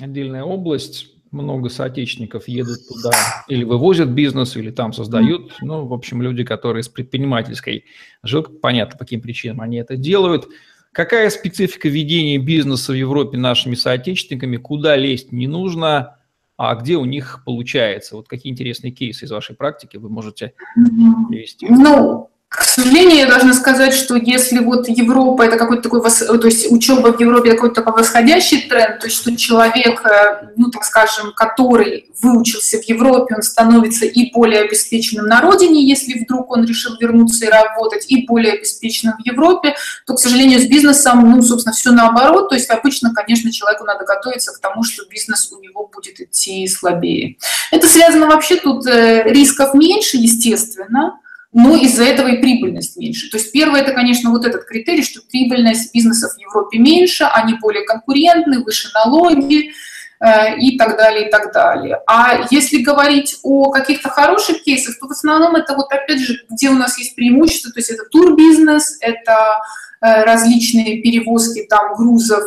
отдельная 0.00 0.42
область, 0.44 1.12
много 1.32 1.70
соотечественников 1.70 2.46
едут 2.46 2.86
туда 2.86 3.10
или 3.48 3.64
вывозят 3.64 4.10
бизнес, 4.10 4.56
или 4.56 4.70
там 4.70 4.92
создают. 4.92 5.56
Ну, 5.62 5.86
в 5.86 5.94
общем, 5.94 6.20
люди, 6.20 6.44
которые 6.44 6.82
с 6.82 6.88
предпринимательской 6.88 7.86
жилкой, 8.22 8.56
понятно, 8.56 8.98
по 8.98 9.04
каким 9.04 9.22
причинам 9.22 9.62
они 9.62 9.78
это 9.78 9.96
делают. 9.96 10.48
Какая 10.92 11.30
специфика 11.30 11.88
ведения 11.88 12.36
бизнеса 12.36 12.92
в 12.92 12.96
Европе 12.96 13.38
нашими 13.38 13.74
соотечественниками? 13.74 14.58
Куда 14.58 14.94
лезть 14.94 15.32
не 15.32 15.46
нужно, 15.46 16.18
а 16.58 16.74
где 16.74 16.96
у 16.96 17.06
них 17.06 17.42
получается? 17.46 18.16
Вот 18.16 18.28
какие 18.28 18.52
интересные 18.52 18.90
кейсы 18.90 19.24
из 19.24 19.30
вашей 19.30 19.56
практики 19.56 19.96
вы 19.96 20.10
можете 20.10 20.52
привести? 20.74 21.66
Ну, 21.70 22.30
к 22.52 22.64
сожалению, 22.64 23.16
я 23.16 23.26
должна 23.26 23.54
сказать, 23.54 23.94
что 23.94 24.14
если 24.14 24.58
вот 24.58 24.86
Европа 24.86 25.42
это 25.42 25.56
какой-то 25.56 25.84
такой, 25.84 26.02
то 26.02 26.46
есть 26.46 26.70
учеба 26.70 27.12
в 27.12 27.18
Европе 27.18 27.48
это 27.48 27.56
какой-то 27.56 27.76
такой 27.76 28.02
восходящий 28.02 28.68
тренд, 28.68 29.00
то 29.00 29.06
есть 29.06 29.16
что 29.16 29.34
человек, 29.34 30.04
э, 30.04 30.48
ну 30.56 30.70
так 30.70 30.84
скажем, 30.84 31.32
который 31.34 32.10
выучился 32.20 32.78
в 32.78 32.84
Европе, 32.84 33.36
он 33.36 33.42
становится 33.42 34.04
и 34.04 34.30
более 34.32 34.60
обеспеченным 34.62 35.26
на 35.26 35.40
родине, 35.40 35.82
если 35.82 36.22
вдруг 36.22 36.50
он 36.50 36.66
решил 36.66 36.94
вернуться 37.00 37.46
и 37.46 37.48
работать, 37.48 38.04
и 38.08 38.26
более 38.26 38.52
обеспеченным 38.52 39.16
в 39.16 39.26
Европе, 39.26 39.74
то, 40.06 40.14
к 40.14 40.20
сожалению, 40.20 40.60
с 40.60 40.66
бизнесом, 40.66 41.30
ну, 41.30 41.40
собственно, 41.40 41.74
все 41.74 41.90
наоборот. 41.90 42.50
То 42.50 42.54
есть 42.54 42.68
обычно, 42.68 43.14
конечно, 43.14 43.50
человеку 43.50 43.84
надо 43.84 44.04
готовиться 44.04 44.52
к 44.52 44.58
тому, 44.58 44.84
что 44.84 45.04
бизнес 45.08 45.50
у 45.52 45.60
него 45.60 45.90
будет 45.92 46.20
идти 46.20 46.66
слабее. 46.68 47.38
Это 47.70 47.86
связано 47.86 48.26
вообще 48.26 48.56
тут 48.56 48.86
э, 48.86 49.22
рисков 49.24 49.72
меньше, 49.72 50.18
естественно, 50.18 51.18
но 51.52 51.76
из-за 51.76 52.04
этого 52.04 52.28
и 52.28 52.40
прибыльность 52.40 52.96
меньше. 52.96 53.30
То 53.30 53.36
есть 53.36 53.52
первое, 53.52 53.82
это, 53.82 53.92
конечно, 53.92 54.30
вот 54.30 54.46
этот 54.46 54.64
критерий, 54.64 55.02
что 55.02 55.20
прибыльность 55.30 55.92
бизнесов 55.92 56.34
в 56.34 56.40
Европе 56.40 56.78
меньше, 56.78 57.24
они 57.24 57.54
более 57.60 57.84
конкурентны, 57.84 58.64
выше 58.64 58.88
налоги, 58.94 59.72
э, 60.20 60.58
и 60.58 60.78
так 60.78 60.96
далее, 60.96 61.28
и 61.28 61.30
так 61.30 61.52
далее. 61.52 62.00
А 62.06 62.46
если 62.50 62.78
говорить 62.78 63.38
о 63.42 63.70
каких-то 63.70 64.08
хороших 64.08 64.62
кейсах, 64.62 64.98
то 64.98 65.06
в 65.06 65.10
основном 65.10 65.54
это 65.54 65.74
вот 65.74 65.92
опять 65.92 66.20
же, 66.20 66.40
где 66.48 66.70
у 66.70 66.74
нас 66.74 66.96
есть 66.98 67.14
преимущество, 67.14 67.70
то 67.70 67.80
есть 67.80 67.90
это 67.90 68.04
турбизнес, 68.10 68.96
это 69.00 69.60
э, 70.00 70.24
различные 70.24 71.02
перевозки 71.02 71.66
там 71.68 71.94
грузов, 71.96 72.44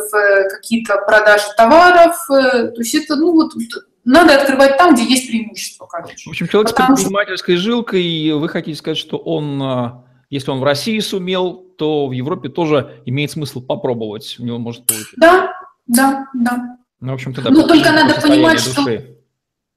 какие-то 0.50 0.96
продажи 1.06 1.46
товаров, 1.56 2.16
то 2.28 2.74
есть 2.78 2.94
это, 2.96 3.14
ну 3.14 3.34
вот, 3.34 3.52
надо 4.06 4.40
открывать 4.40 4.78
там, 4.78 4.94
где 4.94 5.04
есть 5.04 5.28
преимущество, 5.28 5.86
короче. 5.86 6.28
В 6.28 6.30
общем, 6.30 6.48
человек 6.48 6.70
Потому 6.70 6.96
с 6.96 7.00
предпринимательской 7.00 7.56
что... 7.56 7.64
жилкой, 7.64 8.32
вы 8.32 8.48
хотите 8.48 8.78
сказать, 8.78 8.96
что 8.96 9.18
он, 9.18 9.60
а, 9.62 10.04
если 10.30 10.50
он 10.52 10.60
в 10.60 10.64
России 10.64 10.98
сумел, 11.00 11.54
то 11.76 12.06
в 12.06 12.12
Европе 12.12 12.48
тоже 12.48 13.02
имеет 13.04 13.32
смысл 13.32 13.60
попробовать, 13.60 14.36
у 14.38 14.44
него 14.44 14.58
может 14.58 14.86
получиться. 14.86 15.16
Да, 15.16 15.52
да, 15.86 16.26
да. 16.34 16.78
Ну, 17.00 17.10
в 17.10 17.14
общем-то, 17.14 17.42
да. 17.42 17.50
Ну, 17.50 17.66
только 17.66 17.90
надо 17.90 18.20
понимать, 18.20 18.64
души. 18.64 18.70
что... 18.70 19.16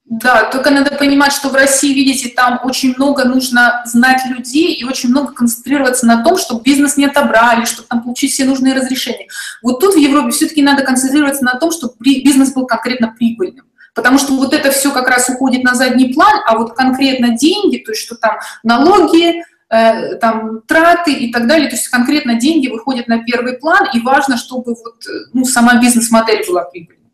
Да, 0.06 0.50
только 0.52 0.70
надо 0.70 0.92
понимать, 0.92 1.34
что 1.34 1.50
в 1.50 1.54
России, 1.54 1.94
видите, 1.94 2.30
там 2.30 2.60
очень 2.64 2.96
много 2.96 3.26
нужно 3.26 3.82
знать 3.86 4.22
людей 4.28 4.74
и 4.74 4.84
очень 4.84 5.10
много 5.10 5.34
концентрироваться 5.34 6.06
на 6.06 6.24
том, 6.24 6.38
чтобы 6.38 6.62
бизнес 6.64 6.98
не 6.98 7.06
отобрали, 7.06 7.66
чтобы 7.66 7.88
там 7.88 8.04
получить 8.04 8.32
все 8.32 8.46
нужные 8.46 8.76
разрешения. 8.76 9.28
Вот 9.62 9.80
тут 9.80 9.96
в 9.96 9.98
Европе 9.98 10.32
все-таки 10.32 10.62
надо 10.64 10.84
концентрироваться 10.84 11.44
на 11.44 11.60
том, 11.60 11.72
чтобы 11.72 11.94
бизнес 12.00 12.54
был 12.54 12.66
конкретно 12.66 13.14
прибыльным. 13.16 13.66
Потому 14.00 14.18
что 14.18 14.34
вот 14.38 14.54
это 14.54 14.72
все 14.72 14.94
как 14.94 15.10
раз 15.10 15.28
уходит 15.28 15.62
на 15.64 15.76
задний 15.76 16.14
план, 16.14 16.40
а 16.48 16.58
вот 16.58 16.72
конкретно 16.72 17.36
деньги, 17.36 17.80
то 17.80 17.92
есть 17.92 18.02
что 18.02 18.16
там 18.16 18.38
налоги, 18.64 19.44
э, 19.70 20.16
там 20.16 20.62
траты 20.62 21.12
и 21.12 21.34
так 21.34 21.48
далее, 21.48 21.68
то 21.68 21.76
есть 21.76 21.90
конкретно 21.90 22.36
деньги 22.36 22.70
выходят 22.70 23.10
на 23.10 23.26
первый 23.26 23.58
план, 23.58 23.90
и 23.94 24.00
важно, 24.00 24.38
чтобы 24.38 24.74
вот, 24.74 25.04
ну, 25.34 25.44
сама 25.44 25.82
бизнес-модель 25.82 26.48
была 26.48 26.64
прибыльной. 26.64 27.12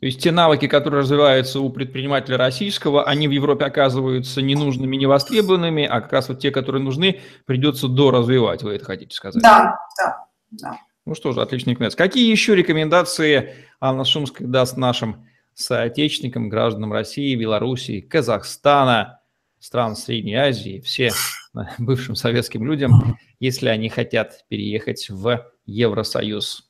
То 0.00 0.06
есть 0.06 0.22
те 0.22 0.32
навыки, 0.32 0.68
которые 0.68 1.00
развиваются 1.00 1.60
у 1.60 1.68
предпринимателя 1.68 2.38
российского, 2.38 3.04
они 3.04 3.28
в 3.28 3.32
Европе 3.32 3.66
оказываются 3.66 4.40
ненужными, 4.40 4.96
невостребованными, 4.96 5.84
а 5.84 6.00
как 6.00 6.14
раз 6.14 6.30
вот 6.30 6.40
те, 6.40 6.50
которые 6.50 6.82
нужны, 6.82 7.20
придется 7.44 7.88
доразвивать, 7.88 8.62
вы 8.62 8.76
это 8.76 8.86
хотите 8.86 9.14
сказать? 9.14 9.42
Да, 9.42 9.76
да, 9.98 10.24
да. 10.50 10.78
Ну 11.04 11.14
что 11.14 11.32
же, 11.32 11.42
отличный 11.42 11.74
конец. 11.74 11.94
Какие 11.94 12.30
еще 12.30 12.56
рекомендации 12.56 13.54
Анна 13.80 14.06
Шумская 14.06 14.48
даст 14.48 14.78
нашим 14.78 15.26
соотечественникам, 15.56 16.48
гражданам 16.48 16.92
России, 16.92 17.34
Белоруссии, 17.34 18.00
Казахстана, 18.00 19.20
стран 19.58 19.96
Средней 19.96 20.34
Азии, 20.34 20.80
все 20.84 21.10
бывшим 21.78 22.14
советским 22.14 22.64
людям, 22.64 23.18
если 23.40 23.68
они 23.68 23.88
хотят 23.88 24.44
переехать 24.48 25.08
в 25.08 25.46
Евросоюз? 25.64 26.68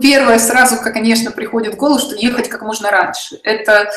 Первое 0.00 0.38
сразу, 0.38 0.76
конечно, 0.82 1.32
приходит 1.32 1.74
в 1.74 1.76
голову, 1.76 1.98
что 1.98 2.14
ехать 2.14 2.48
как 2.48 2.62
можно 2.62 2.90
раньше. 2.90 3.40
Это 3.42 3.90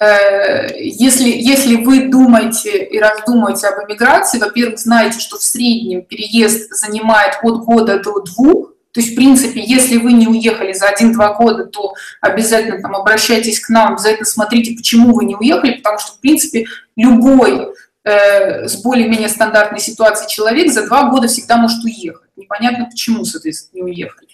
э, 0.00 0.78
если, 0.80 1.28
если 1.28 1.76
вы 1.76 2.08
думаете 2.08 2.84
и 2.84 2.98
раздумаете 2.98 3.68
об 3.68 3.88
эмиграции, 3.88 4.38
во-первых, 4.38 4.78
знаете, 4.78 5.20
что 5.20 5.38
в 5.38 5.42
среднем 5.42 6.02
переезд 6.02 6.70
занимает 6.74 7.34
от 7.42 7.64
года 7.64 8.00
до 8.00 8.20
двух, 8.22 8.72
то 8.92 9.00
есть, 9.00 9.12
в 9.12 9.16
принципе, 9.16 9.60
если 9.60 9.98
вы 9.98 10.12
не 10.12 10.26
уехали 10.26 10.72
за 10.72 10.88
один-два 10.88 11.34
года, 11.34 11.64
то 11.64 11.94
обязательно 12.20 12.82
там 12.82 12.96
обращайтесь 12.96 13.60
к 13.60 13.68
нам, 13.68 13.92
обязательно 13.92 14.26
смотрите, 14.26 14.74
почему 14.76 15.14
вы 15.14 15.26
не 15.26 15.36
уехали, 15.36 15.76
потому 15.76 15.98
что, 16.00 16.12
в 16.12 16.20
принципе, 16.20 16.66
любой 16.96 17.68
э, 18.04 18.66
с 18.68 18.82
более-менее 18.82 19.28
стандартной 19.28 19.80
ситуацией 19.80 20.30
человек 20.30 20.72
за 20.72 20.86
два 20.86 21.10
года 21.10 21.28
всегда 21.28 21.56
может 21.56 21.84
уехать. 21.84 22.30
Непонятно, 22.36 22.86
почему, 22.86 23.24
соответственно, 23.24 23.82
не 23.84 23.92
уехали. 23.92 24.28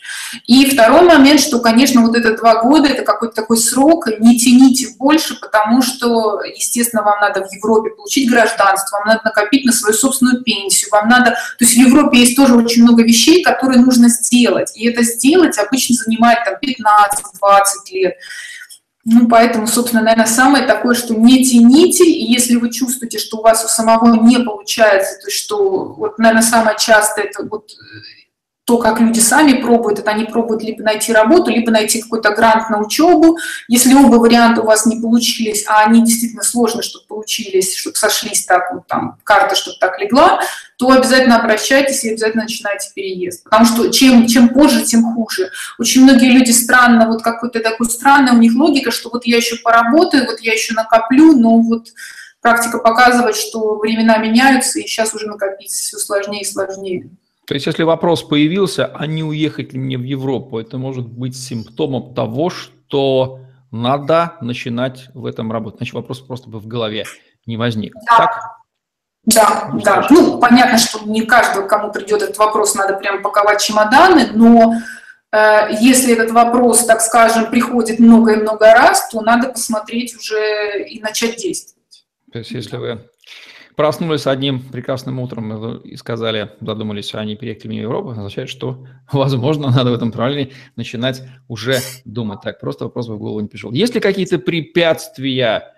И 0.47 0.71
второй 0.71 1.03
момент, 1.03 1.41
что, 1.41 1.59
конечно, 1.59 2.03
вот 2.03 2.17
это 2.17 2.37
два 2.37 2.63
года, 2.63 2.89
это 2.89 3.03
какой-то 3.03 3.35
такой 3.35 3.59
срок, 3.59 4.07
не 4.21 4.39
тяните 4.39 4.95
больше, 4.97 5.41
потому 5.41 5.83
что, 5.83 6.41
естественно, 6.43 7.03
вам 7.03 7.21
надо 7.21 7.45
в 7.45 7.53
Европе 7.53 7.91
получить 7.91 8.31
гражданство, 8.31 8.99
вам 8.99 9.09
надо 9.09 9.21
накопить 9.25 9.65
на 9.65 9.73
свою 9.73 9.95
собственную 9.95 10.45
пенсию, 10.45 10.91
вам 10.93 11.09
надо... 11.09 11.33
То 11.33 11.65
есть 11.65 11.75
в 11.75 11.79
Европе 11.79 12.19
есть 12.21 12.37
тоже 12.37 12.55
очень 12.55 12.85
много 12.85 13.03
вещей, 13.03 13.43
которые 13.43 13.81
нужно 13.81 14.09
сделать, 14.09 14.71
и 14.77 14.87
это 14.89 15.03
сделать 15.03 15.59
обычно 15.59 15.97
занимает 15.97 16.45
там 16.45 16.55
15-20 16.55 17.61
лет. 17.91 18.15
Ну, 19.09 19.29
поэтому, 19.29 19.69
собственно, 19.69 20.03
наверное, 20.03 20.27
самое 20.27 20.67
такое, 20.67 20.97
что 20.97 21.15
не 21.15 21.45
тяните, 21.45 22.05
и 22.05 22.29
если 22.29 22.57
вы 22.57 22.73
чувствуете, 22.73 23.19
что 23.19 23.39
у 23.39 23.43
вас 23.43 23.65
у 23.65 23.69
самого 23.69 24.21
не 24.27 24.41
получается, 24.41 25.21
то 25.25 25.31
что, 25.31 25.95
вот, 25.95 26.19
наверное, 26.19 26.43
самое 26.43 26.77
частое, 26.77 27.27
это 27.27 27.45
вот 27.49 27.71
то, 28.67 28.79
как 28.79 28.99
люди 28.99 29.21
сами 29.21 29.63
пробуют, 29.63 30.01
это 30.01 30.11
они 30.11 30.25
пробуют 30.25 30.65
либо 30.65 30.83
найти 30.83 31.13
работу, 31.13 31.53
либо 31.53 31.71
найти 31.71 32.03
какой-то 32.03 32.33
грант 32.33 32.69
на 32.69 32.81
учебу. 32.81 33.39
Если 33.69 33.95
оба 33.95 34.17
варианта 34.17 34.63
у 34.63 34.67
вас 34.67 34.87
не 34.87 35.01
получились, 35.01 35.65
а 35.69 35.85
они 35.85 36.05
действительно 36.05 36.43
сложно, 36.43 36.83
чтобы 36.83 37.07
получились, 37.07 37.77
чтобы 37.77 37.95
сошлись 37.95 38.45
так, 38.45 38.73
вот 38.73 38.89
там 38.89 39.19
карта, 39.23 39.55
чтобы 39.55 39.77
так 39.81 40.01
легла, 40.01 40.41
то 40.79 40.91
обязательно 40.91 41.39
обращайтесь 41.39 42.03
и 42.03 42.11
обязательно 42.11 42.43
начинайте 42.43 42.91
переезд. 42.93 43.45
Потому 43.45 43.67
что 43.67 43.89
чем, 43.93 44.27
чем 44.27 44.49
позже, 44.49 44.85
тем 44.85 45.15
хуже. 45.15 45.53
Очень 45.79 46.03
многие 46.03 46.33
люди 46.33 46.51
странно, 46.51 47.07
вот 47.07 47.23
какой-то 47.23 47.61
такой 47.61 47.89
странный 47.89 48.33
у 48.33 48.39
них 48.39 48.53
логика, 48.57 48.91
что 48.91 49.11
вот 49.11 49.27
я 49.27 49.37
еще 49.37 49.59
поработаю, 49.63 50.27
вот 50.27 50.41
я 50.41 50.53
еще 50.53 50.75
накоплю, 50.75 51.39
но 51.39 51.61
вот 51.61 51.87
практика 52.41 52.79
показывает, 52.79 53.37
что 53.37 53.77
времена 53.77 54.17
меняются, 54.17 54.81
и 54.81 54.83
сейчас 54.83 55.15
уже 55.15 55.29
накопить 55.29 55.71
все 55.71 55.99
сложнее 55.99 56.43
и 56.43 56.45
сложнее. 56.45 57.11
То 57.47 57.55
есть, 57.55 57.67
если 57.67 57.85
вопрос 57.85 58.25
появился, 58.25 58.87
а 58.87 59.07
не 59.07 59.23
уехать 59.23 59.73
ли 59.73 59.79
мне 59.79 59.97
в 59.97 60.03
Европу, 60.03 60.59
это 60.59 60.79
может 60.79 61.07
быть 61.07 61.37
симптомом 61.37 62.13
того, 62.13 62.51
что 62.51 63.41
надо 63.71 64.35
начинать 64.41 65.09
в 65.15 65.27
этом 65.27 65.53
работать. 65.53 65.79
Значит, 65.79 65.95
вопрос 65.95 66.21
просто 66.21 66.49
бы 66.51 66.59
в 66.59 66.67
голове 66.67 67.05
не 67.47 67.57
возник. 67.57 67.95
Да. 68.11 68.17
Так? 68.17 68.57
Да, 69.27 69.71
ну, 69.73 69.81
да. 69.81 70.07
Ну, 70.11 70.39
понятно, 70.39 70.79
что 70.79 71.05
не 71.05 71.23
каждого, 71.23 71.67
кому 71.67 71.93
придет 71.93 72.23
этот 72.23 72.39
вопрос, 72.39 72.75
надо 72.75 72.95
прям 72.95 73.23
паковать 73.23 73.61
чемоданы, 73.61 74.31
но 74.33 74.75
э, 75.33 75.69
если 75.81 76.15
этот 76.15 76.31
вопрос, 76.31 76.85
так 76.85 77.01
скажем, 77.01 77.51
приходит 77.51 77.99
много 77.99 78.35
и 78.35 78.37
много 78.37 78.73
раз, 78.73 79.09
то 79.09 79.21
надо 79.21 79.49
посмотреть 79.49 80.17
уже 80.17 80.85
и 80.89 81.01
начать 81.01 81.37
действовать. 81.37 82.07
То 82.33 82.39
есть, 82.39 82.53
если 82.53 82.77
вы 82.77 83.09
проснулись 83.77 84.27
одним 84.27 84.61
прекрасным 84.61 85.21
утром 85.21 85.77
и 85.81 85.97
сказали, 85.97 86.51
задумались, 86.61 87.15
а 87.15 87.25
не 87.25 87.37
переехали 87.37 87.69
в 87.69 87.83
Европу, 87.83 88.11
означает, 88.11 88.49
что, 88.49 88.87
возможно, 89.13 89.71
надо 89.71 89.91
в 89.91 89.95
этом 89.95 90.09
направлении 90.09 90.53
начинать 90.77 91.23
уже 91.47 91.79
думать. 92.05 92.41
Так, 92.43 92.59
просто 92.59 92.85
вопрос 92.85 93.09
в 93.09 93.19
голову 93.19 93.41
не 93.41 93.49
пришел. 93.49 93.71
Есть 93.73 93.95
ли 93.95 94.01
какие-то 94.01 94.39
препятствия 94.39 95.75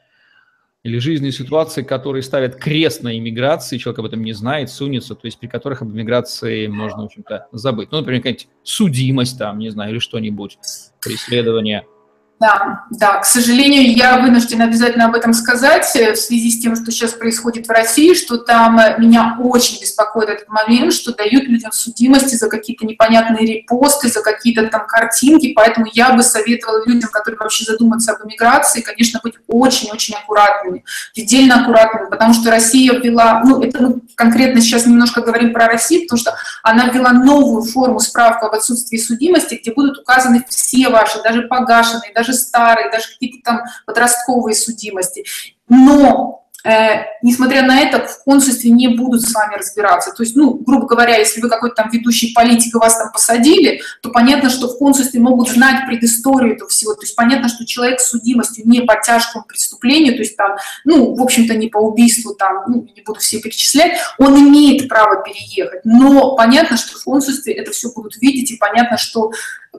или 0.84 0.98
жизненные 0.98 1.32
ситуации, 1.32 1.82
которые 1.82 2.22
ставят 2.22 2.54
крест 2.54 3.02
на 3.02 3.18
иммиграции, 3.18 3.78
человек 3.78 3.98
об 3.98 4.06
этом 4.06 4.22
не 4.22 4.32
знает, 4.32 4.70
сунется, 4.70 5.16
то 5.16 5.26
есть 5.26 5.38
при 5.40 5.48
которых 5.48 5.82
об 5.82 5.90
иммиграции 5.90 6.68
можно, 6.68 7.02
в 7.02 7.06
общем-то, 7.06 7.48
забыть. 7.50 7.90
Ну, 7.90 7.98
например, 7.98 8.20
какая-нибудь 8.20 8.48
судимость 8.62 9.38
там, 9.38 9.58
не 9.58 9.70
знаю, 9.70 9.90
или 9.90 9.98
что-нибудь, 9.98 10.58
преследование– 11.00 11.84
да, 12.40 12.84
да, 12.90 13.18
к 13.18 13.24
сожалению, 13.24 13.92
я 13.96 14.18
вынуждена 14.18 14.64
обязательно 14.64 15.06
об 15.06 15.14
этом 15.16 15.32
сказать 15.34 15.90
э, 15.96 16.12
в 16.12 16.16
связи 16.16 16.52
с 16.52 16.60
тем, 16.60 16.76
что 16.76 16.92
сейчас 16.92 17.12
происходит 17.12 17.66
в 17.66 17.70
России, 17.70 18.14
что 18.14 18.38
там 18.38 18.78
э, 18.78 18.96
меня 18.98 19.36
очень 19.40 19.80
беспокоит 19.80 20.28
этот 20.28 20.48
момент, 20.48 20.92
что 20.92 21.12
дают 21.12 21.44
людям 21.44 21.72
судимости 21.72 22.36
за 22.36 22.48
какие-то 22.48 22.86
непонятные 22.86 23.44
репосты, 23.44 24.08
за 24.08 24.22
какие-то 24.22 24.68
там 24.68 24.86
картинки, 24.86 25.52
поэтому 25.52 25.86
я 25.92 26.12
бы 26.12 26.22
советовала 26.22 26.84
людям, 26.86 27.10
которые 27.10 27.38
вообще 27.38 27.64
задумаются 27.64 28.12
об 28.12 28.24
эмиграции, 28.24 28.82
конечно, 28.82 29.18
быть 29.22 29.34
очень-очень 29.48 30.14
аккуратными, 30.14 30.84
предельно 31.14 31.62
аккуратными, 31.62 32.08
потому 32.08 32.34
что 32.34 32.50
Россия 32.52 32.92
ввела, 32.92 33.42
ну, 33.44 33.60
это 33.62 33.82
мы 33.82 34.00
конкретно 34.14 34.60
сейчас 34.60 34.86
немножко 34.86 35.22
говорим 35.22 35.52
про 35.52 35.66
Россию, 35.66 36.02
потому 36.02 36.20
что 36.20 36.34
она 36.62 36.86
ввела 36.86 37.12
новую 37.12 37.62
форму 37.62 37.98
справка 37.98 38.46
об 38.46 38.54
отсутствии 38.54 38.96
судимости, 38.96 39.58
где 39.60 39.72
будут 39.72 39.98
указаны 39.98 40.44
все 40.48 40.88
ваши, 40.88 41.20
даже 41.22 41.42
погашенные, 41.42 42.12
даже 42.14 42.27
даже 42.28 42.38
старые, 42.38 42.90
даже 42.90 43.08
какие-то 43.08 43.38
там 43.44 43.60
подростковые 43.86 44.54
судимости. 44.54 45.24
Но 45.68 46.37
Э, 46.64 47.04
несмотря 47.22 47.62
на 47.62 47.80
это, 47.80 48.04
в 48.04 48.24
консульстве 48.24 48.70
не 48.70 48.88
будут 48.88 49.22
с 49.22 49.32
вами 49.32 49.54
разбираться. 49.54 50.12
То 50.12 50.24
есть, 50.24 50.34
ну, 50.34 50.54
грубо 50.54 50.86
говоря, 50.86 51.16
если 51.16 51.40
вы 51.40 51.48
какой-то 51.48 51.76
там 51.76 51.90
ведущий 51.90 52.34
политик 52.34 52.74
и 52.74 52.78
вас 52.78 52.98
там 52.98 53.12
посадили, 53.12 53.80
то 54.02 54.10
понятно, 54.10 54.50
что 54.50 54.66
в 54.66 54.76
консульстве 54.76 55.20
могут 55.20 55.50
знать 55.50 55.86
предысторию 55.86 56.56
этого 56.56 56.68
всего. 56.68 56.94
То 56.94 57.02
есть 57.02 57.14
понятно, 57.14 57.48
что 57.48 57.64
человек 57.64 58.00
с 58.00 58.08
судимостью 58.08 58.68
не 58.68 58.80
по 58.80 58.96
тяжкому 59.00 59.44
преступлению, 59.44 60.14
то 60.14 60.20
есть 60.20 60.36
там, 60.36 60.56
ну, 60.84 61.14
в 61.14 61.22
общем-то, 61.22 61.54
не 61.54 61.68
по 61.68 61.78
убийству, 61.78 62.34
там, 62.34 62.64
ну, 62.66 62.88
не 62.94 63.02
буду 63.02 63.20
все 63.20 63.40
перечислять, 63.40 63.96
он 64.18 64.36
имеет 64.36 64.88
право 64.88 65.22
переехать. 65.22 65.84
Но 65.84 66.34
понятно, 66.34 66.76
что 66.76 66.98
в 66.98 67.04
консульстве 67.04 67.54
это 67.54 67.70
все 67.70 67.92
будут 67.92 68.16
видеть, 68.16 68.50
и 68.50 68.56
понятно, 68.56 68.98
что 68.98 69.30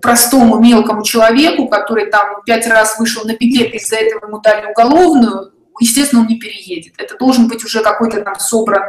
простому 0.02 0.60
мелкому 0.60 1.04
человеку, 1.04 1.68
который 1.68 2.06
там 2.06 2.42
пять 2.46 2.68
раз 2.68 2.98
вышел 2.98 3.26
на 3.26 3.34
пикет, 3.34 3.74
из-за 3.74 3.98
этого 3.98 4.28
ему 4.28 4.40
дали 4.40 4.72
уголовную, 4.72 5.52
естественно, 5.80 6.22
он 6.22 6.28
не 6.28 6.40
переедет. 6.40 6.94
Это 6.98 7.18
должен 7.18 7.48
быть 7.48 7.64
уже 7.64 7.82
какой-то 7.82 8.22
там 8.22 8.38
собран, 8.40 8.84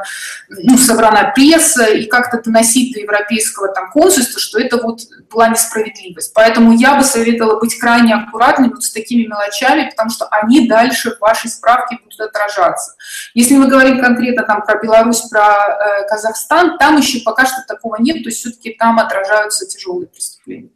ну, 0.49 0.76
собрана 0.78 1.32
пресса 1.34 1.84
и 1.84 2.07
как-то 2.07 2.41
доносить 2.43 2.95
до 2.95 3.01
европейского 3.01 3.68
там 3.68 3.91
консульства, 3.91 4.41
что 4.41 4.59
это 4.61 4.76
вот 4.78 5.01
была 5.30 5.49
несправедливость. 5.49 6.32
Поэтому 6.34 6.72
я 6.72 6.97
бы 6.97 7.05
советовала 7.05 7.59
быть 7.59 7.78
крайне 7.78 8.14
аккуратными 8.14 8.70
вот 8.70 8.82
с 8.82 8.93
такими 8.93 9.26
мелочами, 9.26 9.88
потому 9.91 10.11
что 10.11 10.26
они 10.26 10.68
дальше 10.68 11.12
в 11.12 11.20
вашей 11.20 11.51
справке 11.51 11.99
будут 12.03 12.20
отражаться. 12.20 12.95
Если 13.34 13.55
мы 13.57 13.68
говорим 13.68 14.01
конкретно 14.01 14.43
там 14.43 14.62
про 14.62 14.80
Беларусь, 14.80 15.20
про 15.22 15.41
э, 15.41 16.09
Казахстан, 16.09 16.78
там 16.78 16.97
еще 16.97 17.20
пока 17.20 17.47
что 17.47 17.62
такого 17.66 17.97
нет, 18.01 18.22
то 18.22 18.28
есть 18.28 18.41
все-таки 18.41 18.74
там 18.78 18.99
отражаются 18.99 19.66
тяжелые 19.66 20.09
преступления. 20.09 20.70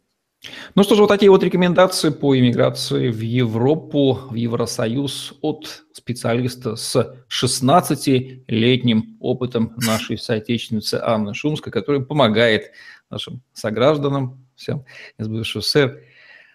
Ну 0.75 0.83
что 0.83 0.95
же, 0.95 1.01
вот 1.01 1.07
такие 1.07 1.29
вот 1.29 1.43
рекомендации 1.43 2.09
по 2.09 2.37
иммиграции 2.37 3.09
в 3.09 3.19
Европу, 3.21 4.19
в 4.29 4.35
Евросоюз 4.35 5.33
от 5.41 5.85
специалиста 5.93 6.75
с 6.75 7.25
16-летним 7.29 9.17
опытом 9.19 9.73
нашей 9.77 10.17
соотечественницы 10.17 10.99
Анны 11.01 11.33
Шумской, 11.33 11.71
которая 11.71 12.01
помогает 12.01 12.71
нашим 13.09 13.41
согражданам, 13.53 14.45
всем 14.55 14.85
из 15.17 15.27
бывшего 15.27 15.61
СССР, 15.61 16.01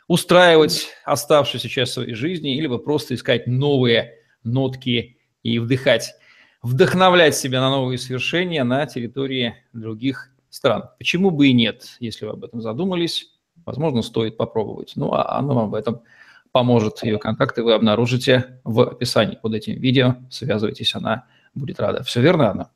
устраивать 0.08 0.88
оставшуюся 1.04 1.68
часть 1.68 1.92
своей 1.92 2.14
жизни 2.14 2.56
или 2.56 2.66
просто 2.78 3.14
искать 3.14 3.46
новые 3.46 4.14
нотки 4.42 5.18
и 5.42 5.58
вдыхать, 5.58 6.14
вдохновлять 6.62 7.36
себя 7.36 7.60
на 7.60 7.70
новые 7.70 7.98
свершения 7.98 8.64
на 8.64 8.86
территории 8.86 9.54
других 9.72 10.30
стран. 10.50 10.90
Почему 10.98 11.30
бы 11.30 11.48
и 11.48 11.52
нет, 11.52 11.96
если 12.00 12.26
вы 12.26 12.32
об 12.32 12.44
этом 12.44 12.60
задумались, 12.60 13.39
возможно, 13.70 14.02
стоит 14.02 14.36
попробовать. 14.36 14.92
Ну, 14.96 15.12
а 15.12 15.38
она 15.38 15.54
вам 15.54 15.70
в 15.70 15.74
этом 15.74 16.02
поможет. 16.52 17.02
Ее 17.02 17.18
контакты 17.18 17.62
вы 17.62 17.74
обнаружите 17.74 18.60
в 18.64 18.80
описании 18.80 19.38
под 19.40 19.54
этим 19.54 19.74
видео. 19.80 20.16
Связывайтесь, 20.30 20.94
она 20.94 21.26
будет 21.54 21.80
рада. 21.80 22.02
Все 22.02 22.20
верно, 22.20 22.50
Анна? 22.50 22.70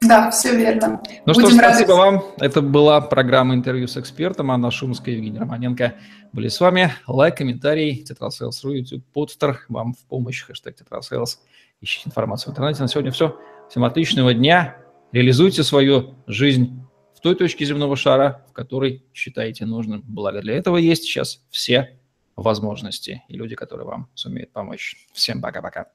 Да, 0.00 0.30
все 0.30 0.56
верно. 0.56 1.00
Ну 1.26 1.32
Будем 1.32 1.48
что 1.48 1.56
ж, 1.56 1.60
рады. 1.60 1.74
спасибо 1.74 1.92
вам. 1.92 2.24
Это 2.38 2.60
была 2.60 3.00
программа 3.00 3.54
интервью 3.54 3.86
с 3.86 3.96
экспертом. 3.96 4.50
Анна 4.50 4.70
Шумская 4.70 5.14
и 5.14 5.18
Евгений 5.18 5.38
Романенко 5.38 5.94
были 6.32 6.48
с 6.48 6.58
вами. 6.58 6.92
Лайк, 7.06 7.36
комментарий, 7.36 8.02
tetrasales.ru, 8.02 8.72
YouTube, 8.72 9.04
Podster. 9.12 9.60
Вам 9.68 9.94
в 9.94 10.04
помощь, 10.08 10.44
хэштег 10.44 10.76
tetrasales. 10.76 11.40
Ищите 11.80 12.08
информацию 12.08 12.48
в 12.48 12.50
интернете. 12.52 12.82
На 12.82 12.88
сегодня 12.88 13.12
все. 13.12 13.38
Всем 13.68 13.84
отличного 13.84 14.34
дня. 14.34 14.76
Реализуйте 15.12 15.62
свою 15.62 16.14
жизнь 16.26 16.81
той 17.22 17.36
точке 17.36 17.64
земного 17.64 17.96
шара, 17.96 18.44
в 18.50 18.52
которой 18.52 19.04
считаете 19.14 19.64
нужным. 19.64 20.02
Благо 20.06 20.40
для 20.42 20.54
этого 20.54 20.76
есть 20.76 21.04
сейчас 21.04 21.44
все 21.50 21.98
возможности 22.36 23.22
и 23.28 23.36
люди, 23.36 23.54
которые 23.54 23.86
вам 23.86 24.08
сумеют 24.14 24.52
помочь. 24.52 25.06
Всем 25.12 25.40
пока-пока. 25.40 25.86